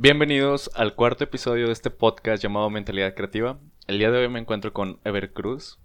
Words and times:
Bienvenidos 0.00 0.70
al 0.76 0.94
cuarto 0.94 1.24
episodio 1.24 1.66
de 1.66 1.72
este 1.72 1.90
podcast 1.90 2.40
llamado 2.40 2.70
Mentalidad 2.70 3.16
Creativa. 3.16 3.58
El 3.88 3.98
día 3.98 4.12
de 4.12 4.18
hoy 4.18 4.28
me 4.28 4.38
encuentro 4.38 4.72
con 4.72 5.00
Ever 5.02 5.32
Cruz. 5.32 5.80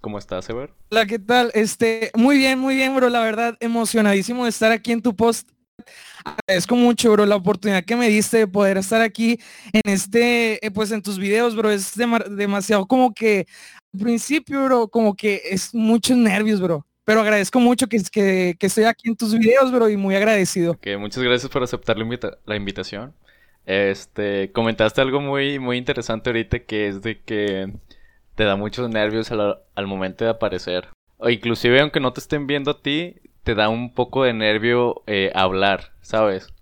¿Cómo 0.00 0.18
estás, 0.18 0.48
Ever? 0.48 0.72
Hola, 0.90 1.04
¿qué 1.04 1.18
tal? 1.18 1.50
Este, 1.52 2.10
muy 2.14 2.38
bien, 2.38 2.58
muy 2.58 2.74
bien, 2.74 2.96
bro. 2.96 3.10
La 3.10 3.20
verdad, 3.20 3.58
emocionadísimo 3.60 4.44
de 4.44 4.48
estar 4.48 4.72
aquí 4.72 4.92
en 4.92 5.02
tu 5.02 5.14
post. 5.14 5.50
Agradezco 6.24 6.74
mucho, 6.74 7.12
bro, 7.12 7.26
la 7.26 7.36
oportunidad 7.36 7.84
que 7.84 7.96
me 7.96 8.08
diste 8.08 8.38
de 8.38 8.46
poder 8.46 8.78
estar 8.78 9.02
aquí 9.02 9.38
en 9.74 9.92
este, 9.92 10.64
eh, 10.66 10.70
pues 10.70 10.90
en 10.90 11.02
tus 11.02 11.18
videos, 11.18 11.54
bro. 11.54 11.70
Es 11.70 11.92
demasiado 12.30 12.86
como 12.86 13.12
que 13.12 13.46
al 13.92 14.00
principio, 14.00 14.64
bro, 14.64 14.88
como 14.88 15.14
que 15.14 15.42
es 15.44 15.74
muchos 15.74 16.16
nervios, 16.16 16.62
bro. 16.62 16.86
Pero 17.04 17.20
agradezco 17.20 17.60
mucho 17.60 17.88
que, 17.88 18.00
que, 18.10 18.56
que 18.58 18.66
estoy 18.68 18.84
aquí 18.84 19.10
en 19.10 19.16
tus 19.16 19.36
videos, 19.36 19.70
bro, 19.70 19.90
y 19.90 19.98
muy 19.98 20.14
agradecido. 20.14 20.72
Ok, 20.72 20.86
muchas 20.98 21.22
gracias 21.22 21.52
por 21.52 21.62
aceptar 21.62 21.98
la, 21.98 22.38
la 22.46 22.56
invitación. 22.56 23.14
Este, 23.66 24.50
comentaste 24.52 25.00
algo 25.00 25.20
muy, 25.20 25.58
muy 25.58 25.76
interesante 25.76 26.30
ahorita 26.30 26.60
que 26.60 26.88
es 26.88 27.02
de 27.02 27.20
que 27.20 27.72
te 28.34 28.44
da 28.44 28.56
muchos 28.56 28.88
nervios 28.88 29.30
al, 29.30 29.86
momento 29.86 30.24
de 30.24 30.30
aparecer. 30.30 30.88
O 31.18 31.28
inclusive 31.28 31.80
aunque 31.80 32.00
no 32.00 32.12
te 32.12 32.20
estén 32.20 32.46
viendo 32.46 32.70
a 32.70 32.82
ti, 32.82 33.16
te 33.42 33.54
da 33.54 33.68
un 33.68 33.94
poco 33.94 34.24
de 34.24 34.32
nervio 34.32 35.02
eh, 35.06 35.30
hablar, 35.34 35.92
¿sabes? 36.00 36.52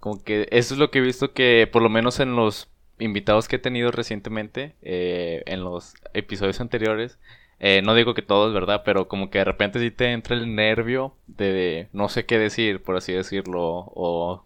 Como 0.00 0.22
que 0.22 0.48
eso 0.50 0.74
es 0.74 0.80
lo 0.80 0.90
que 0.90 0.98
he 0.98 1.02
visto 1.02 1.32
que 1.32 1.68
por 1.70 1.82
lo 1.82 1.88
menos 1.88 2.20
en 2.20 2.36
los 2.36 2.70
invitados 2.98 3.48
que 3.48 3.56
he 3.56 3.58
tenido 3.58 3.90
recientemente, 3.90 4.74
eh, 4.82 5.42
en 5.46 5.62
los 5.64 5.94
episodios 6.14 6.60
anteriores, 6.60 7.18
eh, 7.58 7.82
no 7.82 7.94
digo 7.94 8.14
que 8.14 8.22
todos, 8.22 8.52
¿verdad? 8.52 8.82
Pero 8.84 9.08
como 9.08 9.30
que 9.30 9.38
de 9.38 9.44
repente 9.44 9.80
sí 9.80 9.90
te 9.90 10.12
entra 10.12 10.36
el 10.36 10.54
nervio 10.54 11.14
de 11.26 11.88
no 11.92 12.08
sé 12.08 12.26
qué 12.26 12.38
decir, 12.38 12.82
por 12.82 12.96
así 12.96 13.12
decirlo, 13.12 13.60
o 13.94 14.44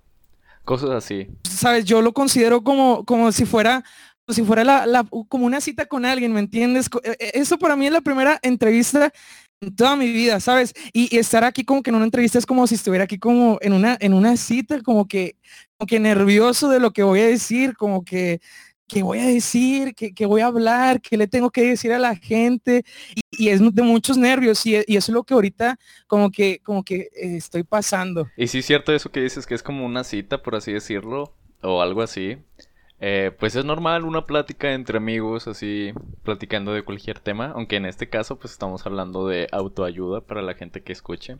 Cosas 0.64 0.90
así. 0.90 1.28
Sabes, 1.48 1.84
yo 1.84 2.02
lo 2.02 2.12
considero 2.12 2.62
como, 2.62 3.04
como 3.04 3.32
si 3.32 3.44
fuera 3.44 3.84
si 4.32 4.44
fuera 4.44 4.64
la, 4.64 5.06
como 5.28 5.46
una 5.46 5.60
cita 5.60 5.86
con 5.86 6.04
alguien, 6.04 6.32
¿me 6.32 6.40
entiendes? 6.40 6.88
E, 7.02 7.16
e, 7.18 7.30
eso 7.34 7.58
para 7.58 7.76
mí 7.76 7.86
es 7.86 7.92
la 7.92 8.00
primera 8.00 8.38
entrevista 8.42 9.12
en 9.60 9.74
toda 9.74 9.96
mi 9.96 10.10
vida, 10.10 10.40
¿sabes? 10.40 10.72
Y, 10.92 11.16
estar 11.16 11.44
aquí 11.44 11.64
como 11.64 11.82
que 11.82 11.90
en 11.90 11.96
una 11.96 12.04
entrevista 12.04 12.38
es 12.38 12.46
como 12.46 12.66
si 12.66 12.76
estuviera 12.76 13.04
aquí 13.04 13.18
como 13.18 13.58
en 13.60 13.72
una, 13.72 13.96
en 14.00 14.14
una 14.14 14.36
cita, 14.36 14.82
como 14.82 15.06
que, 15.06 15.36
como 15.76 15.86
que 15.86 16.00
nervioso 16.00 16.68
de 16.68 16.80
lo 16.80 16.92
que 16.92 17.02
voy 17.02 17.20
a 17.20 17.26
decir, 17.26 17.76
como 17.76 18.04
que 18.04 18.40
qué 18.90 19.02
voy 19.02 19.18
a 19.20 19.26
decir, 19.26 19.94
qué, 19.94 20.26
voy 20.26 20.40
a 20.40 20.46
hablar, 20.46 21.00
qué 21.00 21.16
le 21.16 21.28
tengo 21.28 21.50
que 21.50 21.62
decir 21.62 21.92
a 21.92 21.98
la 21.98 22.16
gente. 22.16 22.84
Y, 23.30 23.48
es 23.48 23.60
de 23.74 23.82
muchos 23.82 24.16
nervios 24.16 24.66
y, 24.66 24.74
eso 24.74 24.86
es 24.88 25.08
lo 25.08 25.22
que 25.22 25.34
ahorita 25.34 25.78
como 26.06 26.30
que, 26.30 26.60
como 26.64 26.82
que 26.82 27.08
eh, 27.14 27.36
estoy 27.36 27.62
pasando. 27.62 28.28
Y 28.36 28.48
sí 28.48 28.62
cierto 28.62 28.92
eso 28.92 29.10
que 29.10 29.20
dices, 29.20 29.46
que 29.46 29.54
es 29.54 29.62
como 29.62 29.86
una 29.86 30.02
cita, 30.02 30.42
por 30.42 30.56
así 30.56 30.72
decirlo, 30.72 31.32
o 31.62 31.82
algo 31.82 32.02
así. 32.02 32.38
Eh, 33.02 33.30
pues 33.38 33.56
es 33.56 33.64
normal 33.64 34.04
una 34.04 34.26
plática 34.26 34.74
entre 34.74 34.98
amigos, 34.98 35.46
así 35.46 35.92
platicando 36.22 36.74
de 36.74 36.82
cualquier 36.82 37.18
tema, 37.18 37.52
aunque 37.54 37.76
en 37.76 37.86
este 37.86 38.10
caso 38.10 38.38
pues 38.38 38.52
estamos 38.52 38.84
hablando 38.84 39.26
de 39.26 39.48
autoayuda 39.52 40.20
para 40.20 40.42
la 40.42 40.54
gente 40.54 40.82
que 40.82 40.92
escuche. 40.92 41.38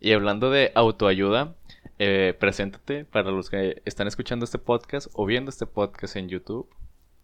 Y 0.00 0.12
hablando 0.12 0.50
de 0.50 0.72
autoayuda, 0.74 1.54
eh, 1.98 2.34
preséntate 2.38 3.04
para 3.04 3.30
los 3.30 3.50
que 3.50 3.82
están 3.84 4.06
escuchando 4.06 4.44
este 4.44 4.58
podcast 4.58 5.08
o 5.12 5.26
viendo 5.26 5.50
este 5.50 5.66
podcast 5.66 6.16
en 6.16 6.28
YouTube. 6.28 6.68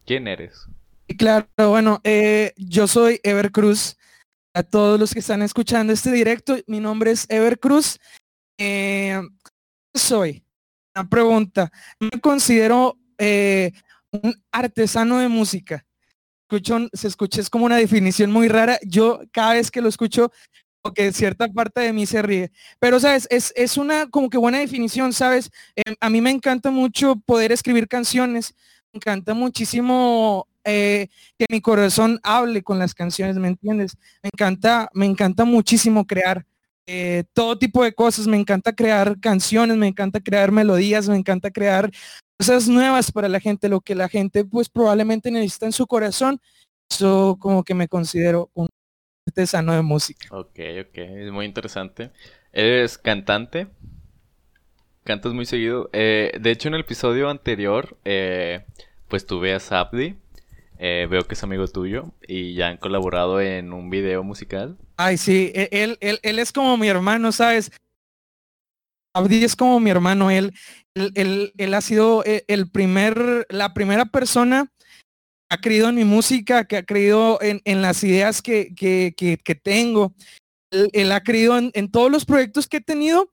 ¿Quién 0.06 0.26
eres? 0.28 0.66
Claro, 1.18 1.48
bueno, 1.56 2.00
eh, 2.04 2.52
yo 2.56 2.86
soy 2.86 3.20
Ever 3.22 3.50
Cruz. 3.50 3.96
A 4.52 4.64
todos 4.64 4.98
los 4.98 5.12
que 5.12 5.20
están 5.20 5.42
escuchando 5.42 5.92
este 5.92 6.10
directo, 6.10 6.56
mi 6.66 6.80
nombre 6.80 7.12
es 7.12 7.26
Ever 7.28 7.58
Cruz. 7.60 8.00
Eh, 8.58 9.20
soy? 9.94 10.42
Una 10.94 11.08
pregunta. 11.08 11.70
Me 12.00 12.20
considero 12.20 12.98
eh, 13.18 13.72
un 14.10 14.34
artesano 14.50 15.18
de 15.18 15.28
música. 15.28 15.86
Escucho, 16.42 16.88
se 16.92 17.06
escucha, 17.06 17.40
es 17.40 17.48
como 17.48 17.66
una 17.66 17.76
definición 17.76 18.32
muy 18.32 18.48
rara. 18.48 18.78
Yo 18.84 19.20
cada 19.30 19.54
vez 19.54 19.70
que 19.70 19.80
lo 19.80 19.88
escucho, 19.88 20.32
que 20.94 21.12
cierta 21.12 21.46
parte 21.46 21.80
de 21.82 21.92
mí 21.92 22.06
se 22.06 22.22
ríe. 22.22 22.50
Pero, 22.80 22.98
¿sabes? 22.98 23.28
Es, 23.30 23.52
es 23.54 23.76
una 23.76 24.08
como 24.08 24.30
que 24.30 24.38
buena 24.38 24.58
definición, 24.58 25.12
¿sabes? 25.12 25.50
A 26.00 26.10
mí 26.10 26.20
me 26.20 26.30
encanta 26.30 26.70
mucho 26.70 27.16
poder 27.16 27.52
escribir 27.52 27.86
canciones 27.86 28.54
encanta 28.92 29.34
muchísimo 29.34 30.46
eh, 30.64 31.08
que 31.38 31.46
mi 31.50 31.60
corazón 31.60 32.20
hable 32.22 32.62
con 32.62 32.78
las 32.78 32.94
canciones, 32.94 33.36
¿me 33.36 33.48
entiendes? 33.48 33.96
Me 34.22 34.30
encanta, 34.32 34.90
me 34.92 35.06
encanta 35.06 35.44
muchísimo 35.44 36.06
crear 36.06 36.46
eh, 36.86 37.24
todo 37.32 37.58
tipo 37.58 37.84
de 37.84 37.92
cosas, 37.92 38.26
me 38.26 38.36
encanta 38.36 38.74
crear 38.74 39.18
canciones, 39.20 39.76
me 39.76 39.86
encanta 39.86 40.20
crear 40.20 40.50
melodías, 40.52 41.08
me 41.08 41.16
encanta 41.16 41.50
crear 41.50 41.90
cosas 42.38 42.68
nuevas 42.68 43.12
para 43.12 43.28
la 43.28 43.40
gente, 43.40 43.68
lo 43.68 43.80
que 43.80 43.94
la 43.94 44.08
gente 44.08 44.44
pues 44.44 44.68
probablemente 44.68 45.30
necesita 45.30 45.66
en 45.66 45.72
su 45.72 45.86
corazón. 45.86 46.40
Eso 46.90 47.36
como 47.38 47.62
que 47.62 47.74
me 47.74 47.86
considero 47.86 48.50
un 48.54 48.68
artesano 49.26 49.72
de 49.72 49.82
música. 49.82 50.28
Ok, 50.32 50.58
ok, 50.80 50.98
es 50.98 51.30
muy 51.30 51.46
interesante. 51.46 52.10
¿Eres 52.52 52.98
cantante? 52.98 53.68
Cantas 55.04 55.32
muy 55.32 55.46
seguido. 55.46 55.90
Eh, 55.92 56.32
de 56.40 56.50
hecho, 56.50 56.68
en 56.68 56.74
el 56.74 56.82
episodio 56.82 57.28
anterior, 57.28 57.96
eh, 58.04 58.64
pues 59.08 59.26
tuve 59.26 59.54
a 59.54 59.60
Sabdi. 59.60 60.16
Eh, 60.78 61.06
veo 61.10 61.26
que 61.26 61.34
es 61.34 61.42
amigo 61.42 61.66
tuyo 61.68 62.12
y 62.26 62.54
ya 62.54 62.68
han 62.68 62.78
colaborado 62.78 63.40
en 63.40 63.72
un 63.72 63.90
video 63.90 64.22
musical. 64.22 64.78
Ay, 64.96 65.18
sí, 65.18 65.52
e, 65.54 65.68
él, 65.72 65.98
él, 66.00 66.20
él 66.22 66.38
es 66.38 66.52
como 66.52 66.76
mi 66.78 66.88
hermano, 66.88 67.32
¿sabes? 67.32 67.70
Abdi 69.12 69.44
es 69.44 69.56
como 69.56 69.78
mi 69.80 69.90
hermano, 69.90 70.30
él, 70.30 70.54
él, 70.94 71.52
él, 71.58 71.74
ha 71.74 71.80
sido 71.80 72.22
el 72.24 72.70
primer, 72.70 73.44
la 73.50 73.74
primera 73.74 74.06
persona 74.06 74.72
que 74.78 75.56
ha 75.56 75.60
creído 75.60 75.88
en 75.88 75.96
mi 75.96 76.04
música, 76.04 76.64
que 76.64 76.76
ha 76.76 76.84
creído 76.84 77.42
en, 77.42 77.60
en 77.64 77.82
las 77.82 78.04
ideas 78.04 78.40
que, 78.40 78.72
que, 78.74 79.12
que, 79.16 79.54
tengo. 79.56 80.14
Él, 80.70 81.10
ha 81.10 81.22
creído 81.24 81.58
en, 81.58 81.72
en, 81.74 81.90
todos 81.90 82.10
los 82.10 82.24
proyectos 82.24 82.68
que 82.68 82.76
he 82.76 82.80
tenido 82.80 83.28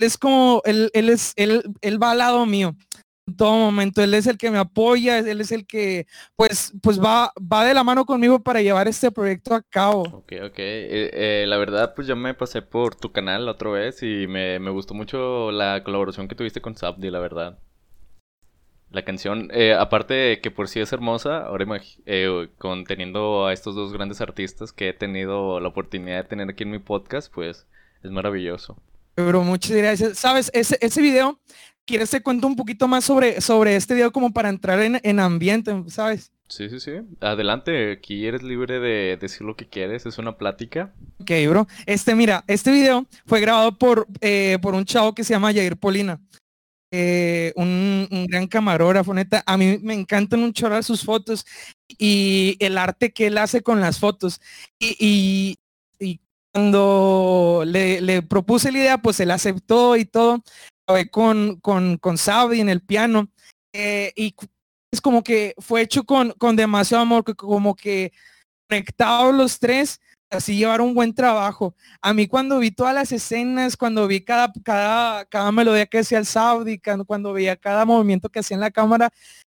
es 0.00 0.18
como, 0.18 0.62
él, 0.64 0.90
él 0.94 1.08
es, 1.08 1.32
él, 1.36 1.62
él 1.80 2.02
va 2.02 2.12
al 2.12 2.18
lado 2.18 2.46
mío 2.46 2.74
en 3.30 3.36
todo 3.36 3.58
momento. 3.58 4.02
Él 4.02 4.14
es 4.14 4.26
el 4.26 4.36
que 4.36 4.50
me 4.50 4.58
apoya, 4.58 5.18
él 5.18 5.40
es 5.40 5.52
el 5.52 5.66
que, 5.66 6.06
pues, 6.36 6.72
pues 6.82 7.00
va, 7.00 7.32
va 7.40 7.64
de 7.64 7.74
la 7.74 7.84
mano 7.84 8.04
conmigo 8.04 8.42
para 8.42 8.60
llevar 8.60 8.88
este 8.88 9.10
proyecto 9.10 9.54
a 9.54 9.62
cabo. 9.62 10.02
Ok, 10.02 10.32
ok. 10.44 10.58
Eh, 10.58 11.10
eh, 11.12 11.44
la 11.46 11.56
verdad, 11.56 11.94
pues 11.94 12.06
yo 12.06 12.16
me 12.16 12.34
pasé 12.34 12.62
por 12.62 12.94
tu 12.94 13.12
canal 13.12 13.46
la 13.46 13.52
otra 13.52 13.70
vez 13.70 14.02
y 14.02 14.26
me, 14.26 14.58
me 14.58 14.70
gustó 14.70 14.94
mucho 14.94 15.50
la 15.52 15.82
colaboración 15.84 16.28
que 16.28 16.34
tuviste 16.34 16.60
con 16.60 16.76
Sabdi, 16.76 17.10
la 17.10 17.20
verdad. 17.20 17.58
La 18.90 19.04
canción, 19.04 19.50
eh, 19.52 19.72
aparte 19.72 20.14
de 20.14 20.40
que 20.40 20.50
por 20.50 20.66
sí 20.66 20.80
es 20.80 20.92
hermosa, 20.92 21.46
ahora 21.46 21.80
conteniendo 22.58 23.46
a 23.46 23.52
estos 23.52 23.76
dos 23.76 23.92
grandes 23.92 24.20
artistas 24.20 24.72
que 24.72 24.88
he 24.88 24.92
tenido 24.92 25.60
la 25.60 25.68
oportunidad 25.68 26.16
de 26.16 26.28
tener 26.28 26.50
aquí 26.50 26.64
en 26.64 26.72
mi 26.72 26.80
podcast, 26.80 27.32
pues 27.32 27.68
es 28.02 28.10
maravilloso. 28.10 28.82
Pero 29.24 29.42
muchas 29.42 29.76
gracias. 29.76 30.18
Sabes, 30.18 30.50
ese, 30.54 30.78
ese 30.80 31.00
video, 31.00 31.40
¿quieres 31.86 32.10
te 32.10 32.22
cuento 32.22 32.46
un 32.46 32.56
poquito 32.56 32.88
más 32.88 33.04
sobre, 33.04 33.40
sobre 33.40 33.76
este 33.76 33.94
video 33.94 34.12
como 34.12 34.32
para 34.32 34.48
entrar 34.48 34.80
en, 34.80 35.00
en 35.02 35.20
ambiente, 35.20 35.72
sabes? 35.88 36.32
Sí, 36.48 36.68
sí, 36.68 36.80
sí. 36.80 36.90
Adelante, 37.20 37.92
aquí 37.92 38.26
eres 38.26 38.42
libre 38.42 38.80
de 38.80 39.16
decir 39.16 39.42
lo 39.42 39.54
que 39.54 39.68
quieres, 39.68 40.04
es 40.04 40.18
una 40.18 40.36
plática. 40.36 40.92
Ok, 41.20 41.30
bro. 41.48 41.68
Este, 41.86 42.14
mira, 42.16 42.42
este 42.48 42.72
video 42.72 43.06
fue 43.24 43.40
grabado 43.40 43.78
por, 43.78 44.08
eh, 44.20 44.58
por 44.60 44.74
un 44.74 44.84
chavo 44.84 45.14
que 45.14 45.22
se 45.22 45.32
llama 45.32 45.52
Jair 45.52 45.76
Polina. 45.76 46.20
Eh, 46.92 47.52
un, 47.54 48.08
un, 48.10 48.26
gran 48.26 48.48
camarógrafo, 48.48 49.14
neta. 49.14 49.44
A 49.46 49.56
mí 49.56 49.78
me 49.80 49.94
encantan 49.94 50.42
un 50.42 50.52
chorro 50.52 50.82
sus 50.82 51.04
fotos 51.04 51.46
y 51.86 52.56
el 52.58 52.78
arte 52.78 53.12
que 53.12 53.28
él 53.28 53.38
hace 53.38 53.62
con 53.62 53.80
las 53.80 54.00
fotos. 54.00 54.40
y, 54.80 55.56
cuando 56.52 57.62
le, 57.66 58.22
propuse 58.22 58.72
la 58.72 58.78
idea, 58.78 58.98
pues 58.98 59.20
él 59.20 59.30
aceptó 59.30 59.96
y 59.96 60.04
todo, 60.04 60.42
con, 61.10 61.60
con, 61.60 61.98
con 61.98 62.18
Saudi 62.18 62.60
en 62.60 62.68
el 62.68 62.80
piano. 62.80 63.28
Eh, 63.72 64.12
y 64.16 64.34
es 64.90 65.00
como 65.00 65.22
que 65.22 65.54
fue 65.58 65.82
hecho 65.82 66.04
con, 66.04 66.32
con 66.32 66.56
demasiado 66.56 67.02
amor, 67.02 67.24
como 67.36 67.76
que 67.76 68.12
conectados 68.68 69.34
los 69.34 69.58
tres, 69.58 70.00
así 70.30 70.56
llevar 70.56 70.80
un 70.80 70.94
buen 70.94 71.14
trabajo. 71.14 71.74
A 72.00 72.12
mí 72.12 72.26
cuando 72.26 72.58
vi 72.58 72.70
todas 72.70 72.94
las 72.94 73.12
escenas, 73.12 73.76
cuando 73.76 74.06
vi 74.06 74.22
cada, 74.22 74.52
cada, 74.64 75.24
cada 75.26 75.52
melodía 75.52 75.86
que 75.86 75.98
hacía 75.98 76.18
el 76.18 76.26
Saudi, 76.26 76.78
cuando, 76.78 77.04
cuando 77.04 77.32
veía 77.32 77.56
cada 77.56 77.84
movimiento 77.84 78.28
que 78.28 78.40
hacía 78.40 78.56
en 78.56 78.60
la 78.60 78.70
cámara, 78.70 79.10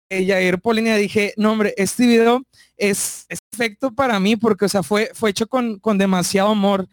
eh, 0.10 0.26
Jair 0.26 0.60
Polinia 0.60 0.96
dije, 0.96 1.34
no 1.38 1.52
hombre, 1.52 1.74
este 1.78 2.06
video 2.06 2.44
es, 2.78 3.26
perfecto 3.50 3.94
para 3.94 4.20
mí 4.20 4.36
porque, 4.36 4.66
o 4.66 4.70
sea, 4.70 4.84
fue, 4.84 5.12
fue 5.14 5.30
hecho 5.30 5.48
con, 5.48 5.80
con 5.80 5.98
demasiado 5.98 6.50
amor. 6.50 6.88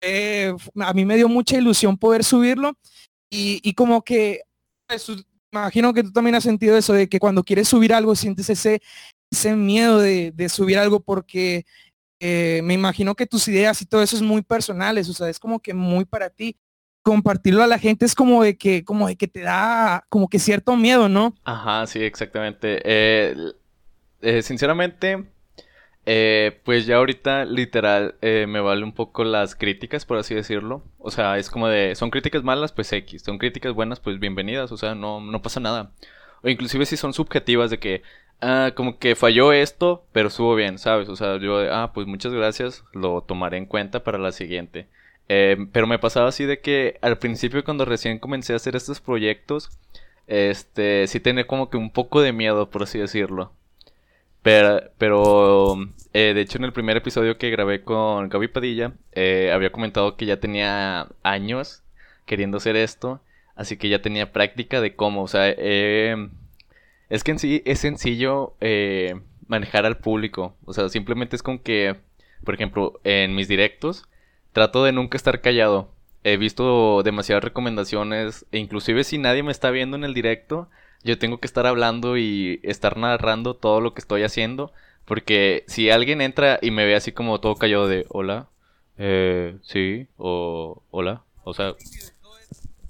Eh, 0.00 0.54
a 0.80 0.92
mí 0.92 1.04
me 1.04 1.16
dio 1.16 1.28
mucha 1.28 1.56
ilusión 1.56 1.96
poder 1.96 2.24
subirlo 2.24 2.76
y, 3.30 3.60
y 3.62 3.74
como 3.74 4.02
que, 4.02 4.42
pues, 4.86 5.06
imagino 5.52 5.94
que 5.94 6.02
tú 6.02 6.12
también 6.12 6.34
has 6.34 6.44
sentido 6.44 6.76
eso, 6.76 6.92
de 6.92 7.08
que 7.08 7.18
cuando 7.18 7.42
quieres 7.42 7.68
subir 7.68 7.92
algo 7.92 8.14
sientes 8.14 8.50
ese, 8.50 8.80
ese 9.32 9.56
miedo 9.56 9.98
de, 9.98 10.32
de 10.32 10.48
subir 10.48 10.78
algo 10.78 11.00
porque 11.00 11.64
eh, 12.20 12.60
me 12.64 12.74
imagino 12.74 13.14
que 13.14 13.26
tus 13.26 13.46
ideas 13.48 13.80
y 13.80 13.86
todo 13.86 14.02
eso 14.02 14.16
es 14.16 14.22
muy 14.22 14.42
personales, 14.42 15.08
o 15.08 15.12
sea, 15.12 15.28
es 15.28 15.38
como 15.38 15.60
que 15.60 15.74
muy 15.74 16.04
para 16.04 16.30
ti 16.30 16.56
compartirlo 17.08 17.62
a 17.62 17.66
la 17.66 17.78
gente 17.78 18.04
es 18.04 18.14
como 18.14 18.42
de 18.42 18.58
que, 18.58 18.84
como 18.84 19.08
de 19.08 19.16
que 19.16 19.28
te 19.28 19.40
da 19.40 20.04
como 20.10 20.28
que 20.28 20.38
cierto 20.38 20.76
miedo, 20.76 21.08
¿no? 21.08 21.34
Ajá, 21.42 21.86
sí, 21.86 22.02
exactamente. 22.02 22.82
Eh, 22.84 23.34
eh, 24.20 24.42
sinceramente, 24.42 25.24
eh, 26.04 26.60
pues 26.64 26.84
ya 26.84 26.96
ahorita 26.96 27.46
literal 27.46 28.16
me 28.20 28.60
vale 28.60 28.84
un 28.84 28.92
poco 28.92 29.24
las 29.24 29.54
críticas, 29.54 30.04
por 30.04 30.18
así 30.18 30.34
decirlo. 30.34 30.82
O 30.98 31.10
sea, 31.10 31.38
es 31.38 31.48
como 31.48 31.66
de, 31.68 31.94
son 31.94 32.10
críticas 32.10 32.42
malas, 32.42 32.72
pues 32.72 32.92
X. 32.92 33.22
Son 33.22 33.38
críticas 33.38 33.72
buenas, 33.72 34.00
pues 34.00 34.18
bienvenidas. 34.20 34.70
O 34.70 34.76
sea, 34.76 34.94
no, 34.94 35.22
no 35.22 35.40
pasa 35.40 35.60
nada. 35.60 35.92
O 36.42 36.48
inclusive 36.50 36.84
si 36.84 36.98
son 36.98 37.14
subjetivas 37.14 37.70
de 37.70 37.78
que, 37.78 38.02
ah, 38.42 38.72
como 38.74 38.98
que 38.98 39.16
falló 39.16 39.54
esto, 39.54 40.04
pero 40.12 40.28
estuvo 40.28 40.54
bien, 40.54 40.76
¿sabes? 40.76 41.08
O 41.08 41.16
sea, 41.16 41.38
yo, 41.38 41.58
ah, 41.72 41.92
pues 41.94 42.06
muchas 42.06 42.34
gracias, 42.34 42.84
lo 42.92 43.22
tomaré 43.22 43.56
en 43.56 43.64
cuenta 43.64 44.04
para 44.04 44.18
la 44.18 44.30
siguiente. 44.32 44.88
Eh, 45.28 45.56
pero 45.72 45.86
me 45.86 45.98
pasaba 45.98 46.28
así 46.28 46.44
de 46.44 46.60
que 46.60 46.98
al 47.02 47.18
principio 47.18 47.64
cuando 47.64 47.84
recién 47.84 48.18
comencé 48.18 48.54
a 48.54 48.56
hacer 48.56 48.76
estos 48.76 49.00
proyectos, 49.00 49.70
este, 50.26 51.06
sí 51.06 51.20
tenía 51.20 51.46
como 51.46 51.70
que 51.70 51.76
un 51.76 51.90
poco 51.90 52.22
de 52.22 52.32
miedo, 52.32 52.70
por 52.70 52.82
así 52.82 52.98
decirlo. 52.98 53.52
Pero, 54.42 54.80
pero 54.98 55.76
eh, 56.14 56.32
de 56.34 56.40
hecho 56.40 56.58
en 56.58 56.64
el 56.64 56.72
primer 56.72 56.96
episodio 56.96 57.38
que 57.38 57.50
grabé 57.50 57.82
con 57.82 58.28
Gaby 58.28 58.48
Padilla, 58.48 58.92
eh, 59.12 59.50
había 59.52 59.72
comentado 59.72 60.16
que 60.16 60.26
ya 60.26 60.40
tenía 60.40 61.08
años 61.22 61.82
queriendo 62.26 62.58
hacer 62.58 62.76
esto, 62.76 63.20
así 63.56 63.76
que 63.76 63.88
ya 63.88 64.00
tenía 64.02 64.32
práctica 64.32 64.80
de 64.80 64.94
cómo, 64.94 65.22
o 65.22 65.28
sea, 65.28 65.48
es 65.48 67.24
que 67.24 67.30
en 67.32 67.38
sí 67.38 67.62
es 67.66 67.80
sencillo 67.80 68.54
manejar 69.48 69.86
al 69.86 69.98
público, 69.98 70.54
o 70.64 70.72
sea, 70.74 70.88
simplemente 70.88 71.36
es 71.36 71.42
con 71.42 71.58
que, 71.58 71.96
por 72.44 72.54
ejemplo, 72.54 73.00
en 73.04 73.34
mis 73.34 73.48
directos, 73.48 74.06
trato 74.58 74.82
de 74.82 74.90
nunca 74.90 75.16
estar 75.16 75.40
callado. 75.40 75.88
He 76.24 76.36
visto 76.36 77.04
demasiadas 77.04 77.44
recomendaciones, 77.44 78.44
e 78.50 78.58
inclusive 78.58 79.04
si 79.04 79.16
nadie 79.16 79.44
me 79.44 79.52
está 79.52 79.70
viendo 79.70 79.96
en 79.96 80.02
el 80.02 80.14
directo, 80.14 80.68
yo 81.04 81.16
tengo 81.16 81.38
que 81.38 81.46
estar 81.46 81.64
hablando 81.64 82.16
y 82.16 82.58
estar 82.64 82.96
narrando 82.96 83.54
todo 83.54 83.80
lo 83.80 83.94
que 83.94 84.00
estoy 84.00 84.24
haciendo, 84.24 84.72
porque 85.04 85.62
si 85.68 85.90
alguien 85.90 86.20
entra 86.20 86.58
y 86.60 86.72
me 86.72 86.86
ve 86.86 86.96
así 86.96 87.12
como 87.12 87.38
todo 87.38 87.54
callado 87.54 87.86
de 87.86 88.04
hola, 88.08 88.48
eh, 88.98 89.56
sí, 89.62 90.08
o 90.16 90.82
hola, 90.90 91.22
o 91.44 91.54
sea, 91.54 91.76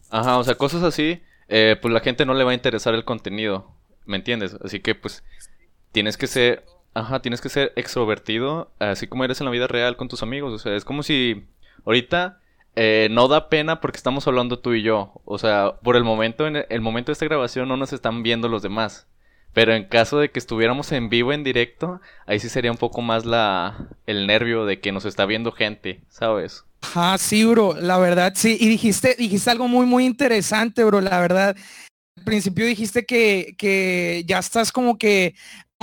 ajá, 0.09 0.39
o 0.39 0.45
sea, 0.45 0.55
cosas 0.55 0.83
así, 0.83 1.21
eh, 1.49 1.77
pues 1.83 1.93
la 1.93 2.01
gente 2.01 2.25
no 2.25 2.33
le 2.33 2.45
va 2.45 2.53
a 2.53 2.55
interesar 2.55 2.95
el 2.95 3.05
contenido, 3.05 3.71
¿me 4.07 4.17
entiendes? 4.17 4.57
Así 4.65 4.81
que 4.81 4.95
pues 4.95 5.23
tienes 5.93 6.17
que 6.17 6.29
ser 6.29 6.65
Ajá, 6.95 7.21
tienes 7.21 7.41
que 7.41 7.49
ser 7.49 7.73
extrovertido, 7.77 8.73
así 8.81 9.07
como 9.07 9.25
eres 9.25 9.41
en 9.41 9.45
la 9.45 9.53
vida 9.53 9.69
real 9.69 9.97
con 9.97 10.09
tus 10.09 10.25
amigos. 10.25 10.53
O 10.53 10.59
sea, 10.59 10.75
es 10.75 10.85
como 10.85 11.05
si 11.05 11.45
ahorita 11.89 12.39
eh, 12.77 13.09
no 13.11 13.29
da 13.29 13.49
pena 13.49 13.81
porque 13.81 13.97
estamos 13.97 14.27
hablando 14.29 14.59
tú 14.59 14.75
y 14.75 14.83
yo. 14.83 15.21
O 15.25 15.39
sea, 15.39 15.79
por 15.83 15.97
el 15.97 16.05
momento, 16.05 16.47
en 16.47 16.65
el 16.69 16.81
momento 16.81 17.11
de 17.11 17.15
esta 17.15 17.25
grabación 17.25 17.67
no 17.67 17.77
nos 17.77 17.93
están 17.93 18.23
viendo 18.23 18.49
los 18.49 18.63
demás. 18.63 19.07
Pero 19.55 19.75
en 19.75 19.85
caso 19.85 20.19
de 20.19 20.31
que 20.31 20.39
estuviéramos 20.39 20.93
en 20.93 21.09
vivo, 21.09 21.33
en 21.33 21.43
directo, 21.43 22.01
ahí 22.27 22.39
sí 22.39 22.51
sería 22.51 22.71
un 22.71 22.77
poco 22.77 23.01
más 23.01 23.25
la 23.25 23.89
el 24.07 24.27
nervio 24.27 24.67
de 24.67 24.81
que 24.81 24.93
nos 24.93 25.07
está 25.07 25.25
viendo 25.25 25.51
gente, 25.51 26.03
¿sabes? 26.11 26.65
Ah, 26.95 27.17
sí, 27.19 27.45
bro, 27.45 27.75
la 27.81 27.99
verdad, 27.99 28.35
sí. 28.37 28.59
Y 28.61 28.69
dijiste, 28.69 29.17
dijiste 29.19 29.51
algo 29.51 29.67
muy, 29.67 29.87
muy 29.87 30.05
interesante, 30.05 30.85
bro, 30.85 31.01
la 31.01 31.19
verdad. 31.19 31.57
Al 32.19 32.25
principio 32.25 32.67
dijiste 32.67 33.07
que, 33.07 33.55
que 33.57 34.25
ya 34.27 34.39
estás 34.39 34.71
como 34.71 34.99
que 34.99 35.35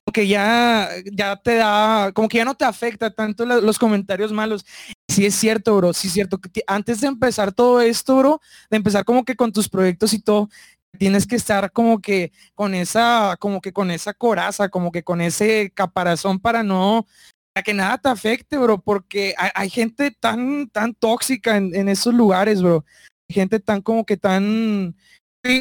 como 0.03 0.13
que 0.13 0.27
ya, 0.27 0.89
ya 1.12 1.36
te 1.38 1.56
da, 1.56 2.12
como 2.13 2.27
que 2.27 2.38
ya 2.38 2.45
no 2.45 2.56
te 2.56 2.65
afecta 2.65 3.09
tanto 3.09 3.45
los 3.45 3.80
comentarios 3.80 4.31
malos. 4.31 4.65
Sí 5.07 5.25
es 5.25 5.36
cierto, 5.36 5.75
bro, 5.77 5.94
sí 5.94 6.07
es 6.07 6.13
cierto. 6.13 6.39
que 6.39 6.63
Antes 6.68 7.01
de 7.01 7.07
empezar 7.07 7.53
todo 7.53 7.81
esto, 7.81 8.18
bro, 8.18 8.42
de 8.69 8.77
empezar 8.77 9.06
como 9.06 9.24
que 9.24 9.36
con 9.36 9.51
tus 9.51 9.69
proyectos 9.69 10.13
y 10.13 10.19
todo, 10.19 10.50
tienes 10.97 11.25
que 11.25 11.36
estar 11.36 11.71
como 11.71 12.00
que 12.01 12.31
con 12.56 12.74
esa, 12.74 13.38
como 13.39 13.62
que 13.62 13.74
con 13.74 13.92
esa 13.92 14.13
coraza, 14.13 14.69
como 14.69 14.92
que 14.92 15.03
con 15.03 15.21
ese 15.21 15.71
caparazón 15.74 16.39
para 16.39 16.63
no, 16.63 17.06
para 17.53 17.63
que 17.63 17.74
nada 17.74 17.98
te 17.98 18.09
afecte, 18.09 18.57
bro, 18.57 18.81
porque 18.81 19.33
hay, 19.38 19.69
gente 19.69 20.12
tan, 20.12 20.69
tan 20.69 20.94
tóxica 20.94 21.57
en, 21.57 21.74
en, 21.75 21.89
esos 21.89 22.13
lugares, 22.13 22.62
bro. 22.62 22.83
Gente 23.30 23.59
tan 23.59 23.81
como 23.81 24.06
que 24.06 24.18
tan, 24.18 24.95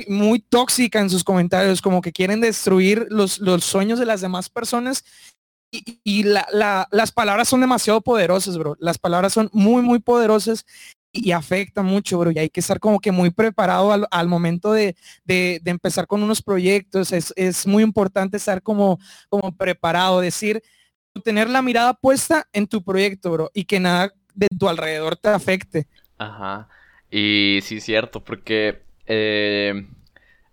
muy 0.08 0.40
tóxica 0.40 1.00
en 1.00 1.10
sus 1.10 1.24
comentarios, 1.24 1.82
como 1.82 2.00
que 2.00 2.12
quieren 2.12 2.40
destruir 2.40 3.06
los, 3.10 3.38
los 3.38 3.64
sueños 3.64 3.98
de 3.98 4.06
las 4.06 4.20
demás 4.20 4.48
personas. 4.48 5.04
Y, 5.70 6.22
las 6.22 7.12
palabras 7.12 7.48
son 7.48 7.60
demasiado 7.60 8.00
poderosas, 8.00 8.56
bro. 8.56 8.76
Las 8.78 8.98
palabras 8.98 9.32
son 9.32 9.50
muy, 9.52 9.82
muy 9.82 9.98
poderosas 9.98 10.64
y, 11.12 11.32
afectan 11.32 11.84
mucho, 11.84 12.18
bro. 12.18 12.30
Y 12.30 12.38
hay 12.38 12.48
que 12.48 12.60
estar 12.60 12.78
como 12.78 13.00
que 13.00 13.10
muy 13.10 13.30
preparado 13.30 13.92
al, 14.08 14.28
momento 14.28 14.72
de, 14.72 14.94
empezar 15.26 16.06
con 16.06 16.22
unos 16.22 16.42
proyectos. 16.42 17.12
Es, 17.12 17.66
muy 17.66 17.82
importante 17.82 18.36
estar 18.36 18.62
como, 18.62 18.98
como 19.28 19.56
preparado, 19.56 20.20
decir, 20.20 20.62
tener 21.24 21.50
la 21.50 21.62
mirada 21.62 21.94
puesta 21.94 22.46
en 22.52 22.66
tu 22.66 22.82
proyecto, 22.82 23.32
bro, 23.32 23.50
y 23.52 23.64
que 23.64 23.80
nada 23.80 24.12
de 24.34 24.46
tu 24.58 24.68
alrededor 24.68 25.16
te 25.16 25.28
afecte. 25.28 25.88
Ajá. 26.18 26.68
Y 27.10 27.60
sí, 27.62 27.80
cierto, 27.80 28.22
porque 28.22 28.82
eh, 29.06 29.86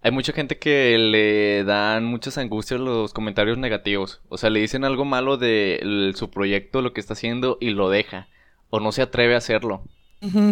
hay 0.01 0.12
mucha 0.12 0.33
gente 0.33 0.57
que 0.57 0.98
le 0.98 1.63
dan 1.63 2.06
muchas 2.06 2.38
angustias 2.38 2.80
los 2.80 3.13
comentarios 3.13 3.57
negativos. 3.57 4.21
O 4.30 4.38
sea, 4.38 4.50
le 4.50 4.59
dicen 4.59 4.83
algo 4.83 5.06
malo 5.06 5.38
de 5.38 6.12
su 6.15 6.30
proyecto, 6.31 6.81
lo 6.81 6.94
que 6.94 7.01
está 7.01 7.13
haciendo, 7.13 7.57
y 7.62 7.69
lo 7.69 7.89
deja. 7.89 8.27
O 8.69 8.80
no 8.80 8.92
se 8.92 9.01
atreve 9.01 9.36
a 9.36 9.39
hacerlo. 9.39 9.83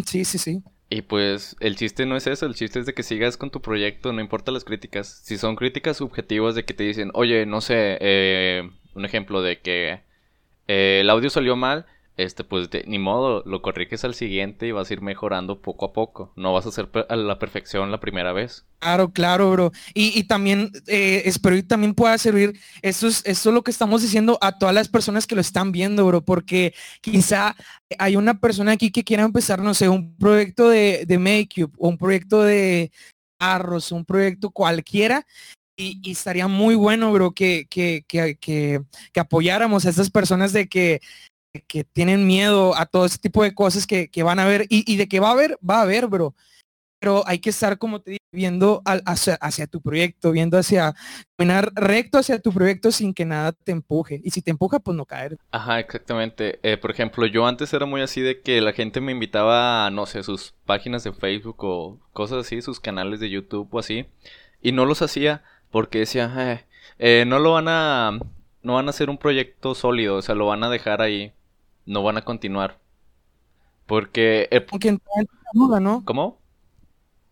sí, 0.06 0.26
sí, 0.26 0.38
sí. 0.38 0.64
Y 0.92 1.04
pues 1.04 1.56
el 1.60 1.76
chiste 1.76 2.08
no 2.08 2.16
es 2.16 2.26
eso, 2.26 2.48
el 2.48 2.56
chiste 2.56 2.80
es 2.80 2.88
de 2.88 2.96
que 2.96 3.04
sigas 3.04 3.38
con 3.38 3.52
tu 3.52 3.62
proyecto, 3.62 4.12
no 4.12 4.22
importa 4.22 4.52
las 4.52 4.64
críticas. 4.64 5.22
Si 5.24 5.38
son 5.38 5.56
críticas 5.56 5.98
subjetivas 5.98 6.56
de 6.56 6.66
que 6.66 6.74
te 6.74 6.84
dicen, 6.84 7.12
oye, 7.14 7.46
no 7.46 7.62
sé, 7.62 7.98
eh, 8.02 8.70
un 8.96 9.06
ejemplo 9.06 9.44
de 9.44 9.60
que 9.60 10.02
eh, 10.68 11.00
el 11.02 11.10
audio 11.12 11.30
salió 11.30 11.56
mal, 11.56 11.86
este, 12.20 12.44
pues 12.44 12.68
ni 12.86 13.00
modo, 13.00 13.44
lo 13.46 13.62
corriges 13.62 14.04
al 14.04 14.14
siguiente 14.14 14.68
y 14.68 14.74
vas 14.74 14.90
a 14.90 14.94
ir 14.94 15.02
mejorando 15.02 15.62
poco 15.62 15.86
a 15.86 15.94
poco. 15.94 16.34
No 16.36 16.52
vas 16.52 16.66
a 16.66 16.70
hacer 16.70 16.90
a 17.08 17.16
la 17.16 17.40
perfección 17.40 17.92
la 17.92 18.02
primera 18.02 18.34
vez. 18.34 18.66
Claro, 18.80 19.14
claro, 19.14 19.52
bro. 19.52 19.72
Y, 19.94 20.24
también 20.24 20.70
eh, 20.88 21.22
espero 21.26 21.56
que 21.56 21.64
también 21.64 21.94
pueda 21.94 22.18
servir, 22.18 22.60
esto 22.82 23.08
es, 23.08 23.26
esto 23.26 23.50
es 23.50 23.56
lo 23.56 23.64
que 23.64 23.72
estamos 23.72 24.02
diciendo 24.02 24.38
a 24.42 24.58
todas 24.58 24.76
las 24.76 24.90
personas 24.90 25.28
que 25.28 25.36
lo 25.36 25.42
están 25.42 25.72
viendo, 25.72 26.06
bro, 26.06 26.22
porque 26.22 26.74
quizá 27.00 27.56
hay 27.98 28.18
una 28.18 28.38
persona 28.42 28.74
aquí 28.74 28.92
que 28.92 29.06
quiera 29.06 29.24
empezar, 29.24 29.62
no 29.62 29.74
sé, 29.74 29.88
un 29.88 30.18
proyecto 30.18 30.68
de, 30.68 31.06
de 31.08 31.18
Makeup 31.18 31.74
o 31.78 31.88
un 31.88 31.98
proyecto 31.98 32.44
de 32.44 32.92
arroz, 33.40 33.94
un 33.94 34.04
proyecto 34.04 34.50
cualquiera, 34.50 35.26
y, 35.78 36.02
y, 36.04 36.12
estaría 36.12 36.50
muy 36.50 36.76
bueno, 36.76 37.14
bro, 37.14 37.32
que, 37.32 37.66
que, 37.70 38.04
que, 38.06 38.36
que, 38.36 38.82
apoyáramos 39.18 39.86
a 39.86 39.90
esas 39.90 40.10
personas 40.10 40.52
de 40.52 40.68
que 40.68 41.00
que 41.68 41.84
tienen 41.84 42.28
miedo 42.28 42.76
a 42.76 42.86
todo 42.86 43.06
ese 43.06 43.18
tipo 43.18 43.44
de 43.44 43.54
cosas 43.54 43.88
que, 43.88 44.10
van 44.24 44.40
a 44.40 44.46
ver 44.46 44.66
y, 44.70 44.96
de 44.98 45.08
que 45.08 45.20
va 45.20 45.30
a 45.30 45.34
haber, 45.34 45.58
va 45.68 45.80
a 45.80 45.82
haber, 45.84 46.08
bro. 46.08 46.36
Pero 47.02 47.24
hay 47.26 47.40
que 47.40 47.50
estar, 47.50 47.78
como 47.78 48.02
te 48.02 48.12
digo, 48.12 48.26
viendo 48.34 48.82
hacia, 48.84 49.68
tu 49.68 49.82
proyecto, 49.82 50.32
viendo 50.32 50.58
hacia, 50.58 50.94
caminar 51.38 51.72
recto 51.74 52.18
hacia 52.18 52.40
tu 52.40 52.52
proyecto 52.52 52.92
sin 52.92 53.14
que 53.14 53.24
nada 53.24 53.54
te 53.54 53.72
empuje. 53.72 54.20
Y 54.22 54.32
si 54.32 54.42
te 54.42 54.52
empuja, 54.52 54.80
pues 54.80 54.98
no 54.98 55.06
caer. 55.06 55.38
Ajá, 55.52 55.80
exactamente. 55.80 56.60
Eh, 56.62 56.76
por 56.76 56.92
ejemplo, 56.92 57.26
yo 57.26 57.48
antes 57.48 57.74
era 57.74 57.86
muy 57.86 58.02
así 58.02 58.20
de 58.20 58.42
que 58.42 58.60
la 58.60 58.74
gente 58.74 59.00
me 59.00 59.14
invitaba 59.14 59.86
a, 59.86 59.92
no 59.92 60.06
sé, 60.06 60.24
sus 60.24 60.54
páginas 60.66 61.06
de 61.06 61.14
Facebook 61.14 61.64
o 61.64 62.00
cosas 62.12 62.40
así, 62.46 62.62
sus 62.62 62.82
canales 62.82 63.22
de 63.22 63.30
YouTube 63.30 63.70
o 63.72 63.80
así. 63.80 64.06
Y 64.62 64.74
no 64.74 64.86
los 64.86 65.02
hacía 65.02 65.44
porque 65.72 66.00
decía, 66.00 66.66
eh, 66.98 67.24
no 67.26 67.40
lo 67.40 67.54
van 67.54 67.70
a, 67.70 68.20
no 68.62 68.74
van 68.74 68.88
a 68.88 68.90
hacer 68.90 69.10
un 69.10 69.18
proyecto 69.18 69.74
sólido, 69.74 70.18
o 70.18 70.22
sea, 70.22 70.36
lo 70.36 70.48
van 70.48 70.64
a 70.64 70.70
dejar 70.70 71.02
ahí 71.02 71.34
no 71.90 72.04
van 72.04 72.18
a 72.18 72.22
continuar. 72.24 72.78
Porque... 73.86 74.48
Eh, 74.52 74.62
porque 74.62 74.90
entraba 74.90 75.22
en 75.22 75.26
ti 75.26 75.36
la 75.44 75.52
duda, 75.54 75.80
¿no? 75.80 76.06
¿Cómo? 76.06 76.40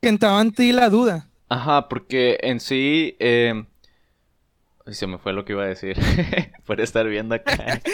Que 0.01 0.09
entraba 0.09 0.41
en 0.41 0.51
ti 0.51 0.71
la 0.71 0.89
duda. 0.89 1.29
Ajá, 1.47 1.87
porque 1.87 2.39
en 2.41 2.59
sí... 2.59 3.15
Eh... 3.19 3.63
Se 4.87 5.05
me 5.05 5.17
fue 5.17 5.33
lo 5.33 5.43
que 5.43 5.51
iba 5.53 5.63
a 5.63 5.67
decir. 5.67 5.97
Por 6.65 6.81
estar 6.81 7.07
viendo 7.07 7.35
acá. 7.35 7.81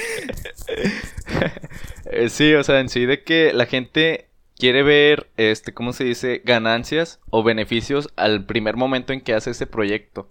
Sí, 2.29 2.53
o 2.53 2.63
sea, 2.63 2.79
en 2.79 2.89
sí 2.89 3.05
de 3.05 3.23
que 3.23 3.53
la 3.53 3.65
gente 3.65 4.29
quiere 4.55 4.83
ver, 4.83 5.31
este, 5.35 5.73
¿cómo 5.73 5.93
se 5.93 6.03
dice? 6.03 6.41
Ganancias 6.45 7.19
o 7.31 7.41
beneficios 7.43 8.09
al 8.15 8.45
primer 8.45 8.77
momento 8.77 9.13
en 9.13 9.21
que 9.21 9.33
hace 9.33 9.51
ese 9.51 9.65
proyecto. 9.65 10.29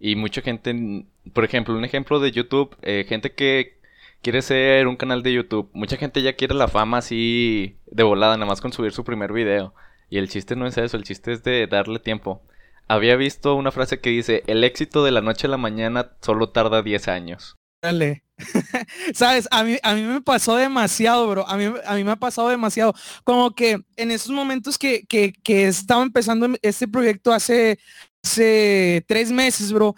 Y 0.00 0.16
mucha 0.16 0.40
gente, 0.40 1.04
por 1.34 1.44
ejemplo, 1.44 1.76
un 1.76 1.84
ejemplo 1.84 2.18
de 2.18 2.32
YouTube, 2.32 2.74
eh, 2.82 3.04
gente 3.06 3.32
que 3.32 3.77
quiere 4.22 4.42
ser 4.42 4.86
un 4.86 4.96
canal 4.96 5.22
de 5.22 5.32
YouTube. 5.32 5.70
Mucha 5.72 5.96
gente 5.96 6.22
ya 6.22 6.34
quiere 6.34 6.54
la 6.54 6.68
fama 6.68 6.98
así 6.98 7.76
de 7.86 8.02
volada, 8.02 8.36
nada 8.36 8.46
más 8.46 8.60
con 8.60 8.72
subir 8.72 8.92
su 8.92 9.04
primer 9.04 9.32
video. 9.32 9.74
Y 10.10 10.18
el 10.18 10.28
chiste 10.28 10.56
no 10.56 10.66
es 10.66 10.78
eso, 10.78 10.96
el 10.96 11.04
chiste 11.04 11.32
es 11.32 11.42
de 11.42 11.66
darle 11.66 11.98
tiempo. 11.98 12.42
Había 12.88 13.16
visto 13.16 13.54
una 13.54 13.70
frase 13.70 14.00
que 14.00 14.10
dice, 14.10 14.42
el 14.46 14.64
éxito 14.64 15.04
de 15.04 15.10
la 15.10 15.20
noche 15.20 15.46
a 15.46 15.50
la 15.50 15.58
mañana 15.58 16.12
solo 16.22 16.50
tarda 16.50 16.82
10 16.82 17.08
años. 17.08 17.56
Dale. 17.82 18.24
Sabes, 19.14 19.46
a 19.50 19.62
mí, 19.62 19.76
a 19.82 19.94
mí 19.94 20.02
me 20.02 20.20
pasó 20.22 20.56
demasiado, 20.56 21.28
bro. 21.28 21.46
A 21.46 21.56
mí, 21.56 21.72
a 21.84 21.94
mí 21.94 22.04
me 22.04 22.12
ha 22.12 22.16
pasado 22.16 22.48
demasiado. 22.48 22.94
Como 23.24 23.54
que 23.54 23.80
en 23.96 24.10
esos 24.10 24.30
momentos 24.30 24.78
que, 24.78 25.04
que, 25.06 25.32
que 25.32 25.66
estaba 25.68 26.02
empezando 26.02 26.48
este 26.62 26.88
proyecto 26.88 27.32
hace, 27.32 27.78
hace 28.22 29.04
tres 29.06 29.30
meses, 29.30 29.72
bro, 29.72 29.94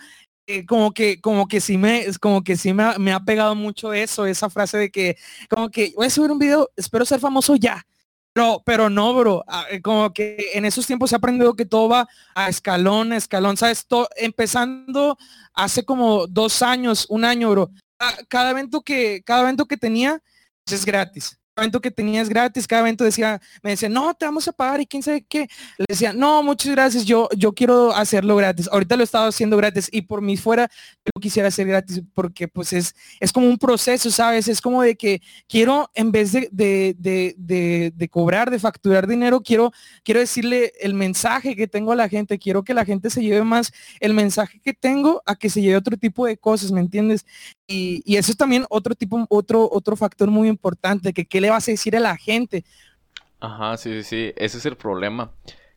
eh, 0.59 0.67
como 0.67 0.93
que, 0.93 1.21
como 1.21 1.47
que 1.49 1.61
sí 1.61 1.79
me, 1.79 2.07
como 2.21 2.43
que 2.43 2.57
sí 2.57 2.73
me 2.73 2.83
ha, 2.83 2.99
me 2.99 3.13
ha, 3.13 3.21
pegado 3.21 3.55
mucho 3.55 3.93
eso, 3.93 4.27
esa 4.27 4.51
frase 4.51 4.79
de 4.79 4.91
que, 4.91 5.17
como 5.49 5.71
que 5.71 5.93
voy 5.97 6.07
a 6.07 6.11
subir 6.11 6.31
un 6.31 6.39
video, 6.39 6.71
espero 6.77 7.05
ser 7.05 7.21
famoso 7.21 7.57
ya. 7.57 7.87
Pero, 8.33 8.63
pero 8.65 8.91
no, 8.91 9.13
bro, 9.15 9.45
ah, 9.49 9.67
eh, 9.71 9.81
como 9.83 10.13
que 10.13 10.51
en 10.55 10.65
esos 10.65 10.87
tiempos 10.87 11.11
se 11.11 11.17
ha 11.17 11.19
aprendido 11.19 11.55
que 11.55 11.67
todo 11.67 11.89
va 11.89 12.09
a 12.35 12.49
escalón, 12.49 13.13
escalón, 13.13 13.57
¿sabes? 13.57 13.87
Todo, 13.87 14.09
empezando 14.17 15.19
hace 15.53 15.85
como 15.85 16.27
dos 16.27 16.63
años, 16.63 17.07
un 17.09 17.25
año, 17.25 17.51
bro. 17.51 17.71
Ah, 17.99 18.17
cada 18.29 18.51
evento 18.51 18.83
que, 18.83 19.23
cada 19.25 19.43
evento 19.43 19.67
que 19.67 19.77
tenía 19.77 20.23
pues, 20.65 20.81
es 20.81 20.85
gratis 20.87 21.40
evento 21.61 21.81
que 21.81 21.91
tenías 21.91 22.29
gratis, 22.29 22.67
cada 22.67 22.83
evento 22.83 23.05
decía, 23.05 23.41
me 23.63 23.71
decía, 23.71 23.89
no, 23.89 24.15
te 24.15 24.25
vamos 24.25 24.49
a 24.49 24.53
pagar 24.53 24.81
y 24.81 24.87
quién 24.87 25.03
sabe 25.03 25.25
qué. 25.29 25.49
Le 25.79 25.87
decía, 25.89 26.13
no, 26.13 26.43
muchas 26.43 26.73
gracias, 26.73 27.05
yo, 27.05 27.29
yo 27.37 27.53
quiero 27.53 27.95
hacerlo 27.95 28.37
gratis. 28.37 28.69
Ahorita 28.71 28.97
lo 28.97 29.03
he 29.03 29.05
estado 29.05 29.29
haciendo 29.29 29.57
gratis 29.57 29.89
y 29.93 30.03
por 30.03 30.23
mí 30.23 30.37
fuera, 30.37 30.71
yo 31.05 31.21
quisiera 31.21 31.49
hacer 31.49 31.67
gratis 31.67 32.03
porque 32.15 32.49
pues 32.49 32.73
es, 32.73 32.95
es 33.21 33.33
como 33.33 33.49
un 33.49 33.59
proceso, 33.59 34.11
¿sabes? 34.11 34.49
Es 34.49 34.61
como 34.61 34.83
de 34.83 34.97
que 34.97 35.21
quiero, 35.49 35.91
en 35.95 36.13
vez 36.13 36.33
de, 36.33 36.49
de, 36.53 36.95
de, 36.99 37.93
de, 37.95 38.09
cobrar, 38.09 38.51
de 38.51 38.59
facturar 38.59 39.07
dinero, 39.07 39.41
quiero, 39.41 39.73
quiero 40.03 40.21
decirle 40.21 40.73
el 40.81 40.95
mensaje 40.95 41.57
que 41.57 41.67
tengo 41.67 41.93
a 41.93 41.97
la 41.97 42.09
gente, 42.09 42.39
quiero 42.39 42.65
que 42.65 42.75
la 42.75 42.85
gente 42.85 43.11
se 43.11 43.23
lleve 43.23 43.45
más 43.45 43.73
el 44.01 44.15
mensaje 44.15 44.61
que 44.61 44.75
tengo 44.75 45.23
a 45.27 45.37
que 45.37 45.51
se 45.51 45.63
lleve 45.63 45.77
otro 45.77 45.97
tipo 45.97 46.27
de 46.27 46.37
cosas, 46.37 46.73
¿me 46.73 46.81
entiendes? 46.81 47.25
Y, 47.73 48.03
y 48.05 48.17
eso 48.17 48.33
es 48.33 48.37
también 48.37 48.67
otro 48.69 48.97
tipo, 48.97 49.25
otro, 49.31 49.69
otro 49.71 49.97
factor 49.97 50.29
muy 50.29 50.49
importante, 50.49 51.13
que 51.13 51.25
qué 51.27 51.41
le 51.41 51.51
vas 51.51 51.69
a 51.69 51.71
decir 51.71 51.97
a 51.97 52.01
la 52.01 52.17
gente. 52.17 52.65
Ajá, 53.41 53.77
sí, 53.79 54.03
sí, 54.03 54.05
sí, 54.05 54.33
ese 54.37 54.59
es 54.59 54.67
el 54.67 54.77
problema. 54.77 55.33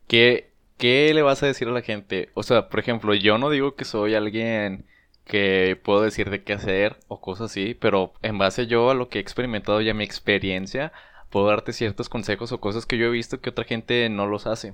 ¿Qué, 0.07 0.53
¿Qué 0.77 1.13
le 1.13 1.21
vas 1.21 1.43
a 1.43 1.47
decir 1.47 1.67
a 1.67 1.71
la 1.71 1.81
gente? 1.81 2.29
O 2.35 2.43
sea, 2.43 2.67
por 2.69 2.79
ejemplo, 2.79 3.13
yo 3.15 3.37
no 3.37 3.49
digo 3.49 3.75
que 3.75 3.85
soy 3.85 4.15
alguien 4.15 4.85
que 5.25 5.79
puedo 5.83 6.01
decir 6.01 6.29
de 6.29 6.43
qué 6.43 6.53
hacer 6.53 6.99
o 7.07 7.21
cosas 7.21 7.51
así, 7.51 7.73
pero 7.75 8.13
en 8.21 8.37
base 8.37 8.67
yo 8.67 8.89
a 8.91 8.95
lo 8.95 9.07
que 9.09 9.19
he 9.19 9.21
experimentado 9.21 9.79
y 9.81 9.89
a 9.89 9.93
mi 9.93 10.03
experiencia, 10.03 10.91
puedo 11.29 11.47
darte 11.47 11.71
ciertos 11.73 12.09
consejos 12.09 12.51
o 12.51 12.59
cosas 12.59 12.85
que 12.85 12.97
yo 12.97 13.05
he 13.07 13.09
visto 13.11 13.39
que 13.41 13.49
otra 13.49 13.63
gente 13.65 14.09
no 14.09 14.27
los 14.27 14.45
hace. 14.47 14.73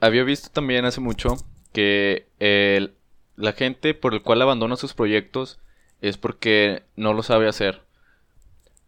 Había 0.00 0.24
visto 0.24 0.50
también 0.50 0.84
hace 0.84 1.00
mucho 1.00 1.36
que 1.72 2.28
la 3.36 3.52
gente 3.52 3.94
por 3.94 4.14
el 4.14 4.22
cual 4.22 4.42
abandona 4.42 4.76
sus 4.76 4.94
proyectos 4.94 5.60
es 6.00 6.16
porque 6.16 6.82
no 6.96 7.12
lo 7.12 7.22
sabe 7.22 7.48
hacer. 7.48 7.82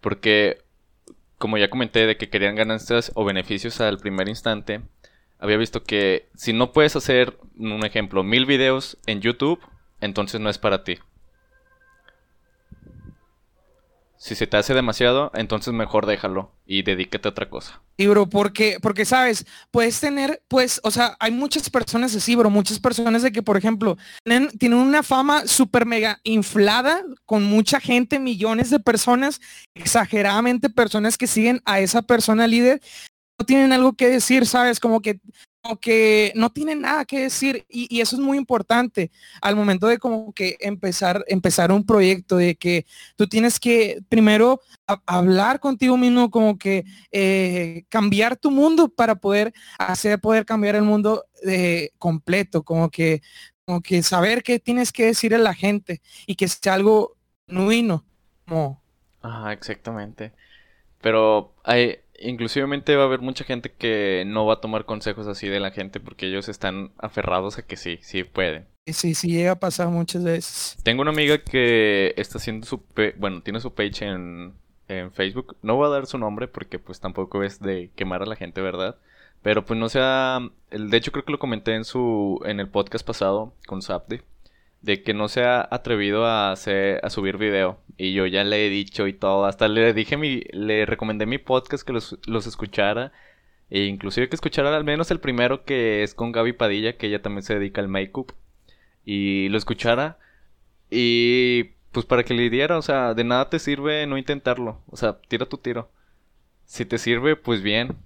Porque 0.00 0.62
como 1.38 1.56
ya 1.56 1.70
comenté, 1.70 2.06
de 2.06 2.16
que 2.16 2.28
querían 2.28 2.56
ganancias 2.56 3.12
o 3.14 3.24
beneficios 3.24 3.80
al 3.80 3.98
primer 3.98 4.28
instante, 4.28 4.82
había 5.38 5.56
visto 5.56 5.84
que 5.84 6.28
si 6.34 6.52
no 6.52 6.72
puedes 6.72 6.96
hacer, 6.96 7.38
un 7.56 7.84
ejemplo, 7.84 8.24
mil 8.24 8.44
videos 8.44 8.98
en 9.06 9.20
YouTube, 9.20 9.60
entonces 10.00 10.40
no 10.40 10.50
es 10.50 10.58
para 10.58 10.82
ti. 10.82 10.98
Si 14.18 14.34
se 14.34 14.48
te 14.48 14.56
hace 14.56 14.74
demasiado, 14.74 15.30
entonces 15.34 15.72
mejor 15.72 16.04
déjalo 16.04 16.50
y 16.66 16.82
dedícate 16.82 17.28
a 17.28 17.30
otra 17.30 17.48
cosa. 17.48 17.80
Y 17.96 18.08
bro, 18.08 18.28
porque, 18.28 18.78
porque 18.82 19.04
sabes, 19.04 19.46
puedes 19.70 20.00
tener, 20.00 20.42
pues, 20.48 20.80
o 20.82 20.90
sea, 20.90 21.16
hay 21.20 21.30
muchas 21.30 21.70
personas 21.70 22.14
así, 22.16 22.34
bro, 22.34 22.50
muchas 22.50 22.80
personas 22.80 23.22
de 23.22 23.30
que, 23.30 23.42
por 23.42 23.56
ejemplo, 23.56 23.96
tienen, 24.24 24.50
tienen 24.58 24.78
una 24.78 25.04
fama 25.04 25.46
súper 25.46 25.86
mega 25.86 26.20
inflada 26.24 27.04
con 27.26 27.44
mucha 27.44 27.78
gente, 27.78 28.18
millones 28.18 28.70
de 28.70 28.80
personas, 28.80 29.40
exageradamente 29.74 30.68
personas 30.68 31.16
que 31.16 31.28
siguen 31.28 31.62
a 31.64 31.78
esa 31.78 32.02
persona 32.02 32.48
líder, 32.48 32.80
no 33.38 33.46
tienen 33.46 33.72
algo 33.72 33.92
que 33.92 34.08
decir, 34.08 34.46
¿sabes? 34.46 34.80
Como 34.80 35.00
que 35.00 35.20
que 35.80 36.32
no 36.34 36.50
tiene 36.50 36.74
nada 36.74 37.04
que 37.04 37.20
decir 37.20 37.66
y, 37.68 38.00
eso 38.00 38.16
es 38.16 38.22
muy 38.22 38.38
importante 38.38 39.10
al 39.40 39.56
momento 39.56 39.86
de 39.86 39.98
como 39.98 40.32
que 40.32 40.56
empezar 40.60 41.24
empezar 41.28 41.72
un 41.72 41.84
proyecto 41.84 42.36
de 42.36 42.56
que 42.56 42.86
tú 43.16 43.26
tienes 43.26 43.60
que 43.60 44.00
primero 44.08 44.60
hablar 45.06 45.60
contigo 45.60 45.96
mismo 45.96 46.30
como 46.30 46.58
que 46.58 46.84
eh, 47.12 47.84
cambiar 47.88 48.36
tu 48.36 48.50
mundo 48.50 48.88
para 48.88 49.16
poder 49.16 49.52
hacer 49.78 50.20
poder 50.20 50.46
cambiar 50.46 50.76
el 50.76 50.84
mundo 50.84 51.24
eh, 51.46 51.90
completo 51.98 52.62
como 52.62 52.90
que 52.90 53.20
como 53.64 53.82
que 53.82 54.02
saber 54.02 54.42
qué 54.42 54.58
tienes 54.58 54.92
que 54.92 55.06
decir 55.06 55.34
a 55.34 55.38
la 55.38 55.54
gente 55.54 56.00
y 56.26 56.36
que 56.36 56.48
sea 56.48 56.74
algo 56.74 57.16
genuino 57.46 58.04
como 58.46 58.80
Ajá, 59.20 59.52
exactamente. 59.52 60.32
Pero 61.00 61.54
hay 61.64 61.98
inclusivemente 62.20 62.96
va 62.96 63.02
a 63.02 63.06
haber 63.06 63.20
mucha 63.20 63.44
gente 63.44 63.72
que 63.72 64.24
no 64.26 64.46
va 64.46 64.54
a 64.54 64.60
tomar 64.60 64.84
consejos 64.84 65.26
así 65.26 65.48
de 65.48 65.60
la 65.60 65.70
gente 65.70 66.00
porque 66.00 66.26
ellos 66.26 66.48
están 66.48 66.92
aferrados 66.98 67.58
a 67.58 67.62
que 67.62 67.76
sí, 67.76 67.98
sí 68.02 68.24
pueden. 68.24 68.66
Sí, 68.86 69.14
sí, 69.14 69.28
llega 69.28 69.52
a 69.52 69.60
pasar 69.60 69.88
muchas 69.88 70.24
veces. 70.24 70.78
Tengo 70.82 71.02
una 71.02 71.10
amiga 71.10 71.38
que 71.38 72.14
está 72.16 72.38
haciendo 72.38 72.66
su, 72.66 72.82
bueno, 73.16 73.42
tiene 73.42 73.60
su 73.60 73.74
page 73.74 74.06
en, 74.06 74.54
en 74.88 75.12
Facebook. 75.12 75.56
No 75.62 75.76
voy 75.76 75.86
a 75.86 75.90
dar 75.90 76.06
su 76.06 76.18
nombre 76.18 76.48
porque 76.48 76.78
pues 76.78 77.00
tampoco 77.00 77.42
es 77.42 77.60
de 77.60 77.90
quemar 77.96 78.22
a 78.22 78.26
la 78.26 78.36
gente, 78.36 78.60
¿verdad? 78.60 78.96
Pero 79.42 79.64
pues 79.64 79.78
no 79.78 79.88
sea, 79.88 80.40
de 80.70 80.96
hecho 80.96 81.12
creo 81.12 81.24
que 81.24 81.32
lo 81.32 81.38
comenté 81.38 81.74
en 81.74 81.84
su, 81.84 82.40
en 82.44 82.60
el 82.60 82.68
podcast 82.68 83.06
pasado 83.06 83.52
con 83.66 83.82
Sapde 83.82 84.22
de 84.80 85.02
que 85.02 85.14
no 85.14 85.28
se 85.28 85.44
ha 85.44 85.66
atrevido 85.70 86.24
a 86.24 86.52
hacer, 86.52 87.00
a 87.02 87.10
subir 87.10 87.36
video. 87.36 87.78
Y 87.98 88.12
yo 88.12 88.26
ya 88.26 88.44
le 88.44 88.66
he 88.66 88.70
dicho 88.70 89.08
y 89.08 89.12
todo. 89.12 89.44
Hasta 89.44 89.68
le 89.68 89.92
dije 89.92 90.16
mi, 90.16 90.42
le 90.52 90.86
recomendé 90.86 91.26
mi 91.26 91.38
podcast 91.38 91.84
que 91.84 91.92
los, 91.92 92.16
los 92.26 92.46
escuchara. 92.46 93.12
E 93.70 93.84
inclusive 93.84 94.28
que 94.28 94.36
escuchara 94.36 94.74
al 94.74 94.84
menos 94.84 95.10
el 95.10 95.20
primero 95.20 95.64
que 95.64 96.02
es 96.04 96.14
con 96.14 96.32
Gaby 96.32 96.54
Padilla, 96.54 96.96
que 96.96 97.08
ella 97.08 97.20
también 97.20 97.42
se 97.42 97.54
dedica 97.54 97.80
al 97.80 97.88
make-up. 97.88 98.32
Y 99.04 99.48
lo 99.48 99.58
escuchara. 99.58 100.18
Y 100.90 101.64
pues 101.92 102.06
para 102.06 102.22
que 102.24 102.34
le 102.34 102.50
diera, 102.50 102.78
o 102.78 102.82
sea, 102.82 103.14
de 103.14 103.24
nada 103.24 103.50
te 103.50 103.58
sirve 103.58 104.06
no 104.06 104.16
intentarlo. 104.16 104.80
O 104.86 104.96
sea, 104.96 105.20
tira 105.28 105.46
tu 105.46 105.58
tiro. 105.58 105.90
Si 106.66 106.84
te 106.84 106.98
sirve, 106.98 107.34
pues 107.36 107.62
bien. 107.62 107.96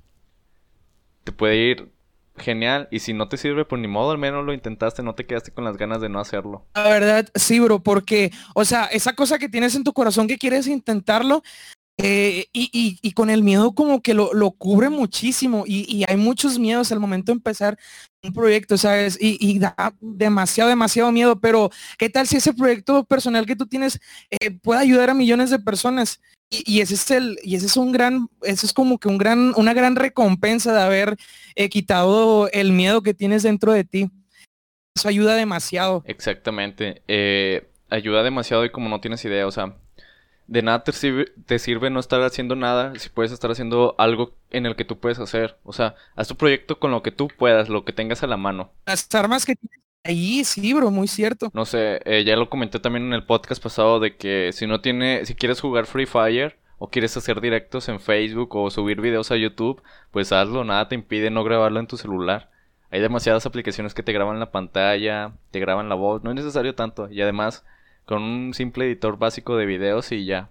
Te 1.24 1.32
puede 1.32 1.56
ir 1.56 1.88
genial. 2.36 2.88
Y 2.90 3.00
si 3.00 3.12
no 3.12 3.28
te 3.28 3.36
sirve, 3.36 3.64
pues 3.64 3.80
ni 3.80 3.88
modo, 3.88 4.10
al 4.10 4.18
menos 4.18 4.44
lo 4.44 4.52
intentaste, 4.52 5.02
no 5.02 5.14
te 5.14 5.26
quedaste 5.26 5.52
con 5.52 5.64
las 5.64 5.76
ganas 5.76 6.00
de 6.00 6.08
no 6.08 6.20
hacerlo. 6.20 6.66
La 6.74 6.88
verdad, 6.88 7.28
sí, 7.34 7.60
bro, 7.60 7.82
porque, 7.82 8.30
o 8.54 8.64
sea, 8.64 8.86
esa 8.86 9.14
cosa 9.14 9.38
que 9.38 9.48
tienes 9.48 9.74
en 9.74 9.84
tu 9.84 9.92
corazón 9.92 10.28
que 10.28 10.38
quieres 10.38 10.66
intentarlo, 10.66 11.42
eh, 12.04 12.46
y, 12.52 12.98
y, 13.00 13.12
con 13.12 13.30
el 13.30 13.44
miedo 13.44 13.76
como 13.76 14.02
que 14.02 14.12
lo, 14.12 14.34
lo 14.34 14.50
cubre 14.50 14.88
muchísimo 14.90 15.62
y, 15.66 15.86
y, 15.88 16.04
hay 16.08 16.16
muchos 16.16 16.58
miedos 16.58 16.90
al 16.90 16.98
momento 16.98 17.30
de 17.30 17.36
empezar 17.36 17.78
un 18.24 18.32
proyecto, 18.32 18.76
¿sabes? 18.76 19.16
Y, 19.20 19.58
da 19.60 19.94
demasiado, 20.00 20.68
demasiado 20.68 21.12
miedo, 21.12 21.38
pero 21.38 21.70
¿qué 21.98 22.10
tal 22.10 22.26
si 22.26 22.38
ese 22.38 22.54
proyecto 22.54 23.04
personal 23.04 23.46
que 23.46 23.54
tú 23.54 23.66
tienes 23.66 24.00
eh, 24.30 24.50
puede 24.50 24.80
ayudar 24.80 25.10
a 25.10 25.14
millones 25.14 25.50
de 25.50 25.60
personas? 25.60 26.20
Y, 26.50 26.80
ese 26.80 26.94
es 26.94 27.10
el, 27.12 27.38
y 27.44 27.54
ese 27.54 27.66
es 27.66 27.76
un 27.76 27.92
gran, 27.92 28.28
ese 28.42 28.66
es 28.66 28.72
como 28.72 28.98
que 28.98 29.08
un 29.08 29.16
gran, 29.16 29.52
una 29.56 29.72
gran 29.72 29.94
recompensa 29.94 30.72
de 30.72 30.82
haber 30.82 31.16
eh, 31.54 31.68
quitado 31.68 32.48
el 32.50 32.72
miedo 32.72 33.02
que 33.02 33.14
tienes 33.14 33.44
dentro 33.44 33.72
de 33.72 33.84
ti. 33.84 34.10
Eso 34.96 35.08
ayuda 35.08 35.36
demasiado. 35.36 36.02
Exactamente. 36.06 37.02
Ayuda 37.88 38.24
demasiado 38.24 38.64
y 38.64 38.70
como 38.70 38.88
no 38.88 39.00
tienes 39.00 39.24
idea, 39.24 39.46
o 39.46 39.52
sea, 39.52 39.76
de 40.46 40.62
nada 40.62 40.84
te 40.84 40.92
sirve, 40.92 41.26
te 41.46 41.58
sirve 41.58 41.90
no 41.90 42.00
estar 42.00 42.22
haciendo 42.22 42.56
nada 42.56 42.92
si 42.98 43.08
puedes 43.08 43.32
estar 43.32 43.50
haciendo 43.50 43.94
algo 43.98 44.34
en 44.50 44.66
el 44.66 44.76
que 44.76 44.84
tú 44.84 44.98
puedes 44.98 45.18
hacer. 45.18 45.58
O 45.64 45.72
sea, 45.72 45.94
haz 46.16 46.28
tu 46.28 46.36
proyecto 46.36 46.78
con 46.78 46.90
lo 46.90 47.02
que 47.02 47.12
tú 47.12 47.28
puedas, 47.28 47.68
lo 47.68 47.84
que 47.84 47.92
tengas 47.92 48.22
a 48.22 48.26
la 48.26 48.36
mano. 48.36 48.72
Las 48.86 49.12
armas 49.14 49.44
que 49.44 49.56
tienes 49.56 49.82
Ahí 50.04 50.42
sí, 50.44 50.72
bro, 50.74 50.90
muy 50.90 51.06
cierto. 51.06 51.50
No 51.54 51.64
sé, 51.64 52.00
eh, 52.04 52.24
ya 52.24 52.34
lo 52.34 52.50
comenté 52.50 52.80
también 52.80 53.06
en 53.06 53.12
el 53.12 53.24
podcast 53.24 53.62
pasado 53.62 54.00
de 54.00 54.16
que 54.16 54.50
si 54.52 54.66
no 54.66 54.80
tiene, 54.80 55.24
si 55.26 55.36
quieres 55.36 55.60
jugar 55.60 55.86
Free 55.86 56.06
Fire 56.06 56.58
o 56.78 56.90
quieres 56.90 57.16
hacer 57.16 57.40
directos 57.40 57.88
en 57.88 58.00
Facebook 58.00 58.56
o 58.56 58.68
subir 58.70 59.00
videos 59.00 59.30
a 59.30 59.36
YouTube, 59.36 59.80
pues 60.10 60.32
hazlo, 60.32 60.64
nada 60.64 60.88
te 60.88 60.96
impide 60.96 61.30
no 61.30 61.44
grabarlo 61.44 61.78
en 61.78 61.86
tu 61.86 61.96
celular. 61.96 62.50
Hay 62.90 63.00
demasiadas 63.00 63.46
aplicaciones 63.46 63.94
que 63.94 64.02
te 64.02 64.12
graban 64.12 64.40
la 64.40 64.50
pantalla, 64.50 65.34
te 65.52 65.60
graban 65.60 65.88
la 65.88 65.94
voz, 65.94 66.24
no 66.24 66.30
es 66.30 66.36
necesario 66.36 66.74
tanto. 66.74 67.08
Y 67.08 67.22
además, 67.22 67.64
con 68.04 68.22
un 68.22 68.54
simple 68.54 68.86
editor 68.86 69.18
básico 69.18 69.56
de 69.56 69.66
videos 69.66 70.12
y 70.12 70.24
ya. 70.24 70.50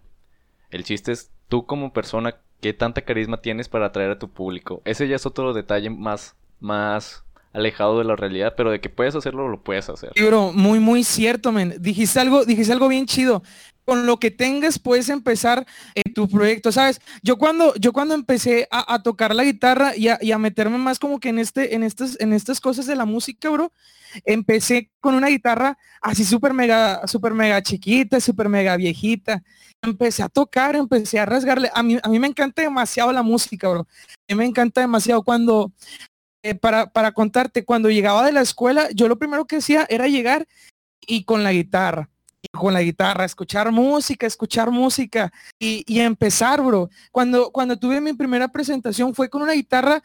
El 0.69 0.83
chiste 0.83 1.11
es 1.11 1.31
tú 1.49 1.65
como 1.65 1.93
persona, 1.93 2.35
qué 2.61 2.73
tanta 2.73 3.01
carisma 3.01 3.41
tienes 3.41 3.67
para 3.67 3.87
atraer 3.87 4.11
a 4.11 4.19
tu 4.19 4.29
público. 4.29 4.81
Ese 4.85 5.07
ya 5.07 5.15
es 5.15 5.25
otro 5.25 5.53
detalle 5.53 5.89
más, 5.89 6.35
más 6.59 7.23
alejado 7.53 7.97
de 7.97 8.05
la 8.05 8.15
realidad, 8.15 8.53
pero 8.55 8.71
de 8.71 8.79
que 8.79 8.89
puedes 8.89 9.15
hacerlo, 9.15 9.49
lo 9.49 9.61
puedes 9.61 9.89
hacer. 9.89 10.11
Sí, 10.15 10.23
bro, 10.23 10.51
muy, 10.53 10.79
muy 10.79 11.03
cierto, 11.03 11.51
men. 11.51 11.75
Dijiste 11.79 12.19
algo, 12.19 12.45
dijiste 12.45 12.71
algo 12.71 12.87
bien 12.87 13.05
chido. 13.05 13.43
Con 13.83 14.05
lo 14.05 14.17
que 14.17 14.31
tengas 14.31 14.79
puedes 14.79 15.09
empezar 15.09 15.65
en 15.95 16.13
tu 16.13 16.29
proyecto, 16.29 16.71
¿sabes? 16.71 17.01
Yo 17.23 17.37
cuando, 17.37 17.73
yo 17.75 17.91
cuando 17.91 18.13
empecé 18.13 18.67
a, 18.71 19.01
tocar 19.01 19.35
la 19.35 19.43
guitarra 19.43 19.95
y 19.97 20.07
a, 20.07 20.19
y 20.21 20.31
a, 20.31 20.37
meterme 20.37 20.77
más 20.77 20.99
como 20.99 21.19
que 21.19 21.29
en 21.29 21.39
este, 21.39 21.75
en 21.75 21.83
estas, 21.83 22.17
en 22.21 22.31
estas 22.31 22.61
cosas 22.61 22.85
de 22.85 22.95
la 22.95 23.05
música, 23.05 23.49
bro, 23.49 23.73
empecé 24.25 24.91
con 24.99 25.15
una 25.15 25.27
guitarra 25.27 25.77
así 26.01 26.23
súper 26.25 26.53
mega, 26.53 27.05
súper 27.07 27.33
mega 27.33 27.61
chiquita, 27.61 28.19
súper 28.19 28.49
mega 28.49 28.75
viejita. 28.77 29.43
Empecé 29.81 30.23
a 30.23 30.29
tocar, 30.29 30.75
empecé 30.75 31.19
a 31.19 31.25
rasgarle. 31.25 31.69
A 31.73 31.83
mí, 31.83 31.97
a 32.01 32.09
mí 32.09 32.19
me 32.19 32.27
encanta 32.27 32.61
demasiado 32.61 33.11
la 33.11 33.23
música, 33.23 33.69
bro. 33.69 33.81
A 33.81 34.33
mí 34.33 34.35
me 34.35 34.45
encanta 34.45 34.81
demasiado 34.81 35.23
cuando, 35.23 35.71
eh, 36.43 36.55
para, 36.55 36.91
para 36.91 37.11
contarte, 37.11 37.65
cuando 37.65 37.89
llegaba 37.89 38.25
de 38.25 38.31
la 38.31 38.41
escuela, 38.41 38.89
yo 38.93 39.07
lo 39.07 39.17
primero 39.17 39.45
que 39.45 39.57
hacía 39.57 39.85
era 39.89 40.07
llegar 40.07 40.47
y 41.07 41.23
con 41.23 41.43
la 41.43 41.51
guitarra 41.51 42.09
con 42.51 42.73
la 42.73 42.81
guitarra, 42.81 43.25
escuchar 43.25 43.71
música, 43.71 44.27
escuchar 44.27 44.71
música 44.71 45.31
y, 45.59 45.83
y, 45.87 45.99
empezar, 45.99 46.61
bro. 46.61 46.89
Cuando, 47.11 47.51
cuando 47.51 47.77
tuve 47.77 48.01
mi 48.01 48.13
primera 48.13 48.47
presentación 48.49 49.13
fue 49.15 49.29
con 49.29 49.41
una 49.41 49.53
guitarra 49.53 50.03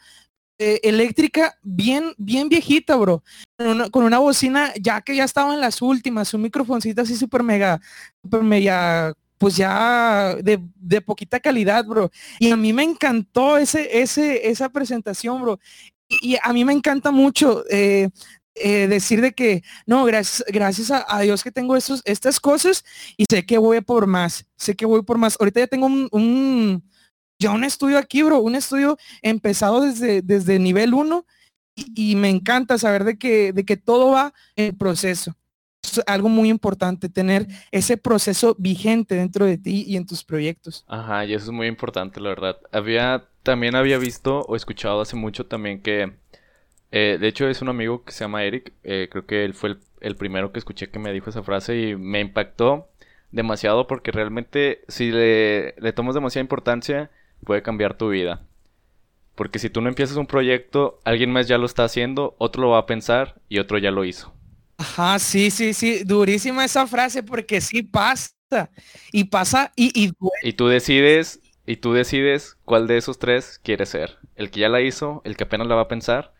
eh, 0.59 0.79
eléctrica 0.83 1.55
bien, 1.61 2.13
bien 2.17 2.49
viejita, 2.49 2.95
bro. 2.95 3.23
Con 3.57 3.67
una, 3.67 3.89
con 3.89 4.03
una, 4.03 4.19
bocina 4.19 4.73
ya 4.79 5.01
que 5.01 5.15
ya 5.15 5.23
estaba 5.23 5.53
en 5.53 5.61
las 5.61 5.81
últimas, 5.81 6.33
un 6.33 6.41
microfoncito 6.41 7.01
así 7.01 7.15
súper 7.15 7.43
mega, 7.43 7.79
súper 8.23 8.41
mega, 8.43 9.13
pues 9.37 9.55
ya 9.55 10.35
de, 10.41 10.59
de, 10.75 11.01
poquita 11.01 11.39
calidad, 11.39 11.85
bro. 11.85 12.09
Y 12.39 12.49
a 12.49 12.55
mí 12.57 12.73
me 12.73 12.83
encantó 12.83 13.57
ese, 13.57 14.01
ese, 14.01 14.49
esa 14.49 14.69
presentación, 14.69 15.41
bro. 15.41 15.59
Y, 16.09 16.37
a 16.41 16.53
mí 16.53 16.65
me 16.65 16.73
encanta 16.73 17.11
mucho 17.11 17.63
eh, 17.69 18.09
eh, 18.55 18.87
decir 18.87 19.21
de 19.21 19.33
que 19.33 19.61
no, 19.85 20.05
gracias, 20.05 20.43
gracias 20.47 20.89
a, 20.89 21.05
a, 21.07 21.21
Dios 21.21 21.43
que 21.43 21.51
tengo 21.51 21.75
estos, 21.75 22.01
estas 22.05 22.39
cosas 22.39 22.83
y 23.15 23.25
sé 23.29 23.45
que 23.45 23.59
voy 23.59 23.81
por 23.81 24.07
más, 24.07 24.45
sé 24.55 24.75
que 24.75 24.85
voy 24.87 25.03
por 25.03 25.19
más. 25.19 25.37
Ahorita 25.39 25.59
ya 25.59 25.67
tengo 25.67 25.85
un, 25.85 26.07
un 26.11 26.83
ya 27.39 27.51
un 27.51 27.63
estudio 27.63 27.97
aquí, 27.97 28.23
bro, 28.23 28.39
un 28.39 28.55
estudio 28.55 28.97
empezado 29.21 29.81
desde, 29.81 30.21
desde 30.21 30.59
nivel 30.59 30.93
1 30.93 31.25
y, 31.75 32.15
me 32.15 32.29
encanta 32.29 32.77
saber 32.79 33.03
de 33.03 33.17
que, 33.17 33.53
de 33.53 33.63
que 33.63 33.77
todo 33.77 34.11
va 34.11 34.33
en 34.55 34.75
proceso. 34.75 35.35
Es 35.83 36.01
algo 36.07 36.27
muy 36.27 36.49
importante, 36.49 37.07
tener 37.07 37.47
ese 37.71 37.97
proceso 37.97 38.55
vigente 38.57 39.15
dentro 39.15 39.45
de 39.45 39.59
ti 39.59 39.85
y 39.87 39.95
en 39.95 40.07
tus 40.07 40.23
proyectos. 40.23 40.83
Ajá, 40.87 41.25
y 41.25 41.33
eso 41.35 41.45
es 41.45 41.51
muy 41.51 41.67
importante, 41.67 42.19
la 42.19 42.29
verdad. 42.29 42.57
Había, 42.71 43.25
también 43.43 43.75
había 43.75 43.99
visto 43.99 44.41
o 44.41 44.55
escuchado 44.55 45.01
hace 45.01 45.15
mucho 45.15 45.45
también 45.45 45.81
que 45.81 46.13
eh, 46.91 47.17
de 47.19 47.27
hecho, 47.27 47.47
es 47.49 47.61
un 47.61 47.69
amigo 47.69 48.03
que 48.03 48.11
se 48.11 48.23
llama 48.23 48.43
Eric. 48.43 48.73
Eh, 48.83 49.07
creo 49.11 49.25
que 49.25 49.43
él 49.45 49.53
fue 49.53 49.69
el, 49.69 49.79
el, 50.01 50.15
primero 50.15 50.51
que 50.51 50.59
escuché 50.59 50.89
que 50.89 50.99
me 50.99 51.11
dijo 51.11 51.29
esa 51.29 51.43
frase 51.43 51.77
y 51.77 51.95
me 51.95 52.19
impactó 52.21 52.89
demasiado 53.31 53.87
porque 53.87 54.11
realmente 54.11 54.81
si 54.87 55.11
le, 55.11 55.75
le 55.79 55.93
tomas 55.93 56.15
demasiada 56.15 56.43
importancia 56.43 57.11
puede 57.43 57.61
cambiar 57.61 57.97
tu 57.97 58.09
vida. 58.09 58.45
Porque 59.35 59.59
si 59.59 59.69
tú 59.69 59.81
no 59.81 59.89
empiezas 59.89 60.17
un 60.17 60.25
proyecto, 60.25 60.99
alguien 61.03 61.31
más 61.31 61.47
ya 61.47 61.57
lo 61.57 61.65
está 61.65 61.83
haciendo, 61.83 62.35
otro 62.39 62.63
lo 62.63 62.69
va 62.69 62.79
a 62.79 62.85
pensar 62.85 63.39
y 63.49 63.59
otro 63.59 63.77
ya 63.77 63.91
lo 63.91 64.03
hizo. 64.03 64.33
Ajá, 64.77 65.19
sí, 65.19 65.51
sí, 65.51 65.73
sí, 65.73 66.03
durísima 66.03 66.65
esa 66.65 66.87
frase 66.87 67.23
porque 67.23 67.61
sí 67.61 67.83
pasa. 67.83 68.31
Y 69.11 69.25
pasa 69.25 69.71
y... 69.75 69.91
Y, 69.93 70.13
y 70.41 70.53
tú 70.53 70.67
decides, 70.67 71.41
y 71.65 71.77
tú 71.77 71.93
decides 71.93 72.57
cuál 72.65 72.87
de 72.87 72.97
esos 72.97 73.19
tres 73.19 73.59
quieres 73.61 73.89
ser. 73.89 74.17
El 74.35 74.49
que 74.49 74.61
ya 74.61 74.69
la 74.69 74.81
hizo, 74.81 75.21
el 75.25 75.35
que 75.35 75.43
apenas 75.43 75.67
la 75.67 75.75
va 75.75 75.81
a 75.83 75.87
pensar 75.87 76.33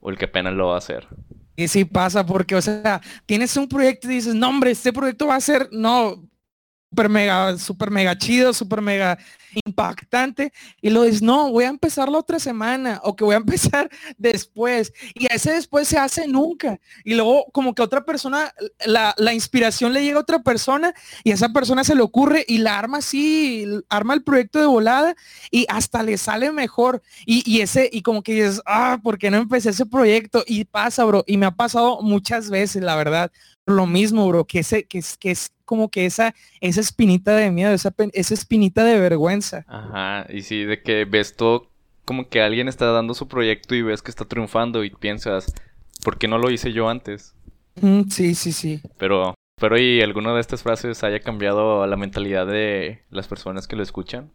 o 0.00 0.10
el 0.10 0.16
que 0.16 0.26
apenas 0.26 0.54
lo 0.54 0.68
va 0.68 0.76
a 0.76 0.78
hacer. 0.78 1.08
Y 1.56 1.68
sí 1.68 1.84
pasa, 1.84 2.24
porque, 2.24 2.54
o 2.54 2.62
sea, 2.62 3.02
tienes 3.26 3.56
un 3.56 3.68
proyecto 3.68 4.10
y 4.10 4.14
dices, 4.14 4.34
no, 4.34 4.48
hombre, 4.48 4.70
este 4.70 4.92
proyecto 4.92 5.26
va 5.26 5.36
a 5.36 5.40
ser, 5.40 5.68
no, 5.72 6.24
super 6.90 7.08
mega, 7.08 7.56
super 7.56 7.90
mega 7.90 8.18
chido, 8.18 8.52
super 8.52 8.80
mega 8.80 9.16
impactante. 9.64 10.52
Y 10.80 10.90
lo 10.90 11.04
dices, 11.04 11.22
no, 11.22 11.50
voy 11.50 11.64
a 11.64 11.68
empezar 11.68 12.08
la 12.08 12.18
otra 12.18 12.38
semana 12.40 13.00
o 13.04 13.14
que 13.14 13.24
voy 13.24 13.34
a 13.34 13.38
empezar 13.38 13.88
después 14.18 14.92
y 15.14 15.32
ese 15.32 15.52
después 15.52 15.86
se 15.86 15.98
hace 15.98 16.26
nunca. 16.26 16.80
Y 17.04 17.14
luego 17.14 17.46
como 17.52 17.74
que 17.74 17.82
otra 17.82 18.04
persona, 18.04 18.52
la, 18.84 19.14
la 19.18 19.32
inspiración 19.32 19.92
le 19.92 20.02
llega 20.02 20.18
a 20.18 20.22
otra 20.22 20.40
persona 20.40 20.92
y 21.22 21.30
a 21.30 21.34
esa 21.34 21.50
persona 21.50 21.84
se 21.84 21.94
le 21.94 22.02
ocurre 22.02 22.44
y 22.48 22.58
la 22.58 22.78
arma 22.78 22.98
así, 22.98 23.66
arma 23.88 24.14
el 24.14 24.24
proyecto 24.24 24.58
de 24.58 24.66
volada 24.66 25.14
y 25.50 25.66
hasta 25.68 26.02
le 26.02 26.18
sale 26.18 26.50
mejor. 26.50 27.02
Y, 27.24 27.48
y 27.48 27.60
ese 27.60 27.88
y 27.92 28.02
como 28.02 28.22
que 28.22 28.34
dices, 28.34 28.62
ah, 28.66 28.98
¿por 29.02 29.16
qué 29.18 29.30
no 29.30 29.36
empecé 29.36 29.70
ese 29.70 29.86
proyecto? 29.86 30.42
Y 30.46 30.64
pasa, 30.64 31.04
bro, 31.04 31.22
y 31.26 31.36
me 31.36 31.46
ha 31.46 31.52
pasado 31.52 32.02
muchas 32.02 32.50
veces, 32.50 32.82
la 32.82 32.96
verdad, 32.96 33.30
lo 33.66 33.86
mismo, 33.86 34.26
bro, 34.28 34.44
que, 34.44 34.60
ese, 34.60 34.84
que, 34.84 34.98
es, 34.98 35.16
que 35.16 35.30
es 35.30 35.52
como 35.70 35.88
que 35.88 36.04
esa, 36.04 36.34
esa 36.60 36.80
espinita 36.80 37.36
de 37.36 37.52
miedo, 37.52 37.70
esa, 37.72 37.94
esa 38.12 38.34
espinita 38.34 38.82
de 38.82 38.98
vergüenza. 38.98 39.64
Ajá, 39.68 40.26
y 40.28 40.42
sí, 40.42 40.64
de 40.64 40.82
que 40.82 41.04
ves 41.04 41.36
todo 41.36 41.70
como 42.04 42.28
que 42.28 42.42
alguien 42.42 42.66
está 42.66 42.86
dando 42.86 43.14
su 43.14 43.28
proyecto 43.28 43.76
y 43.76 43.82
ves 43.82 44.02
que 44.02 44.10
está 44.10 44.24
triunfando 44.24 44.82
y 44.82 44.90
piensas, 44.90 45.54
¿por 46.02 46.18
qué 46.18 46.26
no 46.26 46.38
lo 46.38 46.50
hice 46.50 46.72
yo 46.72 46.88
antes? 46.88 47.36
Mm, 47.80 48.08
sí, 48.10 48.34
sí, 48.34 48.50
sí. 48.50 48.80
Pero, 48.98 49.34
pero 49.60 49.78
y 49.78 50.02
alguna 50.02 50.34
de 50.34 50.40
estas 50.40 50.64
frases 50.64 51.04
haya 51.04 51.20
cambiado 51.20 51.86
la 51.86 51.96
mentalidad 51.96 52.48
de 52.48 53.04
las 53.10 53.28
personas 53.28 53.68
que 53.68 53.76
lo 53.76 53.84
escuchan. 53.84 54.32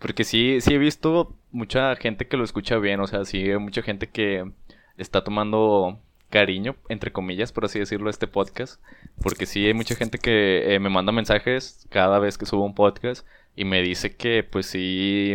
Porque 0.00 0.24
sí, 0.24 0.60
sí 0.60 0.74
he 0.74 0.78
visto 0.78 1.38
mucha 1.52 1.94
gente 1.94 2.26
que 2.26 2.36
lo 2.36 2.42
escucha 2.42 2.78
bien, 2.78 2.98
o 2.98 3.06
sea, 3.06 3.24
sí 3.24 3.38
hay 3.38 3.58
mucha 3.58 3.82
gente 3.82 4.10
que 4.10 4.50
está 4.96 5.22
tomando 5.22 6.00
cariño, 6.32 6.74
entre 6.88 7.12
comillas, 7.12 7.52
por 7.52 7.66
así 7.66 7.78
decirlo, 7.78 8.10
este 8.10 8.26
podcast. 8.26 8.80
Porque 9.22 9.46
sí 9.46 9.64
hay 9.66 9.74
mucha 9.74 9.94
gente 9.94 10.18
que 10.18 10.74
eh, 10.74 10.80
me 10.80 10.88
manda 10.88 11.12
mensajes 11.12 11.86
cada 11.90 12.18
vez 12.18 12.38
que 12.38 12.46
subo 12.46 12.64
un 12.64 12.74
podcast 12.74 13.24
y 13.54 13.64
me 13.64 13.82
dice 13.82 14.16
que 14.16 14.42
pues 14.42 14.66
sí 14.66 15.34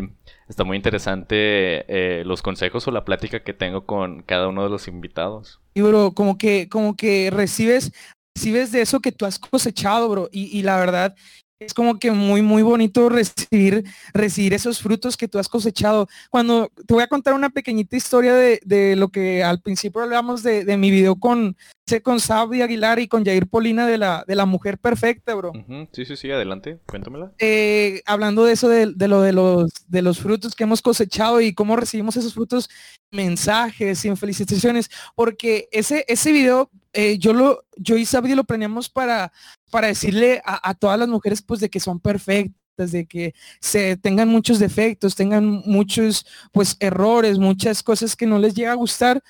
está 0.49 0.63
muy 0.63 0.75
interesante 0.75 1.85
eh, 1.87 2.23
los 2.25 2.41
consejos 2.41 2.87
o 2.87 2.91
la 2.91 3.05
plática 3.05 3.43
que 3.43 3.53
tengo 3.53 3.85
con 3.85 4.23
cada 4.23 4.47
uno 4.47 4.63
de 4.63 4.69
los 4.69 4.87
invitados. 4.87 5.61
Y 5.75 5.81
bro, 5.81 6.11
como 6.13 6.37
que, 6.37 6.67
como 6.67 6.97
que 6.97 7.29
recibes, 7.31 7.93
recibes 8.35 8.71
de 8.71 8.81
eso 8.81 8.99
que 8.99 9.11
tú 9.11 9.25
has 9.25 9.37
cosechado, 9.37 10.09
bro. 10.09 10.29
Y, 10.31 10.57
y 10.57 10.63
la 10.63 10.77
verdad, 10.77 11.15
es 11.59 11.73
como 11.73 11.97
que 11.99 12.11
muy, 12.11 12.41
muy 12.41 12.61
bonito 12.61 13.09
recibir, 13.09 13.83
recibir 14.13 14.53
esos 14.53 14.79
frutos 14.79 15.17
que 15.17 15.27
tú 15.27 15.39
has 15.39 15.49
cosechado. 15.49 16.07
Cuando 16.29 16.71
te 16.85 16.93
voy 16.93 17.03
a 17.03 17.07
contar 17.07 17.33
una 17.33 17.49
pequeñita 17.49 17.95
historia 17.97 18.33
de, 18.33 18.59
de 18.63 18.95
lo 18.95 19.09
que 19.09 19.43
al 19.43 19.61
principio 19.61 20.01
hablamos 20.01 20.43
de, 20.43 20.65
de, 20.65 20.77
mi 20.77 20.91
video 20.91 21.15
con, 21.15 21.57
con 22.03 22.19
Sabi 22.19 22.61
Aguilar 22.61 22.99
y 22.99 23.07
con 23.07 23.25
Jair 23.25 23.47
Polina 23.47 23.87
de 23.87 23.97
la, 23.97 24.23
de 24.27 24.35
la 24.35 24.45
mujer 24.45 24.77
perfecta, 24.77 25.33
bro. 25.33 25.51
Uh 25.51 25.71
-huh. 25.71 25.87
Sí, 25.91 26.05
sí, 26.05 26.15
sí, 26.15 26.29
adelante, 26.29 26.79
cuéntamela. 26.85 27.31
Eh, 27.39 28.01
hablando 28.05 28.45
de 28.45 28.53
eso, 28.53 28.69
de, 28.69 28.93
de, 28.95 29.07
lo 29.07 29.21
de 29.21 29.33
los, 29.33 29.71
de 29.87 30.01
los 30.01 30.19
frutos 30.19 30.53
que 30.53 30.63
hemos 30.63 30.81
cosechado 30.81 31.41
y 31.41 31.53
cómo 31.53 31.75
recibimos 31.75 32.17
esos 32.17 32.33
frutos, 32.33 32.69
mensajes 33.11 34.03
y 34.05 34.15
felicitaciones, 34.15 34.89
porque 35.15 35.67
ese, 35.71 36.05
ese 36.07 36.31
video 36.31 36.69
eh, 36.99 37.19
yo 37.19 37.31
lo, 37.31 37.63
yo 37.75 37.95
y 37.95 38.05
Sabi 38.05 38.33
lo 38.33 38.43
planeamos 38.43 38.89
para, 38.89 39.31
para 39.69 39.85
decirle 39.85 40.41
a, 40.43 40.67
a, 40.67 40.73
todas 40.73 40.97
las 40.97 41.07
mujeres 41.07 41.43
pues 41.43 41.59
de 41.59 41.69
que 41.69 41.79
son 41.79 41.99
perfectas, 41.99 42.91
de 42.91 43.05
que 43.05 43.35
se 43.61 43.97
tengan 43.97 44.27
muchos 44.27 44.57
defectos, 44.57 45.13
tengan 45.13 45.61
muchos 45.63 46.25
pues 46.51 46.75
errores, 46.79 47.37
muchas 47.37 47.83
cosas 47.83 48.15
que 48.15 48.25
no 48.25 48.39
les 48.39 48.55
llega 48.55 48.71
a 48.71 48.75
gustar, 48.75 49.21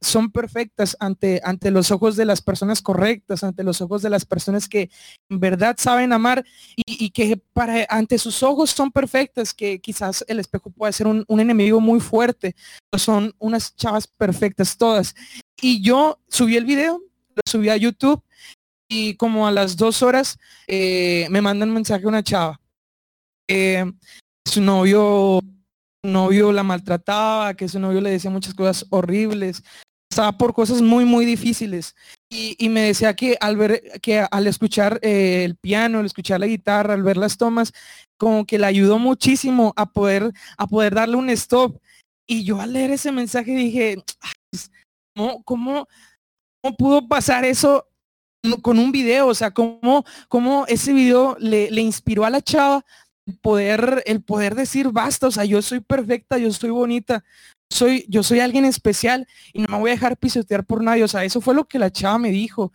son 0.00 0.30
perfectas 0.30 0.96
ante, 1.00 1.40
ante 1.44 1.70
los 1.70 1.90
ojos 1.90 2.16
de 2.16 2.24
las 2.24 2.40
personas 2.42 2.82
correctas, 2.82 3.44
ante 3.44 3.64
los 3.64 3.80
ojos 3.80 4.02
de 4.02 4.10
las 4.10 4.24
personas 4.24 4.68
que 4.68 4.90
en 5.28 5.40
verdad 5.40 5.76
saben 5.78 6.12
amar 6.12 6.44
y, 6.76 7.10
que 7.10 7.36
para, 7.52 7.86
ante 7.88 8.18
sus 8.18 8.42
ojos 8.42 8.70
son 8.70 8.90
perfectas, 8.90 9.54
que 9.54 9.80
quizás 9.80 10.24
el 10.28 10.40
espejo 10.40 10.70
puede 10.70 10.92
ser 10.92 11.06
un, 11.06 11.24
enemigo 11.28 11.80
muy 11.80 12.00
fuerte, 12.00 12.54
son 12.96 13.34
unas 13.38 13.74
chavas 13.76 14.06
perfectas 14.06 14.76
todas. 14.76 15.14
Y 15.60 15.82
yo 15.82 16.20
subí 16.28 16.56
el 16.56 16.64
video, 16.64 17.00
lo 17.34 17.42
subí 17.46 17.68
a 17.68 17.76
YouTube 17.76 18.22
y 18.88 19.14
como 19.14 19.46
a 19.46 19.52
las 19.52 19.76
dos 19.76 20.02
horas 20.02 20.38
eh, 20.66 21.26
me 21.30 21.42
mandan 21.42 21.68
un 21.68 21.74
mensaje 21.74 22.06
una 22.06 22.22
chava. 22.22 22.60
Eh, 23.48 23.84
su 24.44 24.60
novio, 24.60 25.40
novio 26.12 26.52
la 26.52 26.62
maltrataba, 26.62 27.54
que 27.54 27.68
su 27.68 27.78
novio 27.78 28.00
le 28.00 28.10
decía 28.10 28.30
muchas 28.30 28.54
cosas 28.54 28.86
horribles, 28.90 29.62
estaba 30.10 30.38
por 30.38 30.54
cosas 30.54 30.80
muy, 30.80 31.04
muy 31.04 31.26
difíciles. 31.26 31.94
Y, 32.30 32.56
y 32.58 32.68
me 32.68 32.80
decía 32.80 33.14
que 33.14 33.36
al 33.40 33.56
ver, 33.56 33.82
que 34.00 34.26
al 34.30 34.46
escuchar 34.46 34.98
eh, 35.02 35.44
el 35.44 35.56
piano, 35.56 35.98
al 35.98 36.06
escuchar 36.06 36.40
la 36.40 36.46
guitarra, 36.46 36.94
al 36.94 37.02
ver 37.02 37.16
las 37.16 37.36
tomas, 37.36 37.72
como 38.18 38.46
que 38.46 38.58
le 38.58 38.66
ayudó 38.66 38.98
muchísimo 38.98 39.72
a 39.76 39.86
poder, 39.86 40.32
a 40.56 40.66
poder 40.66 40.94
darle 40.94 41.16
un 41.16 41.30
stop. 41.30 41.78
Y 42.26 42.44
yo 42.44 42.60
al 42.60 42.72
leer 42.72 42.90
ese 42.90 43.12
mensaje 43.12 43.54
dije, 43.54 44.02
¿cómo, 45.14 45.42
cómo, 45.44 45.88
cómo 46.62 46.76
pudo 46.76 47.06
pasar 47.06 47.44
eso 47.44 47.86
con 48.62 48.78
un 48.78 48.92
video, 48.92 49.26
o 49.26 49.34
sea, 49.34 49.50
cómo, 49.50 50.04
cómo 50.28 50.66
ese 50.68 50.92
video 50.92 51.36
le, 51.40 51.70
le, 51.70 51.80
inspiró 51.80 52.24
a 52.24 52.30
la 52.30 52.40
chava 52.40 52.84
poder, 53.34 54.02
el 54.06 54.22
poder 54.22 54.54
decir 54.54 54.90
basta, 54.92 55.26
o 55.26 55.30
sea, 55.30 55.44
yo 55.44 55.62
soy 55.62 55.80
perfecta, 55.80 56.38
yo 56.38 56.52
soy 56.52 56.70
bonita, 56.70 57.24
soy, 57.70 58.04
yo 58.08 58.22
soy 58.22 58.40
alguien 58.40 58.64
especial 58.64 59.26
y 59.52 59.62
no 59.62 59.68
me 59.68 59.78
voy 59.78 59.90
a 59.90 59.94
dejar 59.94 60.16
pisotear 60.16 60.64
por 60.64 60.82
nadie, 60.82 61.04
o 61.04 61.08
sea, 61.08 61.24
eso 61.24 61.40
fue 61.40 61.54
lo 61.54 61.64
que 61.66 61.78
la 61.78 61.90
chava 61.90 62.18
me 62.18 62.30
dijo. 62.30 62.72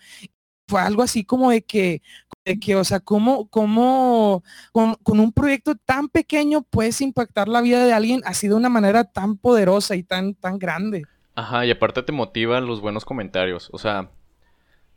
Fue 0.68 0.80
algo 0.80 1.04
así 1.04 1.26
como 1.26 1.52
de 1.52 1.64
que, 1.64 2.02
de 2.46 2.58
que 2.58 2.78
o 2.78 2.84
sea, 2.86 3.02
cómo, 3.02 3.50
cómo 3.50 4.42
con, 4.72 5.20
un 5.20 5.34
proyecto 5.34 5.76
tan 5.76 6.08
pequeño 6.08 6.62
puedes 6.62 7.02
impactar 7.02 7.50
la 7.50 7.62
vida 7.62 7.86
de 7.86 7.92
alguien 7.92 8.22
así 8.26 8.48
de 8.48 8.54
una 8.54 8.70
manera 8.70 9.04
tan 9.04 9.38
poderosa 9.38 9.96
y 9.96 10.04
tan, 10.04 10.34
tan 10.34 10.60
grande. 10.60 11.04
Ajá, 11.36 11.66
y 11.66 11.72
aparte 11.72 12.04
te 12.04 12.14
motivan 12.14 12.68
los 12.68 12.80
buenos 12.80 13.04
comentarios. 13.04 13.70
O 13.74 13.78
sea, 13.78 14.12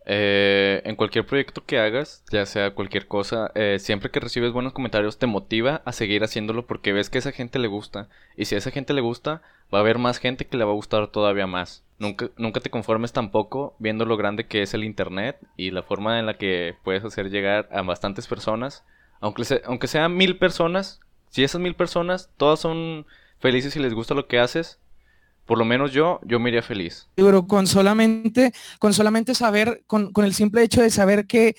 eh, 0.07 0.83
en 0.85 0.97
cualquier 0.97 1.25
proyecto 1.25 1.65
que 1.65 1.79
hagas, 1.79 2.23
ya 2.31 2.45
sea 2.45 2.75
cualquier 2.75 3.07
cosa, 3.07 3.51
eh, 3.55 3.79
siempre 3.79 4.11
que 4.11 4.21
recibes 4.21 4.53
buenos 4.53 4.75
comentarios 4.75 5.19
te 5.19 5.27
motiva 5.27 5.83
a 5.85 5.93
seguir 5.93 6.23
haciéndolo 6.25 6.67
porque 6.67 6.93
ves 6.93 7.09
que 7.09 7.19
a 7.19 7.21
esa 7.21 7.33
gente 7.33 7.59
le 7.59 7.69
gusta. 7.69 8.09
Y 8.37 8.45
si 8.45 8.55
a 8.55 8.59
esa 8.59 8.71
gente 8.71 8.93
le 8.93 9.01
gusta, 9.01 9.43
va 9.73 9.79
a 9.79 9.81
haber 9.81 9.99
más 9.99 10.19
gente 10.19 10.47
que 10.47 10.57
le 10.57 10.65
va 10.65 10.73
a 10.73 10.75
gustar 10.75 11.09
todavía 11.09 11.47
más. 11.47 11.85
Nunca, 11.99 12.29
nunca 12.37 12.61
te 12.61 12.71
conformes 12.71 13.13
tampoco 13.13 13.77
viendo 13.79 14.05
lo 14.05 14.17
grande 14.17 14.47
que 14.47 14.63
es 14.63 14.75
el 14.75 14.85
Internet 14.85 15.39
y 15.57 15.71
la 15.71 15.83
forma 15.83 16.19
en 16.19 16.27
la 16.27 16.35
que 16.35 16.77
puedes 16.83 17.05
hacer 17.05 17.31
llegar 17.31 17.69
a 17.73 17.83
bastantes 17.83 18.27
personas. 18.27 18.85
Aunque, 19.21 19.63
aunque 19.65 19.87
sean 19.87 20.17
mil 20.17 20.37
personas, 20.37 21.01
si 21.31 21.45
esas 21.45 21.61
mil 21.61 21.75
personas 21.75 22.31
todas 22.37 22.61
son 22.61 23.07
felices 23.39 23.75
y 23.77 23.81
les 23.81 23.95
gusta 23.95 24.15
lo 24.15 24.27
que 24.27 24.39
haces, 24.39 24.81
por 25.45 25.59
lo 25.59 25.65
menos 25.65 25.93
yo, 25.93 26.21
yo 26.25 26.41
me 26.41 26.51
iría 26.51 26.63
feliz. 26.63 27.09
Pero 27.15 27.47
con 27.47 27.67
solamente, 27.67 28.53
con 28.79 28.95
solamente 28.95 29.35
saber, 29.35 29.83
con, 29.87 30.13
con 30.13 30.25
el 30.25 30.35
simple 30.35 30.63
hecho 30.63 30.83
de 30.83 30.91
saber 30.91 31.27
que, 31.27 31.55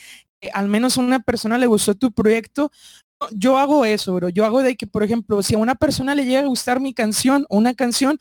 al 0.54 0.67
menos 0.67 0.98
a 0.98 1.02
una 1.02 1.19
persona 1.19 1.58
le 1.58 1.67
gustó 1.67 1.95
tu 1.95 2.12
proyecto, 2.12 2.71
yo 3.32 3.58
hago 3.58 3.86
eso, 3.86 4.13
bro. 4.15 4.30
Yo 4.30 4.45
hago 4.45 4.62
de 4.62 4.76
que, 4.76 4.88
por 4.88 5.04
ejemplo, 5.04 5.41
si 5.41 5.56
a 5.56 5.58
una 5.58 5.76
persona 5.76 6.15
le 6.15 6.26
llega 6.26 6.41
a 6.41 6.48
gustar 6.48 6.80
mi 6.80 6.93
canción 6.93 7.45
o 7.50 7.58
una 7.58 7.74
canción, 7.74 8.19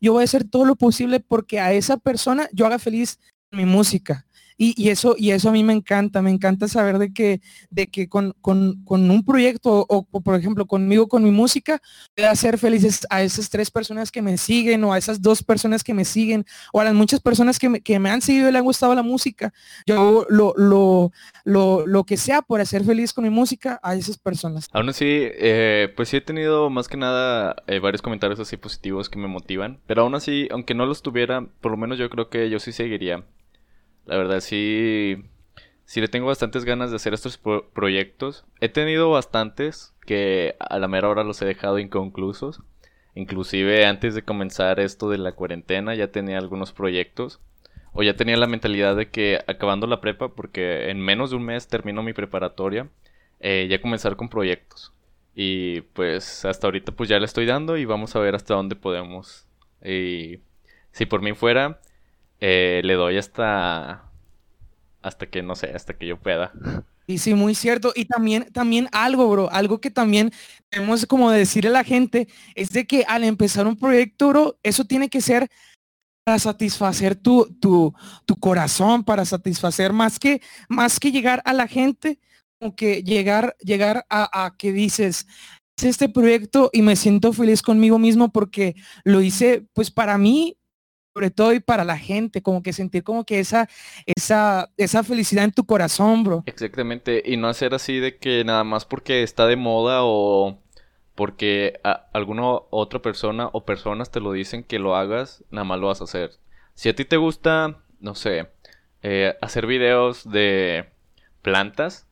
yo 0.00 0.14
voy 0.14 0.22
a 0.22 0.24
hacer 0.24 0.44
todo 0.44 0.64
lo 0.64 0.76
posible 0.76 1.20
porque 1.20 1.60
a 1.60 1.72
esa 1.72 1.96
persona 1.96 2.48
yo 2.52 2.66
haga 2.66 2.78
feliz 2.78 3.18
mi 3.50 3.64
música. 3.64 4.26
Y, 4.62 4.90
eso, 4.90 5.14
y 5.16 5.30
eso 5.30 5.48
a 5.48 5.52
mí 5.52 5.64
me 5.64 5.72
encanta, 5.72 6.20
me 6.20 6.30
encanta 6.30 6.68
saber 6.68 6.98
de 6.98 7.14
que, 7.14 7.40
de 7.70 7.86
que 7.86 8.10
con, 8.10 8.36
un 8.44 9.24
proyecto 9.24 9.86
o, 9.88 10.04
por 10.04 10.38
ejemplo 10.38 10.66
conmigo, 10.66 11.08
con 11.08 11.24
mi 11.24 11.30
música, 11.30 11.80
voy 12.14 12.26
a 12.26 12.32
hacer 12.32 12.58
felices 12.58 13.06
a 13.08 13.22
esas 13.22 13.48
tres 13.48 13.70
personas 13.70 14.12
que 14.12 14.20
me 14.20 14.36
siguen 14.36 14.84
o 14.84 14.92
a 14.92 14.98
esas 14.98 15.22
dos 15.22 15.42
personas 15.42 15.82
que 15.82 15.94
me 15.94 16.04
siguen 16.04 16.44
o 16.74 16.80
a 16.82 16.84
las 16.84 16.92
muchas 16.92 17.20
personas 17.20 17.58
que 17.58 17.70
me, 17.70 17.80
que 17.80 17.98
me 17.98 18.10
han 18.10 18.20
seguido 18.20 18.50
y 18.50 18.52
le 18.52 18.58
han 18.58 18.64
gustado 18.64 18.94
la 18.94 19.02
música. 19.02 19.50
Yo 19.86 20.26
lo, 20.28 20.52
lo, 20.58 21.10
lo, 21.44 21.86
lo, 21.86 22.04
que 22.04 22.18
sea 22.18 22.42
por 22.42 22.60
hacer 22.60 22.84
feliz 22.84 23.14
con 23.14 23.24
mi 23.24 23.30
música 23.30 23.80
a 23.82 23.94
esas 23.94 24.18
personas. 24.18 24.68
Aún 24.72 24.90
así, 24.90 25.06
eh, 25.08 25.90
pues 25.96 26.10
sí 26.10 26.18
he 26.18 26.20
tenido 26.20 26.68
más 26.68 26.86
que 26.86 26.98
nada 26.98 27.56
eh, 27.66 27.78
varios 27.78 28.02
comentarios 28.02 28.38
así 28.38 28.58
positivos 28.58 29.08
que 29.08 29.18
me 29.18 29.26
motivan, 29.26 29.78
pero 29.86 30.02
aún 30.02 30.14
así, 30.14 30.48
aunque 30.50 30.74
no 30.74 30.84
los 30.84 31.00
tuviera, 31.00 31.46
por 31.62 31.70
lo 31.70 31.78
menos 31.78 31.98
yo 31.98 32.10
creo 32.10 32.28
que 32.28 32.50
yo 32.50 32.58
sí 32.58 32.72
seguiría 32.72 33.24
la 34.06 34.16
verdad 34.16 34.40
sí, 34.40 35.24
sí 35.84 36.00
le 36.00 36.08
tengo 36.08 36.26
bastantes 36.26 36.64
ganas 36.64 36.90
de 36.90 36.96
hacer 36.96 37.14
estos 37.14 37.38
proyectos. 37.72 38.44
He 38.60 38.68
tenido 38.68 39.10
bastantes 39.10 39.94
que 40.06 40.56
a 40.58 40.78
la 40.78 40.88
mera 40.88 41.08
hora 41.08 41.24
los 41.24 41.40
he 41.42 41.46
dejado 41.46 41.78
inconclusos. 41.78 42.62
Inclusive 43.14 43.86
antes 43.86 44.14
de 44.14 44.22
comenzar 44.22 44.80
esto 44.80 45.10
de 45.10 45.18
la 45.18 45.32
cuarentena 45.32 45.94
ya 45.94 46.12
tenía 46.12 46.38
algunos 46.38 46.72
proyectos. 46.72 47.40
O 47.92 48.02
ya 48.02 48.14
tenía 48.14 48.36
la 48.36 48.46
mentalidad 48.46 48.94
de 48.96 49.10
que 49.10 49.40
acabando 49.48 49.86
la 49.86 50.00
prepa, 50.00 50.28
porque 50.28 50.90
en 50.90 51.00
menos 51.00 51.30
de 51.30 51.36
un 51.36 51.44
mes 51.44 51.66
termino 51.66 52.04
mi 52.04 52.12
preparatoria, 52.12 52.88
eh, 53.40 53.66
ya 53.68 53.80
comenzar 53.80 54.16
con 54.16 54.28
proyectos. 54.28 54.92
Y 55.34 55.80
pues 55.80 56.44
hasta 56.44 56.66
ahorita 56.66 56.92
pues 56.92 57.08
ya 57.08 57.18
le 57.18 57.24
estoy 57.24 57.46
dando 57.46 57.76
y 57.76 57.84
vamos 57.84 58.14
a 58.14 58.20
ver 58.20 58.34
hasta 58.34 58.54
dónde 58.54 58.76
podemos. 58.76 59.46
Y 59.84 60.40
si 60.92 61.06
por 61.06 61.22
mí 61.22 61.32
fuera, 61.32 61.80
eh, 62.40 62.80
le 62.84 62.94
doy 62.94 63.18
hasta 63.18 64.10
hasta 65.02 65.26
que 65.26 65.42
no 65.42 65.54
sé, 65.54 65.68
hasta 65.74 65.94
que 65.94 66.06
yo 66.06 66.18
pueda. 66.18 66.52
Y 67.06 67.18
sí, 67.18 67.34
muy 67.34 67.54
cierto. 67.54 67.92
Y 67.94 68.04
también, 68.04 68.46
también 68.52 68.88
algo, 68.92 69.28
bro, 69.28 69.50
algo 69.50 69.80
que 69.80 69.90
también 69.90 70.30
tenemos 70.68 71.06
como 71.06 71.30
decirle 71.30 71.70
a 71.70 71.74
la 71.74 71.84
gente 71.84 72.28
es 72.54 72.70
de 72.70 72.86
que 72.86 73.04
al 73.08 73.24
empezar 73.24 73.66
un 73.66 73.76
proyecto, 73.76 74.28
bro, 74.28 74.58
eso 74.62 74.84
tiene 74.84 75.08
que 75.08 75.20
ser 75.20 75.48
para 76.24 76.38
satisfacer 76.38 77.16
tu, 77.16 77.46
tu, 77.60 77.94
tu 78.26 78.36
corazón, 78.36 79.02
para 79.02 79.24
satisfacer 79.24 79.92
más 79.92 80.18
que, 80.18 80.40
más 80.68 81.00
que 81.00 81.10
llegar 81.10 81.42
a 81.44 81.52
la 81.52 81.66
gente, 81.66 82.18
como 82.60 82.76
que 82.76 83.02
llegar, 83.02 83.56
llegar 83.58 84.06
a, 84.10 84.44
a 84.44 84.56
que 84.56 84.70
dices, 84.70 85.26
este 85.82 86.08
proyecto 86.10 86.70
y 86.72 86.82
me 86.82 86.94
siento 86.94 87.32
feliz 87.32 87.62
conmigo 87.62 87.98
mismo 87.98 88.30
porque 88.30 88.76
lo 89.02 89.22
hice 89.22 89.64
pues 89.72 89.90
para 89.90 90.18
mí 90.18 90.58
sobre 91.12 91.30
todo 91.30 91.52
y 91.52 91.60
para 91.60 91.84
la 91.84 91.98
gente, 91.98 92.42
como 92.42 92.62
que 92.62 92.72
sentir 92.72 93.02
como 93.02 93.24
que 93.24 93.40
esa, 93.40 93.68
esa, 94.06 94.70
esa 94.76 95.02
felicidad 95.02 95.44
en 95.44 95.52
tu 95.52 95.64
corazón, 95.64 96.24
bro. 96.24 96.42
Exactamente, 96.46 97.22
y 97.24 97.36
no 97.36 97.48
hacer 97.48 97.74
así 97.74 97.98
de 97.98 98.18
que 98.18 98.44
nada 98.44 98.64
más 98.64 98.84
porque 98.84 99.22
está 99.22 99.46
de 99.46 99.56
moda 99.56 100.00
o 100.02 100.58
porque 101.14 101.80
alguna 102.12 102.44
otra 102.70 103.02
persona 103.02 103.50
o 103.52 103.64
personas 103.64 104.10
te 104.10 104.20
lo 104.20 104.32
dicen 104.32 104.64
que 104.64 104.78
lo 104.78 104.96
hagas, 104.96 105.44
nada 105.50 105.64
más 105.64 105.78
lo 105.78 105.88
vas 105.88 106.00
a 106.00 106.04
hacer. 106.04 106.38
Si 106.74 106.88
a 106.88 106.94
ti 106.94 107.04
te 107.04 107.16
gusta, 107.16 107.82
no 107.98 108.14
sé, 108.14 108.48
eh, 109.02 109.36
hacer 109.42 109.66
videos 109.66 110.30
de 110.30 110.88
plantas, 111.42 112.06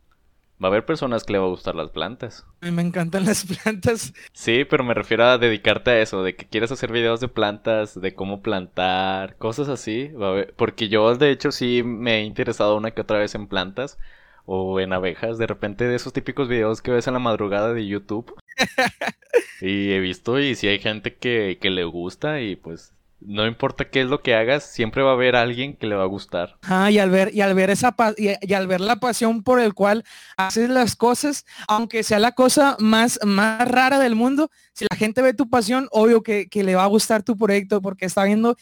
Va 0.63 0.69
a 0.69 0.71
haber 0.73 0.85
personas 0.85 1.23
que 1.23 1.33
le 1.33 1.39
va 1.39 1.47
a 1.47 1.51
gustar 1.51 1.77
las 1.77 1.91
plantas. 1.91 2.45
Me 2.61 2.83
encantan 2.83 3.25
las 3.25 3.45
plantas. 3.45 4.13
Sí, 4.33 4.65
pero 4.65 4.83
me 4.83 4.95
refiero 4.95 5.25
a 5.25 5.39
dedicarte 5.39 5.91
a 5.93 6.01
eso, 6.01 6.25
de 6.25 6.35
que 6.35 6.47
quieres 6.47 6.73
hacer 6.73 6.91
videos 6.91 7.21
de 7.21 7.29
plantas, 7.29 8.01
de 8.01 8.15
cómo 8.15 8.43
plantar, 8.43 9.37
cosas 9.37 9.69
así. 9.69 10.11
porque 10.57 10.89
yo 10.89 11.15
de 11.15 11.31
hecho 11.31 11.53
sí 11.53 11.83
me 11.85 12.19
he 12.19 12.23
interesado 12.23 12.77
una 12.77 12.91
que 12.91 13.03
otra 13.03 13.19
vez 13.19 13.35
en 13.37 13.47
plantas 13.47 13.99
o 14.47 14.81
en 14.81 14.93
abejas, 14.93 15.39
de 15.39 15.47
repente 15.47 15.85
de 15.85 15.95
esos 15.95 16.13
típicos 16.13 16.49
videos 16.49 16.83
que 16.83 16.91
ves 16.91 17.07
en 17.07 17.15
la 17.15 17.21
madrugada 17.21 17.73
de 17.73 17.87
YouTube. 17.87 18.35
y 19.61 19.93
he 19.93 20.01
visto 20.01 20.41
y 20.41 20.55
si 20.57 20.67
hay 20.69 20.81
gente 20.81 21.17
que, 21.17 21.59
que 21.61 21.71
le 21.71 21.85
gusta 21.85 22.41
y 22.41 22.57
pues 22.57 22.95
no 23.21 23.47
importa 23.47 23.91
qué 23.91 24.03
es 24.03 24.07
lo 24.07 24.23
que 24.23 24.35
hagas, 24.35 24.65
siempre 24.65 25.03
va 25.03 25.11
a 25.11 25.15
haber 25.15 25.35
alguien 25.35 25.77
que 25.77 25.87
le 25.87 25.97
va 25.97 26.05
a 26.05 26.07
gustar. 26.07 26.57
Ah, 26.63 26.91
y 26.91 26.99
al 26.99 27.11
ver, 27.11 27.35
y 27.35 27.41
al 27.41 27.55
ver 27.55 27.71
esa 27.71 27.95
y, 28.17 28.53
al 28.53 28.67
ver 28.67 28.81
la 28.81 28.97
pasión 28.97 29.43
por 29.43 29.61
el 29.61 29.75
cual 29.75 30.05
haces 30.37 30.71
las 30.71 30.95
cosas, 30.95 31.45
aunque 31.67 32.03
sea 32.03 32.21
la 32.21 32.33
cosa 32.33 32.77
más, 32.79 33.19
más 33.25 33.69
rara 33.69 33.99
del 33.99 34.15
mundo, 34.15 34.51
si 34.73 34.87
la 34.89 34.97
gente 34.97 35.23
ve 35.23 35.35
tu 35.35 35.51
pasión, 35.51 35.89
obvio 35.91 36.23
que, 36.23 36.49
le 36.53 36.75
va 36.75 36.85
a 36.85 36.89
gustar 36.89 37.23
tu 37.23 37.37
proyecto 37.37 37.81
porque 37.81 38.07
está 38.07 38.25
viendo 38.25 38.57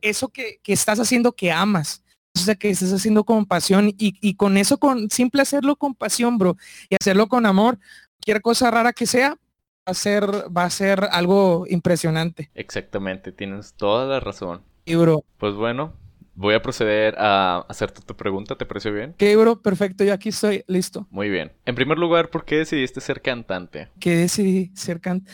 eso 0.00 0.28
que, 0.28 0.60
estás 0.64 0.98
haciendo 0.98 1.32
que 1.32 1.52
amas. 1.52 2.02
O 2.34 2.38
sea, 2.38 2.54
que 2.54 2.68
estás 2.68 2.92
haciendo 2.92 3.24
con 3.24 3.46
pasión 3.46 3.88
y, 3.88 3.94
y 3.98 4.34
con 4.34 4.58
eso, 4.58 4.78
con 4.78 5.10
simple 5.10 5.40
hacerlo 5.40 5.76
con 5.76 5.94
pasión, 5.94 6.36
bro, 6.36 6.56
y 6.90 6.94
hacerlo 6.94 7.28
con 7.28 7.46
amor, 7.46 7.78
cualquier 8.16 8.42
cosa 8.42 8.70
rara 8.70 8.92
que 8.92 9.06
sea, 9.06 9.38
a 9.86 9.94
ser, 9.94 10.24
va 10.54 10.64
a 10.64 10.70
ser 10.70 11.08
algo 11.12 11.64
impresionante. 11.68 12.50
Exactamente, 12.54 13.32
tienes 13.32 13.74
toda 13.74 14.06
la 14.06 14.20
razón. 14.20 14.62
Y 14.84 14.96
bro. 14.96 15.24
Pues 15.38 15.54
bueno, 15.54 15.94
voy 16.34 16.54
a 16.54 16.62
proceder 16.62 17.14
a 17.18 17.64
hacerte 17.68 18.02
tu 18.02 18.16
pregunta, 18.16 18.56
¿te 18.56 18.66
parece 18.66 18.90
bien? 18.90 19.10
Ok, 19.10 19.22
bro, 19.38 19.62
perfecto, 19.62 20.04
yo 20.04 20.12
aquí 20.12 20.30
estoy 20.30 20.64
listo. 20.66 21.06
Muy 21.10 21.30
bien. 21.30 21.52
En 21.64 21.74
primer 21.74 21.98
lugar, 21.98 22.30
¿por 22.30 22.44
qué 22.44 22.56
decidiste 22.56 23.00
ser 23.00 23.22
cantante? 23.22 23.88
¿Qué 24.00 24.16
decidí 24.16 24.72
ser 24.74 25.00
cantante? 25.00 25.32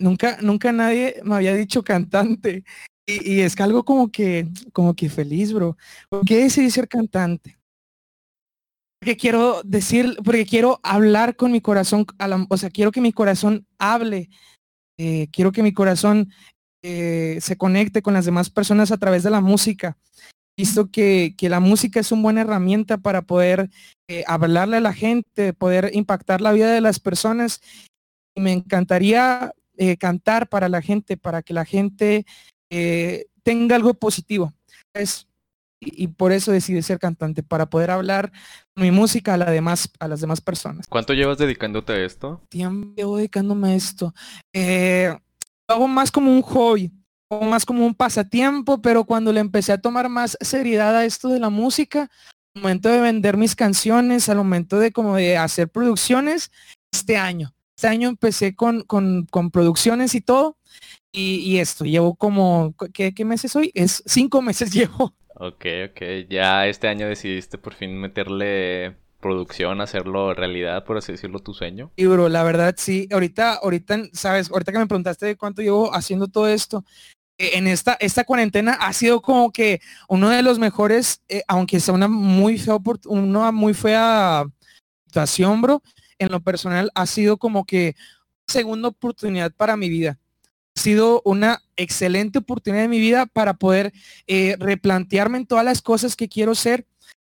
Nunca, 0.00 0.38
nunca 0.40 0.70
nadie 0.70 1.20
me 1.24 1.34
había 1.34 1.54
dicho 1.54 1.82
cantante. 1.82 2.64
Y, 3.04 3.34
y, 3.34 3.40
es 3.40 3.54
que 3.54 3.62
algo 3.62 3.84
como 3.84 4.10
que, 4.10 4.48
como 4.72 4.94
que 4.94 5.08
feliz, 5.08 5.52
bro. 5.52 5.76
¿Por 6.08 6.24
qué 6.24 6.38
decidí 6.44 6.70
ser 6.70 6.88
cantante? 6.88 7.56
Porque 8.98 9.16
quiero 9.16 9.62
decir, 9.62 10.16
porque 10.24 10.46
quiero 10.46 10.80
hablar 10.82 11.36
con 11.36 11.52
mi 11.52 11.60
corazón, 11.60 12.06
o 12.48 12.56
sea, 12.56 12.70
quiero 12.70 12.92
que 12.92 13.00
mi 13.00 13.12
corazón 13.12 13.66
hable, 13.78 14.30
eh, 14.98 15.28
quiero 15.30 15.52
que 15.52 15.62
mi 15.62 15.72
corazón 15.72 16.32
eh, 16.82 17.38
se 17.40 17.56
conecte 17.56 18.02
con 18.02 18.14
las 18.14 18.24
demás 18.24 18.50
personas 18.50 18.90
a 18.90 18.96
través 18.96 19.22
de 19.22 19.30
la 19.30 19.40
música. 19.40 19.98
Visto 20.58 20.90
que, 20.90 21.34
que 21.36 21.50
la 21.50 21.60
música 21.60 22.00
es 22.00 22.10
una 22.12 22.22
buena 22.22 22.40
herramienta 22.40 22.96
para 22.96 23.20
poder 23.20 23.68
eh, 24.08 24.24
hablarle 24.26 24.78
a 24.78 24.80
la 24.80 24.94
gente, 24.94 25.52
poder 25.52 25.90
impactar 25.92 26.40
la 26.40 26.52
vida 26.52 26.72
de 26.72 26.80
las 26.80 26.98
personas. 26.98 27.60
Y 28.34 28.40
me 28.40 28.52
encantaría 28.52 29.52
cantar 29.98 30.48
para 30.48 30.70
la 30.70 30.80
gente, 30.80 31.18
para 31.18 31.42
que 31.42 31.52
la 31.52 31.66
gente 31.66 32.24
tenga 33.42 33.76
algo 33.76 33.92
positivo. 33.92 34.54
Y, 35.80 36.08
por 36.08 36.32
eso 36.32 36.52
decidí 36.52 36.80
ser 36.82 36.98
cantante, 36.98 37.42
para 37.42 37.66
poder 37.66 37.90
hablar 37.90 38.32
mi 38.74 38.90
música 38.90 39.34
a, 39.34 39.36
la 39.36 39.50
demás, 39.50 39.90
a 40.00 40.08
las 40.08 40.20
demás 40.20 40.40
personas. 40.40 40.86
¿Cuánto 40.88 41.12
llevas 41.12 41.38
dedicándote 41.38 41.92
a 41.92 42.04
esto? 42.04 42.40
Tiempo 42.48 42.94
llevo 42.96 43.16
dedicándome 43.18 43.68
a 43.68 43.74
esto. 43.74 44.14
Eh, 44.54 45.14
hago 45.68 45.88
más 45.88 46.10
como 46.10 46.32
un 46.32 46.42
hobby, 46.42 46.92
o 47.28 47.44
más 47.44 47.64
como 47.64 47.84
un 47.84 47.94
pasatiempo, 47.94 48.80
pero 48.80 49.04
cuando 49.04 49.32
le 49.32 49.40
empecé 49.40 49.72
a 49.72 49.80
tomar 49.80 50.08
más 50.08 50.36
seriedad 50.40 50.96
a 50.96 51.04
esto 51.04 51.28
de 51.28 51.40
la 51.40 51.50
música, 51.50 52.10
al 52.54 52.62
momento 52.62 52.88
de 52.88 53.00
vender 53.00 53.36
mis 53.36 53.54
canciones, 53.54 54.28
al 54.28 54.38
momento 54.38 54.78
de 54.78 54.92
como 54.92 55.16
de 55.16 55.36
hacer 55.36 55.68
producciones, 55.68 56.50
este 56.92 57.16
año. 57.16 57.52
Este 57.76 57.88
año 57.88 58.08
empecé 58.08 58.54
con, 58.54 58.82
con, 58.82 59.26
con 59.26 59.50
producciones 59.50 60.14
y 60.14 60.22
todo. 60.22 60.56
Y, 61.12 61.36
y, 61.38 61.58
esto, 61.58 61.84
llevo 61.84 62.14
como, 62.14 62.74
¿qué, 62.92 63.12
¿qué 63.12 63.24
meses 63.24 63.54
hoy? 63.56 63.70
Es 63.74 64.02
cinco 64.06 64.40
meses 64.40 64.70
llevo. 64.72 65.14
Ok, 65.38 65.66
ok. 65.90 66.02
Ya 66.28 66.66
este 66.66 66.88
año 66.88 67.08
decidiste 67.08 67.58
por 67.58 67.74
fin 67.74 67.98
meterle 67.98 68.96
producción, 69.20 69.80
hacerlo 69.80 70.34
realidad, 70.34 70.84
por 70.84 70.96
así 70.96 71.12
decirlo, 71.12 71.40
tu 71.40 71.52
sueño. 71.52 71.90
Y 71.96 72.06
bro, 72.06 72.28
la 72.28 72.42
verdad 72.42 72.74
sí. 72.76 73.08
Ahorita, 73.12 73.54
ahorita, 73.54 73.98
sabes, 74.12 74.50
ahorita 74.50 74.72
que 74.72 74.78
me 74.78 74.86
preguntaste 74.86 75.26
de 75.26 75.36
cuánto 75.36 75.62
llevo 75.62 75.94
haciendo 75.94 76.28
todo 76.28 76.48
esto, 76.48 76.84
en 77.38 77.66
esta, 77.66 77.96
esta 78.00 78.24
cuarentena 78.24 78.72
ha 78.72 78.92
sido 78.92 79.20
como 79.20 79.52
que 79.52 79.80
uno 80.08 80.30
de 80.30 80.42
los 80.42 80.58
mejores, 80.58 81.22
eh, 81.28 81.42
aunque 81.48 81.80
sea 81.80 81.94
una 81.94 82.08
muy 82.08 82.58
fea, 82.58 82.78
una 83.06 83.52
muy 83.52 83.74
fea 83.74 84.44
situación, 85.06 85.60
bro, 85.60 85.82
en 86.18 86.30
lo 86.30 86.40
personal 86.40 86.90
ha 86.94 87.06
sido 87.06 87.36
como 87.36 87.64
que 87.64 87.94
segunda 88.46 88.88
oportunidad 88.88 89.52
para 89.52 89.76
mi 89.76 89.88
vida. 89.88 90.18
Sido 90.76 91.22
una 91.24 91.62
excelente 91.76 92.38
oportunidad 92.38 92.82
de 92.82 92.88
mi 92.88 93.00
vida 93.00 93.26
para 93.26 93.54
poder 93.54 93.92
eh, 94.26 94.56
replantearme 94.58 95.38
en 95.38 95.46
todas 95.46 95.64
las 95.64 95.82
cosas 95.82 96.14
que 96.14 96.28
quiero 96.28 96.54
ser, 96.54 96.86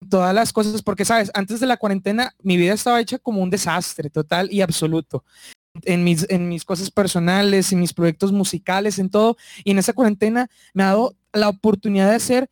todas 0.09 0.33
las 0.33 0.53
cosas, 0.53 0.81
porque 0.81 1.05
sabes, 1.05 1.31
antes 1.33 1.59
de 1.59 1.67
la 1.67 1.77
cuarentena 1.77 2.33
mi 2.41 2.57
vida 2.57 2.73
estaba 2.73 3.01
hecha 3.01 3.19
como 3.19 3.41
un 3.41 3.49
desastre 3.49 4.09
total 4.09 4.51
y 4.51 4.61
absoluto. 4.61 5.25
En 5.83 6.03
mis, 6.03 6.25
en 6.29 6.49
mis 6.49 6.65
cosas 6.65 6.91
personales, 6.91 7.71
en 7.71 7.79
mis 7.79 7.93
proyectos 7.93 8.31
musicales, 8.31 8.99
en 8.99 9.09
todo. 9.09 9.37
Y 9.63 9.71
en 9.71 9.79
esa 9.79 9.93
cuarentena 9.93 10.49
me 10.73 10.83
ha 10.83 10.87
dado 10.87 11.15
la 11.33 11.49
oportunidad 11.49 12.09
de 12.09 12.15
hacer 12.15 12.49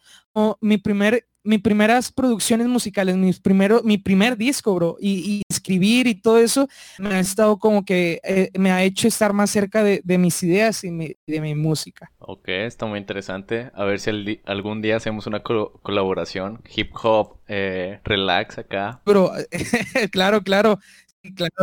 mi 0.62 0.78
primer 0.78 1.28
mis 1.50 1.62
primeras 1.62 2.12
producciones 2.12 2.68
musicales, 2.68 3.16
mis 3.16 3.40
primero, 3.40 3.82
mi 3.84 3.98
primer 3.98 4.38
disco, 4.38 4.76
bro, 4.76 4.98
y, 5.02 5.42
escribir 5.50 6.06
y 6.06 6.14
todo 6.14 6.38
eso, 6.38 6.68
me 7.00 7.16
ha 7.16 7.20
estado 7.20 7.58
como 7.58 7.84
que 7.84 8.22
eh, 8.24 8.52
me 8.58 8.72
ha 8.72 8.84
hecho 8.84 9.08
estar 9.08 9.34
más 9.34 9.50
cerca 9.50 9.84
de, 9.84 10.02
mis 10.20 10.44
ideas 10.44 10.84
y 10.84 11.16
de 11.26 11.42
mi 11.42 11.56
música. 11.56 12.12
Ok, 12.20 12.50
está 12.50 12.86
muy 12.86 13.00
interesante. 13.00 13.72
A 13.74 13.84
ver 13.84 14.00
si 14.00 14.42
algún 14.46 14.84
día 14.84 14.98
hacemos 14.98 15.26
una 15.26 15.42
colaboración, 15.42 16.62
hip 16.76 16.92
hop, 17.02 17.38
eh, 17.48 18.00
relax 18.04 18.60
acá. 18.60 19.02
Bro, 19.04 19.32
claro, 20.12 20.44
claro. 20.44 20.80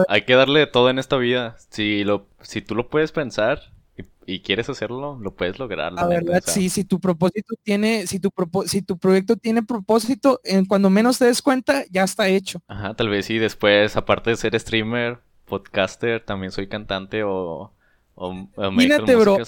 Hay 0.09 0.23
que 0.23 0.35
darle 0.35 0.67
todo 0.67 0.91
en 0.91 0.99
esta 0.99 1.17
vida. 1.17 1.57
Si, 1.71 2.03
lo, 2.03 2.29
si 2.41 2.61
tú 2.61 2.75
lo 2.75 2.89
puedes 2.89 3.13
pensar, 3.13 3.73
y 4.27 4.41
quieres 4.41 4.69
hacerlo, 4.69 5.19
lo 5.23 5.35
puedes 5.35 5.59
lograr. 5.59 5.93
La, 5.93 6.07
verdad, 6.07 6.43
sí, 6.45 6.69
si 6.69 6.85
tu 6.85 6.99
propósito 6.99 7.55
tiene, 7.63 8.09
si 8.09 8.19
tu, 8.19 8.33
si 8.67 8.83
tu 8.83 8.99
proyecto 8.99 9.37
tiene 9.37 9.63
propósito, 9.63 10.41
en 10.43 10.65
cuando 10.65 10.91
menos 10.91 11.19
te 11.19 11.27
des 11.27 11.41
cuenta, 11.41 11.85
ya 11.91 12.03
está 12.03 12.27
hecho. 12.27 12.61
Ajá, 12.67 12.95
tal 12.95 13.09
vez 13.09 13.27
sí, 13.27 13.39
después, 13.39 13.97
aparte 13.97 14.31
de 14.31 14.37
ser 14.37 14.59
streamer, 14.59 15.21
podcaster, 15.45 16.21
también 16.21 16.51
soy 16.51 16.67
cantante 16.67 17.23
o... 17.23 17.73
o, 18.17 18.49
Imagínate, 18.57 19.15
bro. 19.15 19.39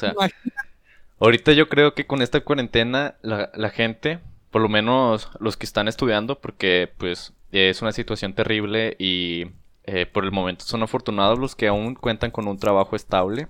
Ahorita 1.18 1.52
yo 1.52 1.68
creo 1.68 1.94
que 1.94 2.06
con 2.06 2.22
esta 2.22 2.40
cuarentena, 2.40 3.16
la, 3.22 3.50
la 3.54 3.70
gente, 3.70 4.20
por 4.52 4.62
lo 4.62 4.68
menos 4.68 5.28
los 5.40 5.56
que 5.56 5.66
están 5.66 5.88
estudiando, 5.88 6.40
porque 6.40 6.92
pues 6.96 7.32
es 7.50 7.82
una 7.82 7.90
situación 7.90 8.32
terrible 8.32 8.94
y 9.00 9.46
eh, 9.84 10.06
por 10.06 10.24
el 10.24 10.30
momento 10.30 10.64
son 10.64 10.84
afortunados 10.84 11.38
los 11.40 11.56
que 11.56 11.66
aún 11.66 11.96
cuentan 11.96 12.30
con 12.30 12.46
un 12.46 12.58
trabajo 12.58 12.94
estable 12.94 13.48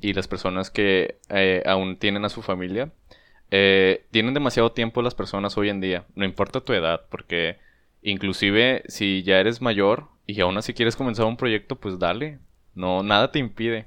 y 0.00 0.12
las 0.12 0.28
personas 0.28 0.70
que 0.70 1.18
eh, 1.30 1.62
aún 1.66 1.96
tienen 1.96 2.24
a 2.24 2.28
su 2.28 2.42
familia, 2.42 2.92
eh, 3.50 4.04
tienen 4.10 4.34
demasiado 4.34 4.72
tiempo 4.72 5.02
las 5.02 5.14
personas 5.14 5.56
hoy 5.56 5.68
en 5.68 5.80
día, 5.80 6.04
no 6.14 6.24
importa 6.24 6.60
tu 6.60 6.72
edad, 6.72 7.02
porque 7.10 7.58
inclusive 8.02 8.82
si 8.88 9.22
ya 9.22 9.38
eres 9.38 9.60
mayor 9.62 10.08
y 10.26 10.40
aún 10.40 10.58
así 10.58 10.74
quieres 10.74 10.96
comenzar 10.96 11.26
un 11.26 11.36
proyecto, 11.36 11.76
pues 11.76 11.98
dale, 11.98 12.38
no, 12.74 13.02
nada 13.02 13.30
te 13.30 13.38
impide, 13.38 13.86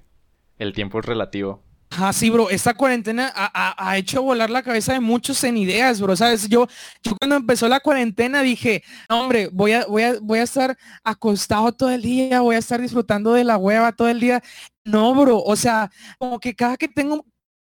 el 0.58 0.74
tiempo 0.74 1.00
es 1.00 1.06
relativo. 1.06 1.64
Ah, 1.92 2.14
sí, 2.14 2.30
bro, 2.30 2.50
esta 2.50 2.74
cuarentena 2.76 3.34
ha, 3.36 3.98
hecho 3.98 4.22
volar 4.22 4.50
la 4.50 4.62
cabeza 4.62 4.94
de 4.94 5.00
muchos 5.00 5.44
en 5.44 5.58
ideas, 5.58 6.00
bro, 6.00 6.16
¿sabes? 6.16 6.48
Yo, 6.48 6.68
yo 7.04 7.16
cuando 7.20 7.36
empezó 7.36 7.68
la 7.68 7.80
cuarentena 7.80 8.42
dije, 8.44 8.84
hombre, 9.10 9.50
voy 9.52 9.74
a, 9.74 9.86
voy, 9.86 10.04
a, 10.04 10.20
voy 10.22 10.40
a 10.40 10.44
estar 10.44 10.78
acostado 11.04 11.72
todo 11.74 11.90
el 11.90 12.02
día, 12.04 12.42
voy 12.42 12.56
a 12.56 12.60
estar 12.60 12.80
disfrutando 12.80 13.34
de 13.34 13.44
la 13.44 13.58
hueva 13.58 13.92
todo 13.92 14.08
el 14.08 14.20
día. 14.20 14.42
No, 14.86 15.16
bro, 15.16 15.40
o 15.40 15.56
sea, 15.56 15.92
como 16.20 16.40
que 16.40 16.56
cada 16.56 16.78
que 16.78 16.88
tengo, 16.88 17.26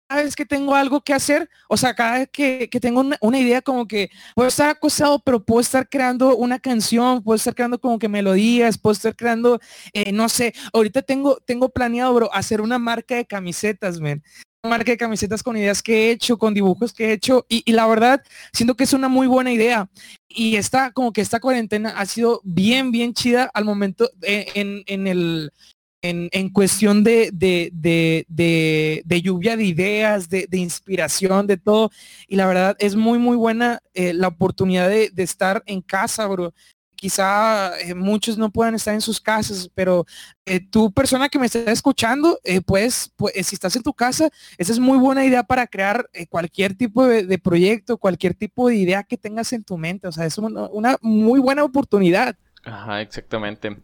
cada 0.08 0.22
vez 0.22 0.34
que 0.34 0.46
tengo 0.46 0.74
algo 0.74 1.02
que 1.02 1.12
hacer, 1.12 1.48
o 1.68 1.76
sea, 1.76 1.94
cada 1.94 2.18
vez 2.18 2.28
que, 2.32 2.68
tengo 2.80 3.00
una, 3.20 3.38
idea 3.38 3.60
como 3.60 3.86
que 3.86 4.10
puedo 4.34 4.48
estar 4.48 4.70
acostado, 4.70 5.18
pero 5.20 5.44
puedo 5.44 5.60
estar 5.60 5.88
creando 5.88 6.34
una 6.36 6.58
canción, 6.58 7.22
puedo 7.22 7.36
estar 7.36 7.54
creando 7.54 7.78
como 7.78 7.98
que 7.98 8.08
melodías, 8.08 8.78
puedo 8.78 8.94
estar 8.94 9.14
creando, 9.14 9.60
eh, 9.92 10.12
no 10.12 10.28
sé, 10.28 10.54
ahorita 10.72 11.02
tengo, 11.02 11.38
tengo 11.44 11.68
planeado, 11.68 12.14
bro, 12.14 12.34
hacer 12.34 12.60
una 12.62 12.78
marca 12.78 13.16
de 13.16 13.26
camisetas, 13.26 14.00
man. 14.00 14.22
Una 14.62 14.70
marca 14.70 14.90
de 14.90 14.96
camisetas 14.98 15.42
con 15.42 15.56
ideas 15.56 15.82
que 15.82 16.08
he 16.08 16.10
hecho, 16.10 16.38
con 16.38 16.54
dibujos 16.54 16.92
que 16.92 17.10
he 17.10 17.12
hecho, 17.12 17.44
y, 17.48 17.70
la 17.70 17.86
verdad, 17.86 18.22
siento 18.52 18.74
que 18.74 18.84
es 18.84 18.92
una 18.92 19.08
muy 19.08 19.26
buena 19.26 19.52
idea. 19.52 19.88
Y 20.28 20.56
está 20.56 20.90
como 20.92 21.12
que 21.12 21.20
esta 21.20 21.38
cuarentena 21.38 21.90
ha 21.90 22.06
sido 22.06 22.40
bien, 22.44 22.90
bien 22.90 23.12
chida 23.14 23.50
al 23.54 23.64
momento 23.64 24.10
eh, 24.22 24.46
en, 24.54 24.82
en, 24.86 25.06
el, 25.06 25.52
en, 26.02 26.50
cuestión 26.50 27.02
de, 27.04 27.30
de, 27.32 29.22
lluvia 29.22 29.56
de 29.56 29.64
ideas, 29.64 30.28
de, 30.28 30.46
inspiración, 30.52 31.46
de 31.46 31.56
todo. 31.56 31.90
Y 32.26 32.36
la 32.36 32.46
verdad 32.46 32.76
es 32.78 32.96
muy, 32.96 33.18
muy 33.18 33.36
buena 33.36 33.80
eh, 33.94 34.12
la 34.12 34.28
oportunidad 34.28 34.88
de, 34.88 35.10
estar 35.16 35.62
en 35.66 35.80
casa, 35.80 36.26
bro. 36.26 36.54
Quizá 36.94 37.78
eh, 37.78 37.94
muchos 37.94 38.38
no 38.38 38.50
puedan 38.50 38.74
estar 38.74 38.92
en 38.92 39.00
sus 39.00 39.20
casas, 39.20 39.70
pero 39.72 40.04
eh, 40.44 40.58
tú 40.58 40.90
persona 40.90 41.28
que 41.28 41.38
me 41.38 41.46
está 41.46 41.70
escuchando, 41.70 42.40
pues, 42.66 43.12
pues, 43.14 43.34
si 43.46 43.54
estás 43.54 43.76
en 43.76 43.84
tu 43.84 43.94
casa, 43.94 44.30
esa 44.56 44.72
es 44.72 44.80
muy 44.80 44.98
buena 44.98 45.24
idea 45.24 45.44
para 45.44 45.68
crear 45.68 46.10
cualquier 46.28 46.74
tipo 46.74 47.06
de, 47.06 47.38
proyecto, 47.38 47.98
cualquier 47.98 48.34
tipo 48.34 48.68
de 48.68 48.76
idea 48.76 49.04
que 49.04 49.16
tengas 49.16 49.52
en 49.52 49.62
tu 49.62 49.78
mente. 49.78 50.08
O 50.08 50.12
sea, 50.12 50.26
es 50.26 50.38
una, 50.38 50.68
una 50.70 50.96
muy 51.00 51.38
buena 51.38 51.62
oportunidad. 51.62 52.36
Ajá, 52.64 53.00
exactamente. 53.00 53.76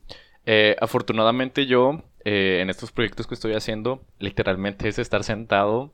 Eh, 0.47 0.77
afortunadamente 0.81 1.67
yo, 1.67 2.03
eh, 2.25 2.59
en 2.61 2.71
estos 2.71 2.93
proyectos 2.93 3.27
que 3.27 3.35
estoy 3.35 3.55
haciendo, 3.55 4.03
literalmente 4.19 4.89
es 4.89 4.99
estar 4.99 5.25
sentado 5.25 5.93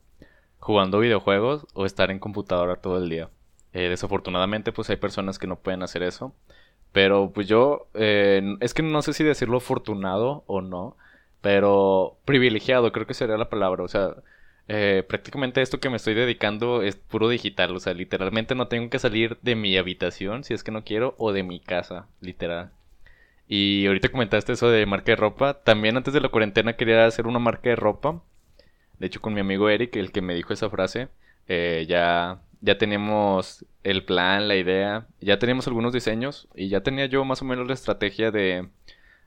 jugando 0.59 0.99
videojuegos 0.99 1.67
o 1.75 1.87
estar 1.87 2.11
en 2.11 2.19
computadora 2.19 2.77
todo 2.77 2.99
el 2.99 3.09
día. 3.09 3.31
Eh, 3.73 3.89
desafortunadamente 3.89 4.73
pues 4.73 4.91
hay 4.91 4.97
personas 4.97 5.39
que 5.39 5.47
no 5.47 5.57
pueden 5.61 5.83
hacer 5.83 6.03
eso. 6.03 6.35
Pero 6.93 7.31
pues 7.33 7.47
yo, 7.47 7.89
es 7.95 8.75
que 8.75 8.83
no 8.83 9.03
sé 9.03 9.13
si 9.13 9.23
decirlo 9.23 9.59
afortunado 9.59 10.43
o 10.49 10.61
no, 10.61 10.97
pero 11.41 12.19
privilegiado 12.25 12.91
creo 12.93 13.07
que 13.07 13.15
sería 13.15 13.37
la 13.37 13.49
palabra. 13.49 13.85
O 13.85 13.89
sea, 13.89 14.17
prácticamente 15.09 15.63
esto 15.63 15.79
que 15.81 15.89
me 15.91 15.97
estoy 15.97 16.15
dedicando 16.15 16.83
es 16.83 16.97
puro 16.97 17.29
digital. 17.29 17.77
O 17.77 17.81
sea, 17.81 17.95
literalmente 17.95 18.57
no 18.57 18.69
tengo 18.69 18.91
que 18.91 18.99
salir 18.99 19.39
de 19.43 19.55
mi 19.55 19.77
habitación 19.77 20.43
si 20.45 20.55
es 20.55 20.65
que 20.65 20.73
no 20.73 20.85
quiero 20.85 21.15
o 21.19 21.33
de 21.33 21.45
mi 21.45 21.61
casa, 21.61 22.09
literal. 22.21 22.73
Y 23.53 23.85
ahorita 23.89 24.11
comentaste 24.11 24.53
eso 24.53 24.71
de 24.71 24.87
marca 24.87 25.11
de 25.11 25.17
ropa. 25.17 25.55
También 25.65 25.97
antes 25.97 26.15
de 26.15 26.21
la 26.21 26.29
cuarentena 26.29 26.77
quería 26.77 27.05
hacer 27.05 27.27
una 27.27 27.41
marca 27.41 27.71
de 27.71 27.75
ropa. 27.75 28.23
De 29.01 29.09
hecho, 29.09 29.21
con 29.21 29.35
mi 29.35 29.41
amigo 29.41 29.69
Eric, 29.69 29.97
el 29.97 30.13
que 30.13 30.23
me 30.23 30.37
dijo 30.37 30.53
esa 30.53 30.71
frase, 30.71 31.09
eh, 31.49 31.85
ya, 31.89 32.43
ya 32.61 32.79
teníamos 32.79 33.67
el 33.83 34.05
plan, 34.05 34.47
la 34.47 34.55
idea, 34.55 35.09
ya 35.21 35.41
teníamos 35.41 35.67
algunos 35.67 35.93
diseños 35.93 36.47
y 36.55 36.69
ya 36.69 36.83
tenía 36.85 37.07
yo 37.07 37.25
más 37.25 37.43
o 37.43 37.45
menos 37.45 37.67
la 37.67 37.75
estrategia 37.75 38.31
de, 38.31 38.69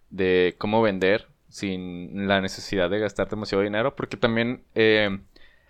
de 0.10 0.56
cómo 0.58 0.82
vender 0.82 1.28
sin 1.50 2.26
la 2.26 2.40
necesidad 2.40 2.90
de 2.90 3.00
gastar 3.00 3.28
demasiado 3.28 3.62
dinero, 3.62 3.94
porque 3.94 4.16
también 4.16 4.64
eh, 4.74 5.20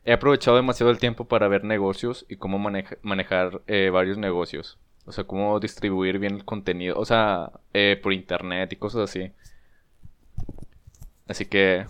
he 0.05 0.13
aprovechado 0.13 0.57
demasiado 0.57 0.91
el 0.91 0.99
tiempo 0.99 1.25
para 1.25 1.47
ver 1.47 1.63
negocios 1.63 2.25
y 2.29 2.35
cómo 2.35 2.59
manejar 3.01 3.61
eh, 3.65 3.89
varios 3.89 4.19
negocios. 4.19 4.77
O 5.05 5.11
sea, 5.11 5.25
cómo 5.25 5.59
distribuir 5.59 6.19
bien 6.19 6.35
el 6.35 6.45
contenido. 6.45 6.97
O 6.97 7.05
sea, 7.05 7.51
eh, 7.73 7.99
por 8.01 8.13
internet 8.13 8.71
y 8.73 8.75
cosas 8.77 9.09
así. 9.09 9.31
Así 11.27 11.45
que, 11.45 11.85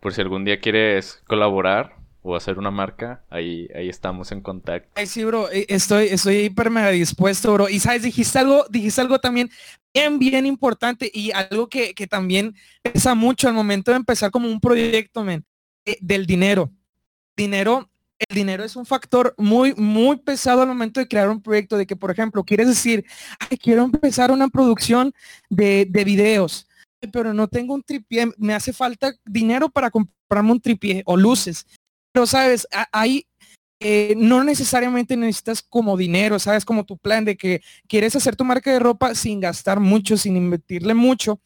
por 0.00 0.12
si 0.12 0.20
algún 0.20 0.44
día 0.44 0.60
quieres 0.60 1.22
colaborar 1.26 1.96
o 2.22 2.36
hacer 2.36 2.58
una 2.58 2.70
marca, 2.70 3.24
ahí, 3.30 3.68
ahí 3.74 3.88
estamos 3.88 4.30
en 4.32 4.40
contacto. 4.40 4.90
Ay, 4.94 5.06
sí, 5.06 5.24
bro, 5.24 5.50
eh, 5.50 5.66
estoy, 5.68 6.06
estoy 6.06 6.36
hiper 6.36 6.70
mega 6.70 6.90
dispuesto, 6.90 7.52
bro. 7.52 7.68
Y 7.68 7.80
sabes, 7.80 8.02
dijiste 8.02 8.38
algo, 8.38 8.66
dijiste 8.70 9.00
algo 9.00 9.18
también 9.18 9.50
bien, 9.92 10.18
bien 10.18 10.46
importante 10.46 11.10
y 11.12 11.32
algo 11.32 11.68
que, 11.68 11.94
que 11.94 12.06
también 12.06 12.54
pesa 12.82 13.14
mucho 13.14 13.48
al 13.48 13.54
momento 13.54 13.90
de 13.90 13.98
empezar 13.98 14.30
como 14.30 14.48
un 14.48 14.60
proyecto, 14.60 15.24
men, 15.24 15.44
eh, 15.84 15.96
del 16.00 16.26
dinero. 16.26 16.70
Dinero 17.36 17.89
el 18.28 18.34
dinero 18.34 18.62
es 18.62 18.76
un 18.76 18.84
factor 18.84 19.34
muy, 19.38 19.74
muy 19.74 20.16
pesado 20.18 20.62
al 20.62 20.68
momento 20.68 21.00
de 21.00 21.08
crear 21.08 21.28
un 21.28 21.42
proyecto, 21.42 21.76
de 21.76 21.86
que, 21.86 21.96
por 21.96 22.10
ejemplo, 22.10 22.44
quieres 22.44 22.68
decir, 22.68 23.04
Ay, 23.38 23.56
quiero 23.56 23.82
empezar 23.82 24.30
una 24.30 24.48
producción 24.48 25.12
de, 25.48 25.86
de 25.88 26.04
videos, 26.04 26.66
pero 27.12 27.32
no 27.32 27.48
tengo 27.48 27.74
un 27.74 27.82
tripié, 27.82 28.30
me 28.36 28.54
hace 28.54 28.72
falta 28.72 29.14
dinero 29.24 29.70
para 29.70 29.90
comprarme 29.90 30.52
un 30.52 30.60
tripié 30.60 31.02
o 31.06 31.16
luces. 31.16 31.66
Pero, 32.12 32.26
sabes, 32.26 32.66
ahí 32.92 33.26
eh, 33.80 34.14
no 34.18 34.44
necesariamente 34.44 35.16
necesitas 35.16 35.62
como 35.62 35.96
dinero, 35.96 36.38
sabes, 36.38 36.66
como 36.66 36.84
tu 36.84 36.98
plan 36.98 37.24
de 37.24 37.36
que 37.36 37.62
quieres 37.88 38.14
hacer 38.14 38.36
tu 38.36 38.44
marca 38.44 38.70
de 38.70 38.78
ropa 38.78 39.14
sin 39.14 39.40
gastar 39.40 39.80
mucho, 39.80 40.18
sin 40.18 40.36
invertirle 40.36 40.92
mucho 40.92 41.40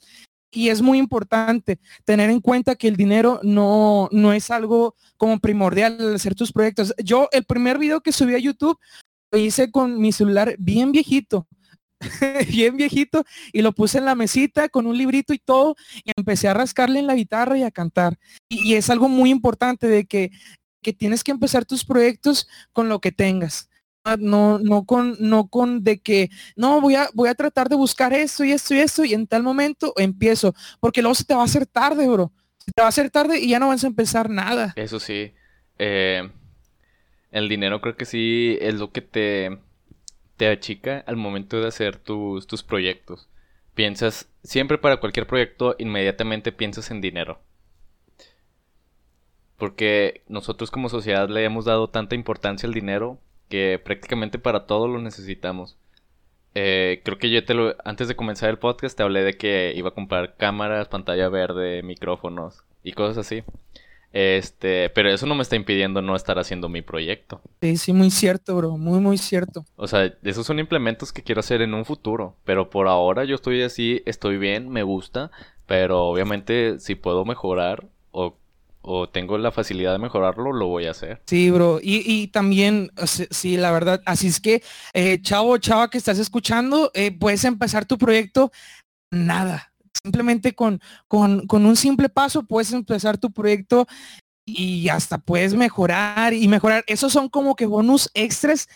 y 0.55 0.69
es 0.69 0.81
muy 0.81 0.99
importante 0.99 1.79
tener 2.05 2.31
en 2.31 2.41
cuenta 2.41 2.77
que 2.77 2.89
el 2.89 2.97
dinero 2.97 3.41
no, 3.43 4.09
no 4.13 4.33
es 4.33 4.51
algo 4.51 4.95
como 5.17 5.39
primordial 5.39 5.97
al 6.01 6.15
hacer 6.15 6.35
tus 6.35 6.53
proyectos. 6.53 6.95
Yo 7.03 7.29
el 7.33 7.45
primer 7.45 7.79
video 7.79 8.01
que 8.01 8.13
subí 8.13 8.35
a 8.35 8.39
YouTube 8.39 8.79
lo 9.33 9.39
hice 9.39 9.71
con 9.71 10.01
mi 10.01 10.13
celular 10.13 10.55
bien 10.59 10.93
viejito, 10.93 11.49
bien 12.49 12.77
viejito, 12.77 13.25
y 13.53 13.63
lo 13.63 13.73
puse 13.73 13.99
en 13.99 14.05
la 14.05 14.15
mesita 14.15 14.69
con 14.69 14.87
un 14.87 14.97
librito 14.97 15.35
y 15.35 15.39
todo, 15.39 15.75
y 16.05 16.13
empecé 16.17 16.49
a 16.49 16.55
rascarle 16.55 17.01
en 17.01 17.09
la 17.09 17.17
guitarra 17.17 17.59
y 17.59 17.65
a 17.65 17.71
cantar. 17.71 18.19
Y, 18.49 18.75
es 18.75 18.91
algo 18.91 19.09
muy 19.09 19.31
importante 19.31 19.89
de 19.89 20.07
que 20.07 20.31
que 20.85 20.93
tienes 20.93 21.25
que 21.25 21.33
empezar 21.33 21.65
tus 21.65 21.85
proyectos 21.85 22.47
con 22.73 22.89
lo 22.89 23.01
que 23.01 23.11
tengas. 23.11 23.71
No, 24.19 24.59
no 24.59 24.85
con, 24.85 25.17
no 25.19 25.49
con 25.49 25.83
de 25.83 25.99
que, 25.99 26.29
no, 26.57 26.81
voy 26.83 26.95
a, 26.95 27.09
voy 27.15 27.31
a 27.31 27.35
tratar 27.35 27.71
de 27.71 27.77
buscar 27.77 28.13
esto 28.13 28.45
y 28.45 28.53
esto 28.53 28.75
y 28.75 28.79
esto 28.81 29.05
y 29.05 29.15
en 29.15 29.27
tal 29.27 29.43
momento 29.43 29.95
empiezo, 29.97 30.55
porque 30.79 31.01
luego 31.01 31.15
se 31.15 31.25
te 31.25 31.35
va 31.35 31.41
a 31.41 31.47
hacer 31.47 31.65
tarde, 31.67 32.07
bro. 32.07 32.31
Se 32.59 32.71
te 32.73 32.83
va 32.83 32.87
a 32.87 32.89
hacer 32.91 33.11
tarde 33.11 33.41
y 33.41 33.49
ya 33.49 33.59
no 33.59 33.69
vas 33.69 33.83
a 33.83 33.87
empezar 33.87 34.29
nada. 34.29 34.75
Eso 34.77 35.01
sí. 35.01 35.33
Eh, 35.79 36.31
el 37.31 37.49
dinero 37.49 37.81
creo 37.81 37.97
que 37.97 38.05
sí 38.05 38.59
es 38.61 38.75
lo 38.75 38.93
que 38.93 39.01
te, 39.01 39.59
te 40.37 40.49
achica 40.49 41.03
al 41.07 41.17
momento 41.17 41.61
de 41.61 41.69
hacer 41.69 41.97
tus, 41.97 42.47
tus 42.47 42.63
proyectos. 42.63 43.29
Piensas, 43.75 44.29
siempre 44.43 44.79
para 44.79 44.99
cualquier 44.99 45.27
proyecto, 45.27 45.77
inmediatamente 45.79 46.53
piensas 46.53 46.91
en 46.91 47.01
dinero. 47.01 47.41
Porque 49.57 50.23
nosotros 50.29 50.71
como 50.71 50.89
sociedad 50.89 51.29
le 51.29 51.45
hemos 51.45 51.65
dado 51.65 51.89
tanta 51.89 52.15
importancia 52.15 52.67
al 52.67 52.75
dinero 52.75 53.19
que 53.49 53.81
prácticamente 53.83 54.39
para 54.39 54.67
todo 54.67 54.89
lo 54.89 55.01
necesitamos. 55.01 55.77
Eh, 56.55 57.01
creo 57.05 57.19
que 57.19 57.31
yo 57.31 57.45
te 57.45 57.55
lo, 57.55 57.75
antes 57.85 58.07
de 58.07 58.15
comenzar 58.15 58.49
el 58.49 58.59
podcast 58.59 58.97
te 58.97 59.03
hablé 59.03 59.25
de 59.25 59.37
que 59.37 59.73
iba 59.75 59.89
a 59.89 59.95
comprar 59.95 60.37
cámaras, 60.37 60.89
pantalla 60.89 61.29
verde, 61.29 61.83
micrófonos 61.83 62.65
y 62.83 62.93
cosas 62.93 63.19
así. 63.19 63.43
Este, 64.15 64.91
pero 64.91 65.11
eso 65.11 65.27
no 65.27 65.35
me 65.35 65.43
está 65.43 65.57
impidiendo 65.57 66.01
no 66.01 66.15
estar 66.15 66.39
haciendo 66.39 66.69
mi 66.69 66.83
proyecto. 66.83 67.41
Sí, 67.61 67.77
sí, 67.77 67.93
muy 67.93 68.13
cierto, 68.13 68.57
bro, 68.57 68.79
muy, 68.79 69.01
muy 69.01 69.19
cierto. 69.19 69.65
O 69.75 69.89
sea, 69.89 70.15
esos 70.23 70.47
son 70.47 70.61
implementos 70.61 71.13
que 71.13 71.25
quiero 71.25 71.41
hacer 71.41 71.63
en 71.63 71.75
un 71.75 71.85
futuro, 71.85 72.37
pero 72.45 72.71
por 72.71 72.87
ahora 72.87 73.25
yo 73.25 73.35
estoy 73.35 73.63
así, 73.63 74.03
estoy 74.07 74.39
bien, 74.39 74.69
me 74.69 74.85
gusta, 74.85 75.33
pero 75.67 76.05
obviamente 76.05 76.79
si 76.79 76.95
puedo 76.95 77.25
mejorar 77.25 77.89
o, 78.13 78.37
o 78.87 79.09
tengo 79.09 79.39
la 79.39 79.51
facilidad 79.51 79.93
de 79.93 79.99
mejorarlo, 79.99 80.53
lo 80.53 80.67
voy 80.67 80.87
a 80.87 80.91
hacer. 80.91 81.23
Sí, 81.27 81.51
bro, 81.51 81.81
y, 81.83 82.03
y 82.07 82.29
también, 82.29 82.91
sí, 83.07 83.57
la 83.57 83.73
verdad, 83.73 84.03
así 84.05 84.29
es 84.29 84.41
que, 84.41 84.63
eh, 84.93 85.21
chavo, 85.23 85.57
chava 85.59 85.89
que 85.89 85.99
estás 85.99 86.19
escuchando, 86.19 86.91
eh, 86.95 87.11
puedes 87.11 87.45
empezar 87.45 87.87
tu 87.87 87.97
proyecto 87.97 88.53
nada, 89.11 89.73
simplemente 90.03 90.55
con, 90.55 90.81
con, 91.09 91.47
con, 91.47 91.65
un 91.65 91.77
simple 91.77 92.09
paso 92.09 92.43
puedes 92.43 92.73
empezar 92.73 93.17
tu 93.17 93.33
proyecto 93.33 93.87
y 94.45 94.89
hasta 94.89 95.19
puedes 95.19 95.55
mejorar 95.55 96.35
y 96.35 96.47
mejorar. 96.49 96.85
Esos 96.87 97.13
son 97.13 97.29
como 97.29 97.57
que 97.57 97.67
bonus 97.67 98.11
extras 98.13 98.69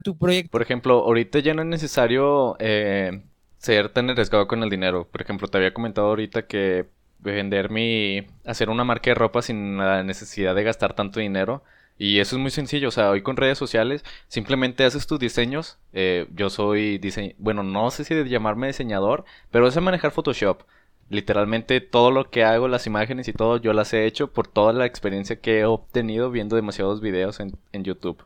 a 0.00 0.04
tu 0.04 0.16
proyecto. 0.16 0.50
Por 0.50 0.62
ejemplo, 0.62 1.04
ahorita 1.04 1.40
ya 1.40 1.52
no 1.52 1.62
es 1.62 1.68
necesario 1.68 2.56
eh, 2.58 3.22
ser 3.58 3.90
tan 3.92 4.08
arriesgado 4.08 4.46
con 4.46 4.62
el 4.62 4.70
dinero. 4.70 5.08
Por 5.10 5.20
ejemplo, 5.20 5.48
te 5.48 5.58
había 5.58 5.74
comentado 5.74 6.08
ahorita 6.08 6.46
que 6.46 6.88
vender 7.22 7.70
mi... 7.70 8.26
hacer 8.44 8.70
una 8.70 8.84
marca 8.84 9.10
de 9.10 9.14
ropa 9.14 9.42
sin 9.42 9.78
la 9.78 10.02
necesidad 10.02 10.54
de 10.54 10.64
gastar 10.64 10.94
tanto 10.94 11.20
dinero. 11.20 11.62
Y 12.00 12.18
eso 12.20 12.36
es 12.36 12.40
muy 12.40 12.50
sencillo, 12.50 12.88
o 12.88 12.90
sea, 12.90 13.10
hoy 13.10 13.20
con 13.20 13.36
redes 13.36 13.58
sociales 13.58 14.04
simplemente 14.26 14.84
haces 14.84 15.06
tus 15.06 15.18
diseños. 15.18 15.78
Eh, 15.92 16.26
yo 16.34 16.48
soy 16.48 16.96
diseñador, 16.96 17.36
bueno, 17.38 17.62
no 17.62 17.90
sé 17.90 18.04
si 18.04 18.14
de 18.14 18.26
llamarme 18.26 18.68
diseñador, 18.68 19.26
pero 19.50 19.68
es 19.68 19.78
manejar 19.78 20.10
Photoshop. 20.10 20.62
Literalmente 21.10 21.80
todo 21.82 22.10
lo 22.10 22.30
que 22.30 22.42
hago, 22.44 22.68
las 22.68 22.86
imágenes 22.86 23.28
y 23.28 23.34
todo, 23.34 23.58
yo 23.58 23.74
las 23.74 23.92
he 23.92 24.06
hecho 24.06 24.32
por 24.32 24.46
toda 24.48 24.72
la 24.72 24.86
experiencia 24.86 25.40
que 25.40 25.60
he 25.60 25.64
obtenido 25.66 26.30
viendo 26.30 26.56
demasiados 26.56 27.02
videos 27.02 27.38
en, 27.40 27.58
YouTube. 27.84 28.24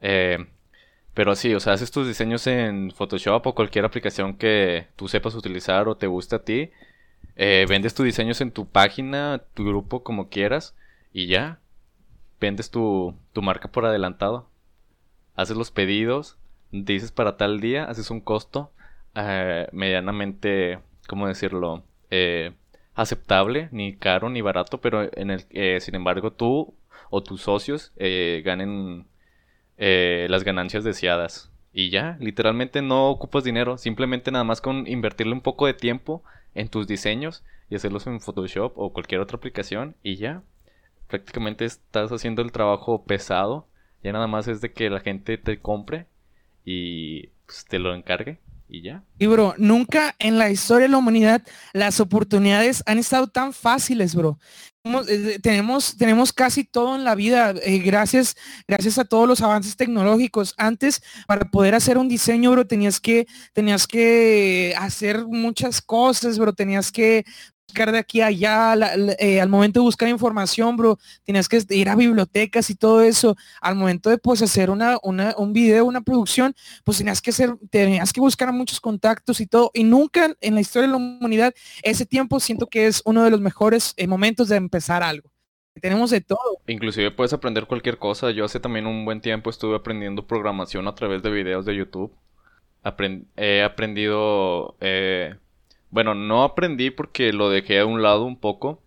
Eh, 0.00 0.46
pero 1.14 1.36
sí, 1.36 1.54
o 1.54 1.60
sea, 1.60 1.74
haces 1.74 1.92
tus 1.92 2.08
diseños 2.08 2.46
en 2.48 2.90
Photoshop 2.90 3.46
o 3.46 3.54
cualquier 3.54 3.84
aplicación 3.84 4.36
que 4.36 4.88
tú 4.96 5.06
sepas 5.08 5.34
utilizar 5.36 5.88
o 5.88 5.96
te 5.96 6.08
guste 6.08 6.36
a 6.36 6.44
ti. 6.44 6.70
Eh, 7.36 7.66
vendes 7.68 7.94
tus 7.94 8.04
diseños 8.04 8.40
en 8.40 8.52
tu 8.52 8.66
página, 8.66 9.42
tu 9.54 9.64
grupo, 9.64 10.02
como 10.02 10.28
quieras. 10.28 10.76
Y 11.12 11.26
ya, 11.26 11.60
vendes 12.40 12.70
tu, 12.70 13.14
tu 13.32 13.42
marca 13.42 13.70
por 13.70 13.84
adelantado. 13.84 14.48
Haces 15.34 15.56
los 15.56 15.70
pedidos, 15.70 16.38
dices 16.70 17.12
para 17.12 17.36
tal 17.36 17.60
día, 17.60 17.84
haces 17.84 18.10
un 18.10 18.20
costo 18.20 18.72
eh, 19.14 19.68
medianamente, 19.72 20.80
¿cómo 21.08 21.28
decirlo? 21.28 21.84
Eh, 22.10 22.52
aceptable, 22.94 23.68
ni 23.72 23.96
caro 23.96 24.28
ni 24.30 24.40
barato, 24.40 24.80
pero 24.80 25.08
en 25.16 25.30
el, 25.30 25.44
eh, 25.50 25.80
sin 25.80 25.94
embargo 25.94 26.32
tú 26.32 26.74
o 27.10 27.22
tus 27.22 27.42
socios 27.42 27.92
ganen 27.96 29.06
las 29.76 30.44
ganancias 30.44 30.84
deseadas. 30.84 31.50
Y 31.76 31.90
ya, 31.90 32.16
literalmente 32.20 32.82
no 32.82 33.10
ocupas 33.10 33.42
dinero, 33.42 33.78
simplemente 33.78 34.30
nada 34.30 34.44
más 34.44 34.60
con 34.60 34.86
invertirle 34.86 35.32
un 35.32 35.40
poco 35.40 35.66
de 35.66 35.74
tiempo 35.74 36.22
en 36.54 36.68
tus 36.68 36.86
diseños 36.86 37.44
y 37.68 37.74
hacerlos 37.74 38.06
en 38.06 38.20
Photoshop 38.20 38.72
o 38.76 38.92
cualquier 38.92 39.20
otra 39.20 39.38
aplicación 39.38 39.96
y 40.02 40.14
ya, 40.14 40.42
prácticamente 41.08 41.64
estás 41.64 42.12
haciendo 42.12 42.42
el 42.42 42.52
trabajo 42.52 43.04
pesado. 43.04 43.66
Ya 44.04 44.12
nada 44.12 44.28
más 44.28 44.46
es 44.46 44.60
de 44.60 44.72
que 44.72 44.88
la 44.88 45.00
gente 45.00 45.36
te 45.36 45.58
compre 45.58 46.06
y 46.64 47.28
pues, 47.46 47.64
te 47.68 47.80
lo 47.80 47.94
encargue 47.94 48.38
y 48.68 48.82
ya. 48.82 49.04
Y 49.18 49.26
bro, 49.26 49.54
nunca 49.58 50.14
en 50.18 50.38
la 50.38 50.50
historia 50.50 50.86
de 50.86 50.92
la 50.92 50.98
humanidad 50.98 51.42
las 51.72 52.00
oportunidades 52.00 52.82
han 52.86 52.98
estado 52.98 53.26
tan 53.26 53.52
fáciles, 53.52 54.14
bro. 54.14 54.38
Eh, 55.08 55.38
tenemos, 55.42 55.96
tenemos 55.96 56.30
casi 56.34 56.62
todo 56.62 56.94
en 56.94 57.04
la 57.04 57.14
vida 57.14 57.54
eh, 57.62 57.78
gracias, 57.78 58.36
gracias 58.68 58.98
a 58.98 59.06
todos 59.06 59.26
los 59.26 59.40
avances 59.40 59.76
tecnológicos. 59.76 60.52
Antes, 60.58 61.02
para 61.26 61.46
poder 61.50 61.74
hacer 61.74 61.96
un 61.96 62.06
diseño, 62.06 62.50
bro, 62.50 62.66
tenías 62.66 63.00
que, 63.00 63.26
tenías 63.54 63.86
que 63.86 64.74
hacer 64.78 65.24
muchas 65.24 65.80
cosas, 65.80 66.38
bro. 66.38 66.52
Tenías 66.52 66.92
que 66.92 67.24
buscar 67.74 67.90
de 67.90 67.98
aquí 67.98 68.20
a 68.20 68.26
allá, 68.26 68.76
eh, 69.18 69.40
al 69.40 69.48
momento 69.48 69.80
de 69.80 69.84
buscar 69.84 70.08
información, 70.08 70.76
bro, 70.76 70.96
tienes 71.24 71.48
que 71.48 71.60
ir 71.70 71.88
a 71.88 71.96
bibliotecas 71.96 72.70
y 72.70 72.76
todo 72.76 73.02
eso. 73.02 73.36
Al 73.60 73.74
momento 73.74 74.10
de 74.10 74.18
pues 74.18 74.42
hacer 74.42 74.70
una, 74.70 74.98
una, 75.02 75.34
un 75.36 75.52
video, 75.52 75.84
una 75.84 76.00
producción, 76.00 76.54
pues 76.84 76.98
tenías 76.98 77.20
que 77.20 77.30
hacer, 77.30 77.56
tenías 77.70 78.12
que 78.12 78.20
buscar 78.20 78.52
muchos 78.52 78.80
contactos 78.80 79.40
y 79.40 79.46
todo. 79.48 79.72
Y 79.74 79.82
nunca 79.82 80.32
en 80.40 80.54
la 80.54 80.60
historia 80.60 80.86
de 80.86 80.92
la 80.92 80.98
humanidad, 80.98 81.52
ese 81.82 82.06
tiempo 82.06 82.38
siento 82.38 82.68
que 82.68 82.86
es 82.86 83.02
uno 83.04 83.24
de 83.24 83.30
los 83.30 83.40
mejores 83.40 83.92
eh, 83.96 84.06
momentos 84.06 84.48
de 84.48 84.56
empezar 84.56 85.02
algo. 85.02 85.28
Tenemos 85.80 86.10
de 86.10 86.20
todo. 86.20 86.60
Inclusive 86.68 87.10
puedes 87.10 87.32
aprender 87.32 87.66
cualquier 87.66 87.98
cosa. 87.98 88.30
Yo 88.30 88.44
hace 88.44 88.60
también 88.60 88.86
un 88.86 89.04
buen 89.04 89.20
tiempo 89.20 89.50
estuve 89.50 89.74
aprendiendo 89.74 90.28
programación 90.28 90.86
a 90.86 90.94
través 90.94 91.24
de 91.24 91.30
videos 91.30 91.64
de 91.64 91.74
YouTube. 91.74 92.14
he 93.36 93.64
aprendido 93.64 94.76
eh, 94.80 95.34
bueno, 95.94 96.16
no 96.16 96.42
aprendí 96.42 96.90
porque 96.90 97.32
lo 97.32 97.50
dejé 97.50 97.78
a 97.78 97.86
un 97.86 98.02
lado 98.02 98.24
un 98.24 98.36
poco, 98.36 98.82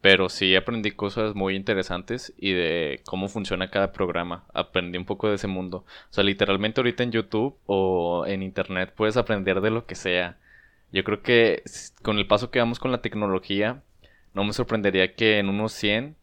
pero 0.00 0.28
sí 0.28 0.56
aprendí 0.56 0.90
cosas 0.90 1.36
muy 1.36 1.54
interesantes 1.54 2.32
y 2.36 2.52
de 2.52 3.00
cómo 3.06 3.28
funciona 3.28 3.70
cada 3.70 3.92
programa. 3.92 4.46
Aprendí 4.52 4.98
un 4.98 5.04
poco 5.04 5.28
de 5.28 5.36
ese 5.36 5.46
mundo. 5.46 5.84
O 5.86 6.12
sea, 6.12 6.24
literalmente 6.24 6.80
ahorita 6.80 7.04
en 7.04 7.12
YouTube 7.12 7.56
o 7.66 8.26
en 8.26 8.42
Internet 8.42 8.92
puedes 8.96 9.16
aprender 9.16 9.60
de 9.60 9.70
lo 9.70 9.86
que 9.86 9.94
sea. 9.94 10.38
Yo 10.90 11.04
creo 11.04 11.22
que 11.22 11.62
con 12.02 12.18
el 12.18 12.26
paso 12.26 12.50
que 12.50 12.58
vamos 12.58 12.80
con 12.80 12.90
la 12.90 13.00
tecnología, 13.00 13.84
no 14.34 14.42
me 14.42 14.52
sorprendería 14.52 15.14
que 15.14 15.38
en 15.38 15.50
unos 15.50 15.72
100 15.74 16.16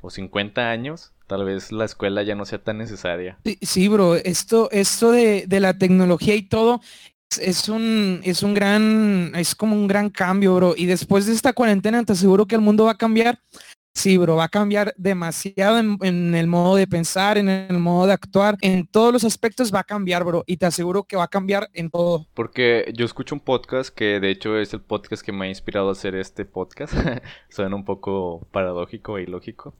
o 0.00 0.08
50 0.08 0.70
años 0.70 1.12
tal 1.26 1.44
vez 1.44 1.72
la 1.72 1.84
escuela 1.84 2.22
ya 2.22 2.34
no 2.34 2.44
sea 2.44 2.62
tan 2.62 2.78
necesaria. 2.78 3.38
Sí, 3.62 3.88
bro, 3.88 4.16
esto, 4.16 4.70
esto 4.70 5.12
de, 5.12 5.46
la 5.48 5.78
tecnología 5.78 6.34
y 6.34 6.42
todo 6.42 6.80
es 7.40 7.68
un, 7.68 8.20
es 8.24 8.42
un 8.42 8.54
gran, 8.54 9.32
es 9.34 9.54
como 9.54 9.74
un 9.74 9.86
gran 9.86 10.10
cambio, 10.10 10.54
bro. 10.54 10.74
Y 10.76 10.86
después 10.86 11.26
de 11.26 11.32
esta 11.32 11.52
cuarentena, 11.52 12.04
te 12.04 12.12
aseguro 12.12 12.46
que 12.46 12.54
el 12.54 12.60
mundo 12.60 12.84
va 12.84 12.92
a 12.92 12.98
cambiar. 12.98 13.40
Sí, 13.96 14.18
bro, 14.18 14.34
va 14.34 14.44
a 14.44 14.48
cambiar 14.48 14.92
demasiado 14.96 15.78
en, 15.78 16.34
el 16.34 16.46
modo 16.48 16.74
de 16.74 16.88
pensar, 16.88 17.38
en 17.38 17.48
el 17.48 17.78
modo 17.78 18.08
de 18.08 18.12
actuar, 18.12 18.56
en 18.60 18.88
todos 18.88 19.12
los 19.12 19.22
aspectos 19.22 19.72
va 19.72 19.80
a 19.80 19.84
cambiar, 19.84 20.24
bro. 20.24 20.42
Y 20.46 20.56
te 20.56 20.66
aseguro 20.66 21.04
que 21.04 21.16
va 21.16 21.24
a 21.24 21.28
cambiar 21.28 21.70
en 21.74 21.90
todo. 21.90 22.26
Porque 22.34 22.92
yo 22.96 23.04
escucho 23.04 23.36
un 23.36 23.40
podcast 23.40 23.94
que 23.94 24.18
de 24.18 24.30
hecho 24.30 24.58
es 24.58 24.74
el 24.74 24.80
podcast 24.80 25.24
que 25.24 25.30
me 25.30 25.46
ha 25.46 25.48
inspirado 25.48 25.90
a 25.90 25.92
hacer 25.92 26.16
este 26.16 26.44
podcast. 26.44 26.92
Suena 27.50 27.76
un 27.76 27.84
poco 27.84 28.48
paradójico 28.50 29.16
e 29.18 29.22
ilógico. 29.22 29.74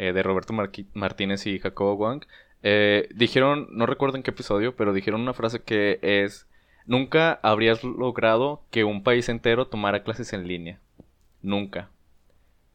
Eh, 0.00 0.12
de 0.12 0.22
Roberto 0.22 0.54
Martínez 0.94 1.44
y 1.48 1.58
Jacobo 1.58 1.94
Wang. 1.94 2.24
Eh, 2.62 3.08
dijeron, 3.16 3.66
no 3.72 3.84
recuerdo 3.84 4.16
en 4.16 4.22
qué 4.22 4.30
episodio, 4.30 4.76
pero 4.76 4.92
dijeron 4.92 5.20
una 5.20 5.34
frase 5.34 5.60
que 5.60 5.98
es 6.02 6.46
Nunca 6.88 7.38
habrías 7.42 7.84
logrado 7.84 8.62
que 8.70 8.82
un 8.82 9.02
país 9.02 9.28
entero 9.28 9.66
tomara 9.66 10.02
clases 10.04 10.32
en 10.32 10.48
línea. 10.48 10.80
Nunca. 11.42 11.90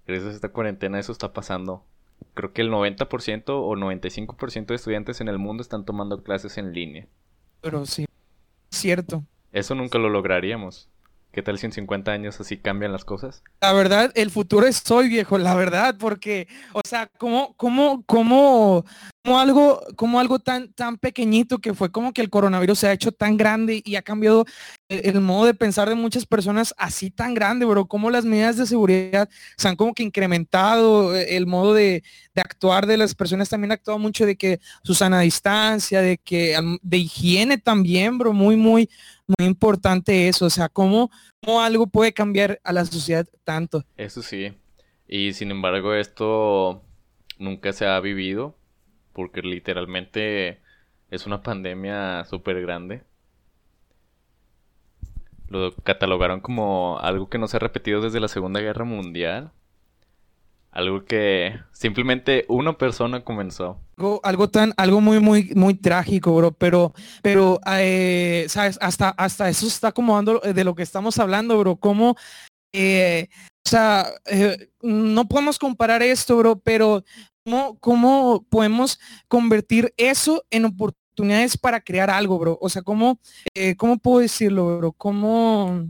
Gracias 0.06 0.30
a 0.30 0.36
esta 0.36 0.50
cuarentena 0.50 1.00
eso 1.00 1.12
está 1.12 1.34
pasando. 1.34 1.84
Creo 2.36 2.54
que 2.54 2.62
el 2.62 2.70
90% 2.70 3.46
o 3.48 3.76
95% 3.76 4.68
de 4.68 4.76
estudiantes 4.76 5.20
en 5.20 5.30
el 5.30 5.40
mundo 5.40 5.64
están 5.64 5.84
tomando 5.84 6.22
clases 6.22 6.60
en 6.60 6.74
línea. 6.74 7.08
Pero 7.62 7.88
sí, 7.88 8.06
cierto. 8.70 9.24
Eso 9.52 9.74
nunca 9.74 9.98
lo 9.98 10.10
lograríamos. 10.10 10.90
¿Qué 11.34 11.42
tal 11.42 11.58
si 11.58 11.66
en 11.66 11.72
50 11.72 12.12
años 12.12 12.40
así 12.40 12.58
cambian 12.58 12.92
las 12.92 13.06
cosas? 13.06 13.42
La 13.60 13.74
verdad, 13.74 14.12
el 14.14 14.30
futuro 14.30 14.68
es 14.68 14.90
hoy, 14.92 15.10
viejo, 15.10 15.40
la 15.40 15.56
verdad, 15.56 15.96
porque, 15.98 16.48
o 16.74 16.82
sea, 16.88 17.10
como, 17.18 17.56
como, 17.58 18.04
como, 18.06 18.86
como 19.24 19.40
algo, 19.40 19.82
como 19.96 20.20
algo 20.20 20.38
tan, 20.38 20.72
tan 20.74 21.00
pequeñito 21.00 21.58
que 21.58 21.74
fue 21.74 21.92
como 21.92 22.14
que 22.14 22.22
el 22.22 22.30
coronavirus 22.30 22.78
se 22.78 22.88
ha 22.88 22.94
hecho 22.94 23.12
tan 23.12 23.36
grande 23.36 23.82
y 23.84 23.96
ha 23.96 24.04
cambiado 24.04 24.46
el, 24.90 25.22
modo 25.22 25.46
de 25.46 25.56
pensar 25.56 25.90
de 25.90 25.96
muchas 25.96 26.28
personas 26.28 26.76
así 26.78 27.10
tan 27.10 27.34
grande, 27.34 27.66
bro, 27.66 27.88
como 27.88 28.12
las 28.12 28.26
medidas 28.26 28.58
de 28.58 28.68
seguridad 28.68 29.28
se 29.58 29.68
han 29.68 29.76
como 29.76 29.96
que 29.96 30.04
incrementado, 30.04 31.16
eh, 31.16 31.36
el 31.36 31.48
modo 31.48 31.74
de, 31.74 32.04
actuar 32.36 32.86
de 32.86 32.98
las 32.98 33.16
personas 33.16 33.50
también 33.50 33.72
ha 33.72 33.76
actuado 33.76 33.98
mucho 33.98 34.26
de 34.26 34.36
que 34.36 34.60
su 34.84 34.94
sana 34.94 35.22
distancia, 35.22 36.02
de 36.02 36.18
que, 36.18 36.56
de 36.82 36.98
higiene 36.98 37.58
también, 37.58 38.18
bro, 38.18 38.34
muy, 38.34 38.56
muy, 38.56 38.90
muy 39.28 39.48
importante 39.48 40.28
eso, 40.28 40.46
o 40.46 40.50
sea, 40.50 40.70
cómo, 40.70 41.10
cómo 41.44 41.62
algo 41.62 41.88
puede 41.88 42.14
cambiar 42.14 42.60
a 42.64 42.74
la 42.74 42.86
sociedad 42.86 43.26
tanto. 43.44 43.84
Eso 43.98 44.22
sí, 44.22 44.54
y 45.08 45.34
sin 45.34 45.52
embargo 45.52 45.94
esto 45.94 46.84
nunca 47.38 47.74
se 47.74 47.86
ha 47.86 48.00
vivido, 48.00 48.56
porque 49.14 49.42
literalmente 49.42 50.62
es 51.10 51.26
una 51.26 51.44
pandemia 51.44 52.26
súper 52.26 52.62
grande. 52.62 53.04
Lo 55.48 55.76
catalogaron 55.76 56.40
como 56.40 56.98
algo 57.00 57.30
que 57.30 57.38
no 57.38 57.48
se 57.48 57.58
ha 57.58 57.60
repetido 57.60 58.02
desde 58.02 58.20
la 58.20 58.28
Segunda 58.28 58.60
Guerra 58.60 58.86
Mundial. 58.86 59.52
Algo 60.74 61.06
que 61.06 61.54
simplemente 61.72 62.46
una 62.48 62.76
persona 62.78 63.24
comenzó. 63.24 63.80
Algo, 63.96 64.20
algo 64.24 64.50
tan, 64.50 64.74
algo 64.76 65.02
muy, 65.02 65.20
muy, 65.20 65.52
muy 65.56 65.76
trágico, 65.76 66.36
bro. 66.36 66.52
Pero, 66.52 66.94
pero, 67.22 67.60
eh, 67.68 68.48
sabes, 68.50 68.80
hasta, 68.82 69.10
hasta 69.10 69.50
eso 69.50 69.68
está 69.68 69.90
acomodando 69.90 70.40
de 70.40 70.64
lo 70.64 70.74
que 70.74 70.82
estamos 70.82 71.20
hablando, 71.20 71.60
bro. 71.60 71.76
Como, 71.76 72.16
eh, 72.74 73.28
o 73.64 73.70
sea, 73.70 74.08
eh, 74.26 74.70
no 74.82 75.28
podemos 75.28 75.60
comparar 75.60 76.02
esto, 76.02 76.38
bro, 76.38 76.60
pero 76.60 77.04
¿cómo, 77.46 77.78
¿cómo 77.80 78.46
podemos 78.50 79.00
convertir 79.28 79.94
eso 79.96 80.44
en 80.50 80.66
oportunidades 80.66 81.56
para 81.56 81.82
crear 81.82 82.10
algo, 82.10 82.40
bro? 82.40 82.58
O 82.60 82.68
sea, 82.68 82.82
¿cómo, 82.82 83.20
cómo 83.78 84.00
puedo 84.00 84.22
decirlo, 84.22 84.80
bro? 84.80 84.92
¿Cómo, 84.92 85.88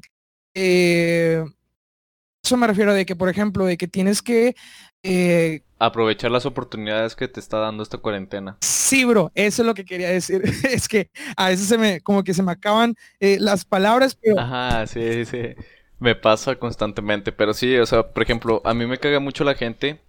eso 2.44 2.58
me 2.58 2.68
refiero 2.68 2.94
de 2.94 3.06
que, 3.06 3.16
por 3.16 3.30
ejemplo, 3.30 3.66
de 3.66 3.78
que 3.78 3.88
tienes 3.88 4.22
que... 4.22 4.56
Eh, 5.02 5.62
Aprovechar 5.80 6.30
las 6.30 6.46
oportunidades 6.46 7.16
que 7.16 7.28
te 7.28 7.40
está 7.40 7.58
dando 7.60 7.84
esta 7.84 7.98
cuarentena. 7.98 8.58
Sí, 8.62 9.06
bro, 9.06 9.32
eso 9.34 9.62
es 9.62 9.66
lo 9.66 9.74
que 9.74 9.86
quería 9.86 10.10
decir. 10.10 10.42
es 10.70 10.88
que 10.88 11.10
a 11.38 11.50
veces 11.50 11.68
se 11.68 11.78
me, 11.78 12.02
como 12.02 12.24
que 12.24 12.34
se 12.34 12.44
me 12.44 12.52
acaban 12.52 12.96
eh, 13.22 13.38
las 13.40 13.64
palabras, 13.64 14.16
pero... 14.16 14.40
Ajá, 14.40 14.86
sí, 14.88 15.26
sí. 15.26 15.56
Me 16.00 16.16
pasa 16.16 16.56
constantemente, 16.58 17.32
pero 17.32 17.54
sí, 17.54 17.78
o 17.78 17.86
sea, 17.86 18.12
por 18.12 18.24
ejemplo, 18.24 18.62
a 18.66 18.74
mí 18.74 18.86
me 18.86 18.98
caga 18.98 19.22
mucho 19.22 19.46
la 19.46 19.56
gente 19.56 20.02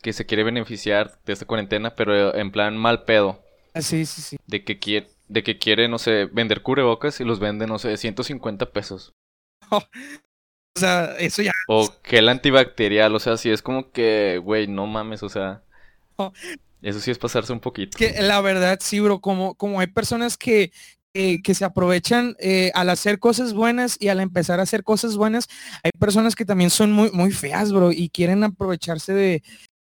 que 0.00 0.14
se 0.14 0.24
quiere 0.24 0.44
beneficiar 0.44 1.18
de 1.26 1.34
esta 1.34 1.44
cuarentena, 1.44 1.94
pero 1.94 2.34
en 2.34 2.50
plan 2.50 2.76
mal 2.76 3.04
pedo. 3.04 3.42
Ah, 3.74 3.82
sí, 3.82 4.06
sí, 4.06 4.22
sí. 4.22 4.38
De 4.46 4.64
que 4.64 4.78
quiere, 4.78 5.10
de 5.28 5.42
que 5.42 5.58
quiere, 5.58 5.88
no 5.88 5.98
sé, 5.98 6.24
vender 6.24 6.62
cubrebocas 6.62 7.20
y 7.20 7.24
los 7.24 7.38
vende, 7.38 7.66
no 7.66 7.78
sé, 7.78 7.98
150 7.98 8.72
pesos. 8.72 9.12
O 10.76 10.80
sea, 10.80 11.16
eso 11.18 11.42
ya. 11.42 11.52
O 11.68 11.92
que 12.02 12.18
el 12.18 12.28
antibacterial, 12.28 13.14
o 13.14 13.18
sea, 13.20 13.36
si 13.36 13.50
es 13.50 13.62
como 13.62 13.90
que, 13.90 14.40
güey, 14.42 14.66
no 14.66 14.86
mames, 14.86 15.22
o 15.22 15.28
sea. 15.28 15.62
Eso 16.80 17.00
sí 17.00 17.10
es 17.10 17.18
pasarse 17.18 17.52
un 17.52 17.60
poquito. 17.60 17.98
Que 17.98 18.20
la 18.22 18.40
verdad, 18.40 18.78
sí, 18.80 19.00
bro, 19.00 19.20
como, 19.20 19.54
como 19.54 19.80
hay 19.80 19.86
personas 19.88 20.36
que, 20.36 20.72
que 21.12 21.54
se 21.54 21.64
aprovechan 21.64 22.36
eh, 22.38 22.70
al 22.74 22.90
hacer 22.90 23.18
cosas 23.18 23.52
buenas 23.52 23.96
y 24.00 24.08
al 24.08 24.20
empezar 24.20 24.60
a 24.60 24.64
hacer 24.64 24.82
cosas 24.82 25.16
buenas, 25.16 25.48
hay 25.82 25.90
personas 25.98 26.34
que 26.34 26.44
también 26.44 26.70
son 26.70 26.92
muy, 26.92 27.10
muy 27.12 27.32
feas, 27.32 27.72
bro, 27.72 27.92
y 27.92 28.08
quieren 28.08 28.42
aprovecharse 28.42 29.12
de, 29.12 29.42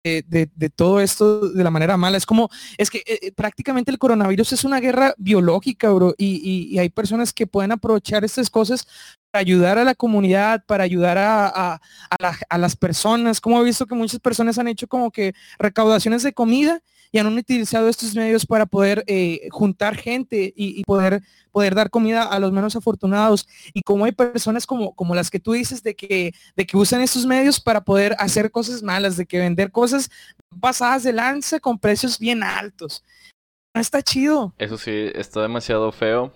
de, 0.03 0.69
todo 0.75 0.99
esto 0.99 1.49
de 1.49 1.63
la 1.63 1.71
manera 1.71 1.97
mala. 1.97 2.17
Es 2.17 2.25
como, 2.25 2.49
es 2.77 2.89
que 2.89 3.03
eh, 3.05 3.31
prácticamente 3.31 3.91
el 3.91 3.97
coronavirus 3.97 4.53
es 4.53 4.63
una 4.63 4.79
guerra 4.79 5.13
biológica, 5.17 5.89
bro, 5.91 6.13
y, 6.17 6.71
y, 6.73 6.79
hay 6.79 6.89
personas 6.89 7.31
que 7.31 7.47
pueden 7.47 7.71
aprovechar 7.71 8.25
estas 8.25 8.49
cosas 8.49 8.87
para 9.31 9.41
ayudar 9.41 9.77
a 9.77 9.83
la 9.83 9.95
comunidad, 9.95 10.63
para 10.65 10.83
ayudar 10.83 11.17
a, 11.17 11.79
a, 12.09 12.57
las 12.57 12.75
personas. 12.75 13.39
Como 13.39 13.61
he 13.61 13.63
visto 13.63 13.85
que 13.85 13.95
muchas 13.95 14.19
personas 14.19 14.57
han 14.59 14.67
hecho 14.67 14.87
como 14.87 15.09
que 15.11 15.33
recaudaciones 15.57 16.23
de 16.23 16.33
comida 16.33 16.81
y 17.13 17.19
han 17.19 17.27
utilizado 17.27 17.87
estos 17.87 18.15
medios 18.15 18.43
para 18.43 18.65
poder 18.65 19.03
eh, 19.05 19.47
juntar 19.51 19.95
gente 19.95 20.51
y, 20.55 20.83
poder, 20.83 21.21
poder 21.51 21.75
dar 21.75 21.91
comida 21.91 22.23
a 22.23 22.39
los 22.39 22.51
menos 22.51 22.75
afortunados. 22.75 23.47
Y 23.71 23.83
como 23.83 24.05
hay 24.05 24.13
personas 24.13 24.65
como, 24.65 24.95
como 24.95 25.13
las 25.13 25.29
que 25.29 25.39
tú 25.39 25.51
dices 25.51 25.83
de 25.83 25.95
que, 25.95 26.33
de 26.55 26.65
que 26.65 26.75
usan 26.75 27.01
estos 27.01 27.27
medios 27.27 27.59
para 27.59 27.81
poder 27.81 28.15
hacer 28.17 28.49
cosas 28.49 28.81
malas, 28.81 29.15
de 29.15 29.27
que 29.27 29.37
vender 29.37 29.71
cosas 29.71 30.09
pasadas 30.59 31.03
de 31.03 31.13
lanza 31.13 31.59
con 31.59 31.77
precios 31.77 32.17
bien 32.17 32.41
altos. 32.41 33.03
Está 33.75 34.01
chido. 34.01 34.55
Eso 34.57 34.79
sí, 34.79 35.11
está 35.13 35.43
demasiado 35.43 35.91
feo. 35.91 36.33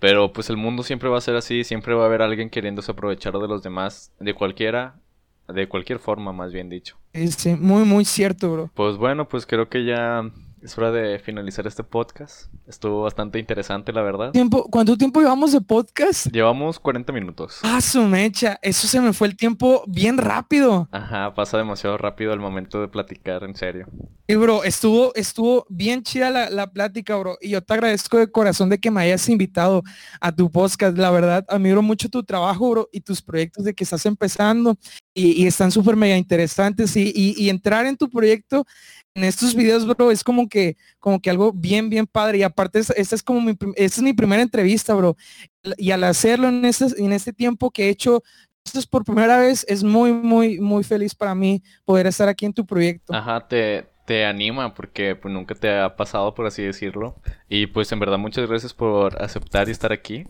Pero 0.00 0.32
pues 0.32 0.50
el 0.50 0.56
mundo 0.56 0.82
siempre 0.82 1.08
va 1.08 1.18
a 1.18 1.20
ser 1.20 1.36
así, 1.36 1.62
siempre 1.62 1.94
va 1.94 2.02
a 2.02 2.06
haber 2.06 2.22
alguien 2.22 2.50
queriéndose 2.50 2.90
aprovechar 2.90 3.34
de 3.34 3.46
los 3.46 3.62
demás, 3.62 4.10
de 4.18 4.34
cualquiera, 4.34 4.96
de 5.48 5.68
cualquier 5.68 5.98
forma, 5.98 6.32
más 6.32 6.52
bien 6.52 6.68
dicho. 6.68 6.96
Sí, 7.12 7.54
muy, 7.54 7.84
muy 7.84 8.04
cierto, 8.04 8.52
bro. 8.52 8.70
Pues 8.74 8.96
bueno, 8.96 9.28
pues 9.28 9.46
creo 9.46 9.68
que 9.68 9.84
ya 9.84 10.22
es 10.62 10.78
hora 10.78 10.92
de 10.92 11.18
finalizar 11.18 11.66
este 11.66 11.82
podcast. 11.82 12.46
Estuvo 12.68 13.02
bastante 13.02 13.40
interesante, 13.40 13.92
la 13.92 14.02
verdad. 14.02 14.30
¿Tiempo? 14.30 14.68
¿Cuánto 14.70 14.96
tiempo 14.96 15.20
llevamos 15.20 15.50
de 15.50 15.60
podcast? 15.60 16.28
Llevamos 16.28 16.78
40 16.78 17.12
minutos. 17.12 17.58
Ah, 17.62 17.80
su 17.80 18.02
mecha. 18.04 18.60
Eso 18.62 18.86
se 18.86 19.00
me 19.00 19.12
fue 19.12 19.26
el 19.26 19.36
tiempo 19.36 19.82
bien 19.88 20.18
rápido. 20.18 20.88
Ajá, 20.92 21.34
pasa 21.34 21.58
demasiado 21.58 21.98
rápido 21.98 22.32
el 22.32 22.38
momento 22.38 22.80
de 22.80 22.86
platicar, 22.86 23.42
en 23.42 23.56
serio. 23.56 23.88
Y 24.28 24.36
bro, 24.36 24.62
estuvo, 24.62 25.12
estuvo 25.16 25.66
bien 25.68 26.04
chida 26.04 26.30
la, 26.30 26.48
la 26.48 26.68
plática, 26.68 27.16
bro. 27.16 27.36
Y 27.40 27.50
yo 27.50 27.60
te 27.60 27.74
agradezco 27.74 28.18
de 28.18 28.30
corazón 28.30 28.68
de 28.68 28.78
que 28.78 28.92
me 28.92 29.02
hayas 29.02 29.28
invitado 29.28 29.82
a 30.20 30.30
tu 30.30 30.48
podcast. 30.48 30.96
La 30.96 31.10
verdad, 31.10 31.44
admiro 31.48 31.82
mucho 31.82 32.08
tu 32.08 32.22
trabajo, 32.22 32.70
bro, 32.70 32.88
y 32.92 33.00
tus 33.00 33.20
proyectos 33.20 33.64
de 33.64 33.74
que 33.74 33.82
estás 33.82 34.06
empezando. 34.06 34.76
Y, 35.12 35.44
están 35.44 35.72
súper 35.72 35.96
mega 35.96 36.16
interesantes. 36.16 36.96
Y, 36.96 37.12
y, 37.14 37.34
y 37.36 37.50
entrar 37.50 37.84
en 37.84 37.96
tu 37.96 38.08
proyecto 38.08 38.64
en 39.14 39.24
estos 39.24 39.54
videos, 39.54 39.86
bro, 39.86 40.10
es 40.10 40.24
como 40.24 40.48
que, 40.52 40.76
como 41.00 41.20
que 41.20 41.30
algo 41.30 41.52
bien, 41.52 41.88
bien 41.88 42.06
padre. 42.06 42.38
Y 42.38 42.42
aparte, 42.42 42.80
esta 42.80 43.14
es 43.14 43.22
como 43.22 43.40
mi, 43.40 43.56
esta 43.76 44.00
es 44.00 44.02
mi 44.02 44.12
primera 44.12 44.42
entrevista, 44.42 44.94
bro. 44.94 45.16
Y 45.78 45.90
al 45.90 46.04
hacerlo 46.04 46.48
en 46.48 46.64
este, 46.66 46.86
en 46.98 47.12
este 47.12 47.32
tiempo 47.32 47.70
que 47.70 47.86
he 47.86 47.88
hecho, 47.88 48.22
esto 48.64 48.78
es 48.78 48.86
por 48.86 49.04
primera 49.04 49.38
vez, 49.38 49.64
es 49.68 49.82
muy, 49.82 50.12
muy, 50.12 50.60
muy 50.60 50.84
feliz 50.84 51.14
para 51.14 51.34
mí 51.34 51.62
poder 51.86 52.06
estar 52.06 52.28
aquí 52.28 52.44
en 52.44 52.52
tu 52.52 52.66
proyecto. 52.66 53.14
Ajá, 53.14 53.48
te, 53.48 53.86
te 54.04 54.26
anima 54.26 54.74
porque 54.74 55.16
pues 55.16 55.32
nunca 55.32 55.54
te 55.54 55.70
ha 55.78 55.96
pasado, 55.96 56.34
por 56.34 56.46
así 56.46 56.62
decirlo. 56.62 57.16
Y 57.48 57.66
pues 57.68 57.90
en 57.92 57.98
verdad 57.98 58.18
muchas 58.18 58.46
gracias 58.48 58.74
por 58.74 59.20
aceptar 59.22 59.68
y 59.68 59.72
estar 59.72 59.92
aquí. 59.92 60.26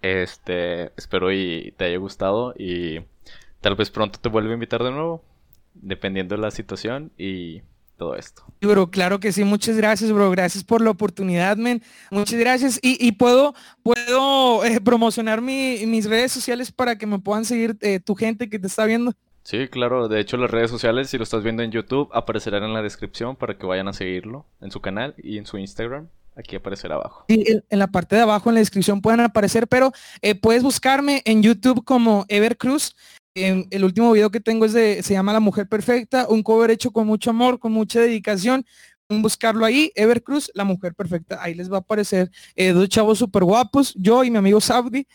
Este, 0.00 0.92
espero 0.96 1.32
y 1.32 1.74
te 1.76 1.86
haya 1.86 1.96
gustado 1.96 2.54
y 2.56 3.00
tal 3.60 3.74
vez 3.74 3.90
pronto 3.90 4.20
te 4.20 4.28
vuelva 4.28 4.50
a 4.50 4.54
invitar 4.54 4.84
de 4.84 4.92
nuevo, 4.92 5.24
dependiendo 5.74 6.36
de 6.36 6.42
la 6.42 6.50
situación 6.52 7.10
y 7.18 7.62
todo 7.96 8.14
esto. 8.14 8.44
bro, 8.60 8.90
claro 8.90 9.20
que 9.20 9.32
sí, 9.32 9.44
muchas 9.44 9.76
gracias, 9.76 10.12
bro, 10.12 10.30
gracias 10.30 10.64
por 10.64 10.82
la 10.82 10.90
oportunidad, 10.90 11.56
men, 11.56 11.82
muchas 12.10 12.38
gracias. 12.38 12.78
Y, 12.82 13.12
puedo, 13.12 13.54
puedo 13.82 14.64
eh, 14.64 14.80
promocionar 14.80 15.40
mis 15.40 16.06
redes 16.06 16.32
sociales 16.32 16.72
para 16.72 16.96
que 16.96 17.06
me 17.06 17.18
puedan 17.18 17.44
seguir 17.44 17.76
eh, 17.80 18.00
tu 18.00 18.14
gente 18.14 18.48
que 18.48 18.58
te 18.58 18.66
está 18.66 18.84
viendo. 18.84 19.12
Sí, 19.42 19.68
claro, 19.68 20.08
de 20.08 20.18
hecho 20.18 20.36
las 20.36 20.50
redes 20.50 20.70
sociales, 20.72 21.08
si 21.08 21.18
lo 21.18 21.22
estás 21.22 21.44
viendo 21.44 21.62
en 21.62 21.70
YouTube, 21.70 22.10
aparecerán 22.12 22.64
en 22.64 22.74
la 22.74 22.82
descripción 22.82 23.36
para 23.36 23.56
que 23.56 23.64
vayan 23.64 23.86
a 23.86 23.92
seguirlo 23.92 24.44
en 24.60 24.72
su 24.72 24.80
canal 24.80 25.14
y 25.18 25.38
en 25.38 25.46
su 25.46 25.56
Instagram. 25.56 26.08
Aquí 26.34 26.56
aparecerá 26.56 26.96
abajo. 26.96 27.24
Sí, 27.28 27.44
en, 27.46 27.78
la 27.78 27.86
parte 27.86 28.16
de 28.16 28.22
abajo 28.22 28.50
en 28.50 28.56
la 28.56 28.60
descripción 28.60 29.00
pueden 29.00 29.20
aparecer, 29.20 29.68
pero 29.68 29.92
eh, 30.20 30.34
puedes 30.34 30.62
buscarme 30.62 31.22
en 31.24 31.42
YouTube 31.42 31.84
como 31.84 32.26
El 33.36 33.84
último 33.84 34.12
video 34.12 34.30
que 34.30 34.40
tengo 34.40 34.64
es 34.64 34.72
de, 34.72 35.02
se 35.02 35.12
llama 35.12 35.30
La 35.30 35.40
Mujer 35.40 35.68
Perfecta, 35.68 36.26
un 36.26 36.42
cover 36.42 36.70
hecho 36.70 36.90
con 36.90 37.06
mucho 37.06 37.28
amor, 37.28 37.58
con 37.58 37.70
mucha 37.70 38.00
dedicación. 38.00 38.64
Buscarlo 39.10 39.66
ahí, 39.66 39.92
Evercruz, 39.94 40.50
La 40.54 40.64
Mujer 40.64 40.94
Perfecta. 40.94 41.38
Ahí 41.42 41.52
les 41.52 41.70
va 41.70 41.76
a 41.76 41.80
aparecer 41.80 42.30
eh, 42.54 42.70
dos 42.70 42.88
chavos 42.88 43.18
súper 43.18 43.44
guapos, 43.44 43.94
yo 43.94 44.24
y 44.24 44.30
mi 44.30 44.38
amigo 44.38 44.58
Saudi. 44.58 45.06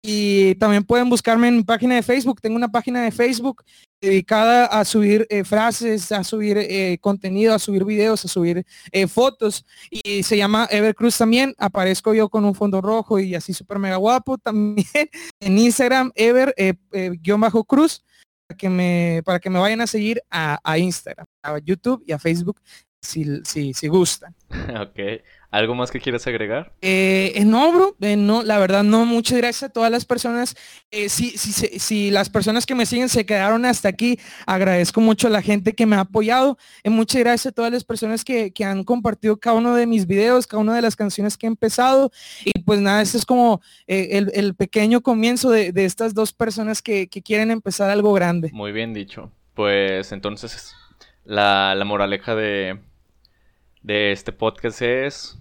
Y 0.00 0.54
también 0.56 0.84
pueden 0.84 1.10
buscarme 1.10 1.48
en 1.48 1.56
mi 1.56 1.64
página 1.64 1.96
de 1.96 2.02
Facebook. 2.02 2.40
Tengo 2.40 2.56
una 2.56 2.68
página 2.68 3.02
de 3.02 3.10
Facebook 3.10 3.64
dedicada 4.00 4.66
a 4.66 4.84
subir 4.84 5.26
eh, 5.28 5.42
frases, 5.42 6.12
a 6.12 6.22
subir 6.22 6.56
eh, 6.56 6.98
contenido, 7.00 7.52
a 7.52 7.58
subir 7.58 7.84
videos, 7.84 8.24
a 8.24 8.28
subir 8.28 8.64
eh, 8.92 9.08
fotos. 9.08 9.66
Y 9.90 10.22
se 10.22 10.36
llama 10.36 10.68
Evercruz 10.70 11.18
también. 11.18 11.52
Aparezco 11.58 12.14
yo 12.14 12.28
con 12.28 12.44
un 12.44 12.54
fondo 12.54 12.80
rojo 12.80 13.18
y 13.18 13.34
así 13.34 13.52
súper 13.52 13.78
mega 13.78 13.96
guapo. 13.96 14.38
También 14.48 15.10
en 15.40 15.58
Instagram, 15.58 16.12
Ever, 16.14 16.54
guion 17.20 17.40
bajo 17.40 17.64
cruz, 17.64 18.04
para 18.46 18.56
que, 18.56 18.70
me, 18.70 19.22
para 19.24 19.40
que 19.40 19.50
me 19.50 19.58
vayan 19.58 19.80
a 19.80 19.86
seguir 19.86 20.22
a, 20.30 20.78
Instagram, 20.78 21.26
a 21.42 21.58
YouTube 21.58 22.02
y 22.06 22.12
a 22.12 22.18
Facebook 22.18 22.60
si, 23.00 23.24
si, 23.44 23.74
si 23.74 23.88
gustan. 23.88 24.34
ok. 24.80 25.22
¿Algo 25.50 25.74
más 25.74 25.90
que 25.90 25.98
quieras 25.98 26.26
agregar? 26.26 26.74
Eh, 26.82 27.32
eh 27.34 27.44
no, 27.46 27.72
bro, 27.72 27.96
eh, 28.02 28.16
no, 28.16 28.42
la 28.42 28.58
verdad 28.58 28.82
no, 28.82 29.06
muchas 29.06 29.38
gracias 29.38 29.70
a 29.70 29.72
todas 29.72 29.90
las 29.90 30.04
personas. 30.04 30.54
Eh, 30.90 31.08
si, 31.08 31.30
si, 31.30 31.52
si, 31.78 32.10
las 32.10 32.28
personas 32.28 32.66
que 32.66 32.74
me 32.74 32.84
siguen 32.84 33.08
se 33.08 33.24
quedaron 33.24 33.64
hasta 33.64 33.88
aquí, 33.88 34.18
agradezco 34.46 35.00
mucho 35.00 35.28
a 35.28 35.30
la 35.30 35.40
gente 35.40 35.72
que 35.72 35.86
me 35.86 35.96
ha 35.96 36.00
apoyado. 36.00 36.58
muchas 36.84 37.20
gracias 37.20 37.52
a 37.52 37.54
todas 37.54 37.72
las 37.72 37.82
personas 37.82 38.24
que, 38.24 38.52
han 38.62 38.84
compartido 38.84 39.38
cada 39.38 39.56
uno 39.56 39.74
de 39.74 39.86
mis 39.86 40.06
videos, 40.06 40.46
cada 40.46 40.60
una 40.60 40.74
de 40.74 40.82
las 40.82 40.96
canciones 40.96 41.38
que 41.38 41.46
he 41.46 41.48
empezado. 41.48 42.10
Y 42.44 42.58
pues 42.60 42.80
nada, 42.80 43.00
este 43.00 43.16
es 43.16 43.24
como 43.24 43.62
el, 43.86 44.54
pequeño 44.54 45.00
comienzo 45.00 45.50
de, 45.50 45.72
estas 45.76 46.12
dos 46.12 46.34
personas 46.34 46.82
que, 46.82 47.08
quieren 47.08 47.50
empezar 47.50 47.88
algo 47.88 48.12
grande. 48.12 48.50
Muy 48.52 48.72
bien 48.72 48.92
dicho. 48.92 49.32
Pues 49.54 50.12
entonces 50.12 50.74
la, 51.24 51.74
la 51.74 51.84
moraleja 51.84 52.34
de, 52.34 52.78
de 53.88 54.12
este 54.12 54.32
podcast 54.32 54.82
es 54.82 55.38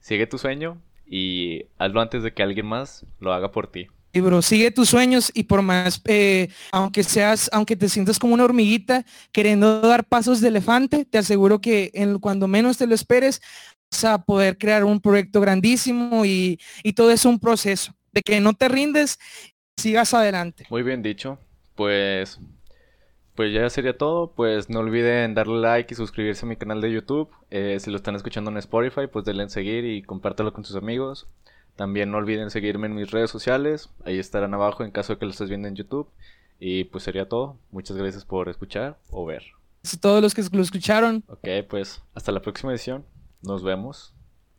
sigue 0.00 0.26
tu 0.26 0.36
sueño 0.36 0.82
y 1.06 1.66
hazlo 1.78 2.00
antes 2.00 2.24
de 2.24 2.34
que 2.34 2.42
alguien 2.42 2.66
más 2.66 3.06
lo 3.20 3.32
haga 3.32 3.52
por 3.52 3.70
ti. 3.70 3.86
Y 4.12 4.18
bro, 4.18 4.42
sigue 4.42 4.72
tus 4.72 4.88
sueños 4.88 5.30
y 5.32 5.44
por 5.44 5.62
más, 5.62 6.02
eh, 6.06 6.48
aunque 6.72 7.04
seas, 7.04 7.48
aunque 7.52 7.76
te 7.76 7.88
sientas 7.88 8.18
como 8.18 8.34
una 8.34 8.42
hormiguita 8.42 9.04
queriendo 9.30 9.80
dar 9.80 10.04
pasos 10.04 10.40
de 10.40 10.48
elefante, 10.48 11.04
te 11.04 11.18
aseguro 11.18 11.60
que 11.60 11.92
en, 11.94 12.18
cuando 12.18 12.48
menos 12.48 12.78
te 12.78 12.86
lo 12.88 12.96
esperes, 12.96 13.40
vas 13.92 14.04
a 14.04 14.18
poder 14.24 14.58
crear 14.58 14.82
un 14.82 15.00
proyecto 15.00 15.40
grandísimo 15.40 16.24
y, 16.24 16.58
y 16.82 16.94
todo 16.94 17.12
es 17.12 17.24
un 17.24 17.38
proceso 17.38 17.94
de 18.10 18.22
que 18.22 18.40
no 18.40 18.54
te 18.54 18.68
rindes, 18.68 19.20
sigas 19.76 20.14
adelante. 20.14 20.66
Muy 20.68 20.82
bien 20.82 21.00
dicho. 21.00 21.38
Pues 21.76 22.40
pues 23.38 23.54
ya 23.54 23.70
sería 23.70 23.96
todo. 23.96 24.32
Pues 24.32 24.68
no 24.68 24.80
olviden 24.80 25.32
darle 25.32 25.60
like 25.60 25.94
y 25.94 25.96
suscribirse 25.96 26.44
a 26.44 26.48
mi 26.48 26.56
canal 26.56 26.80
de 26.80 26.90
YouTube. 26.90 27.30
Eh, 27.52 27.78
si 27.78 27.88
lo 27.88 27.96
están 27.96 28.16
escuchando 28.16 28.50
en 28.50 28.56
Spotify, 28.56 29.06
pues 29.06 29.24
denle 29.24 29.44
en 29.44 29.50
seguir 29.50 29.84
y 29.84 30.02
compártelo 30.02 30.52
con 30.52 30.64
sus 30.64 30.74
amigos. 30.74 31.28
También 31.76 32.10
no 32.10 32.18
olviden 32.18 32.50
seguirme 32.50 32.88
en 32.88 32.96
mis 32.96 33.12
redes 33.12 33.30
sociales. 33.30 33.90
Ahí 34.04 34.18
estarán 34.18 34.54
abajo 34.54 34.82
en 34.82 34.90
caso 34.90 35.12
de 35.12 35.20
que 35.20 35.24
lo 35.24 35.30
estés 35.30 35.48
viendo 35.48 35.68
en 35.68 35.76
YouTube. 35.76 36.08
Y 36.58 36.82
pues 36.82 37.04
sería 37.04 37.28
todo. 37.28 37.56
Muchas 37.70 37.96
gracias 37.96 38.24
por 38.24 38.48
escuchar 38.48 38.98
o 39.08 39.24
ver. 39.24 39.44
A 39.84 40.00
todos 40.00 40.20
los 40.20 40.34
que 40.34 40.42
lo 40.50 40.60
escucharon. 40.60 41.22
Ok, 41.28 41.46
pues 41.70 42.02
hasta 42.16 42.32
la 42.32 42.42
próxima 42.42 42.72
edición. 42.72 43.04
Nos 43.40 43.62
vemos. 43.62 44.17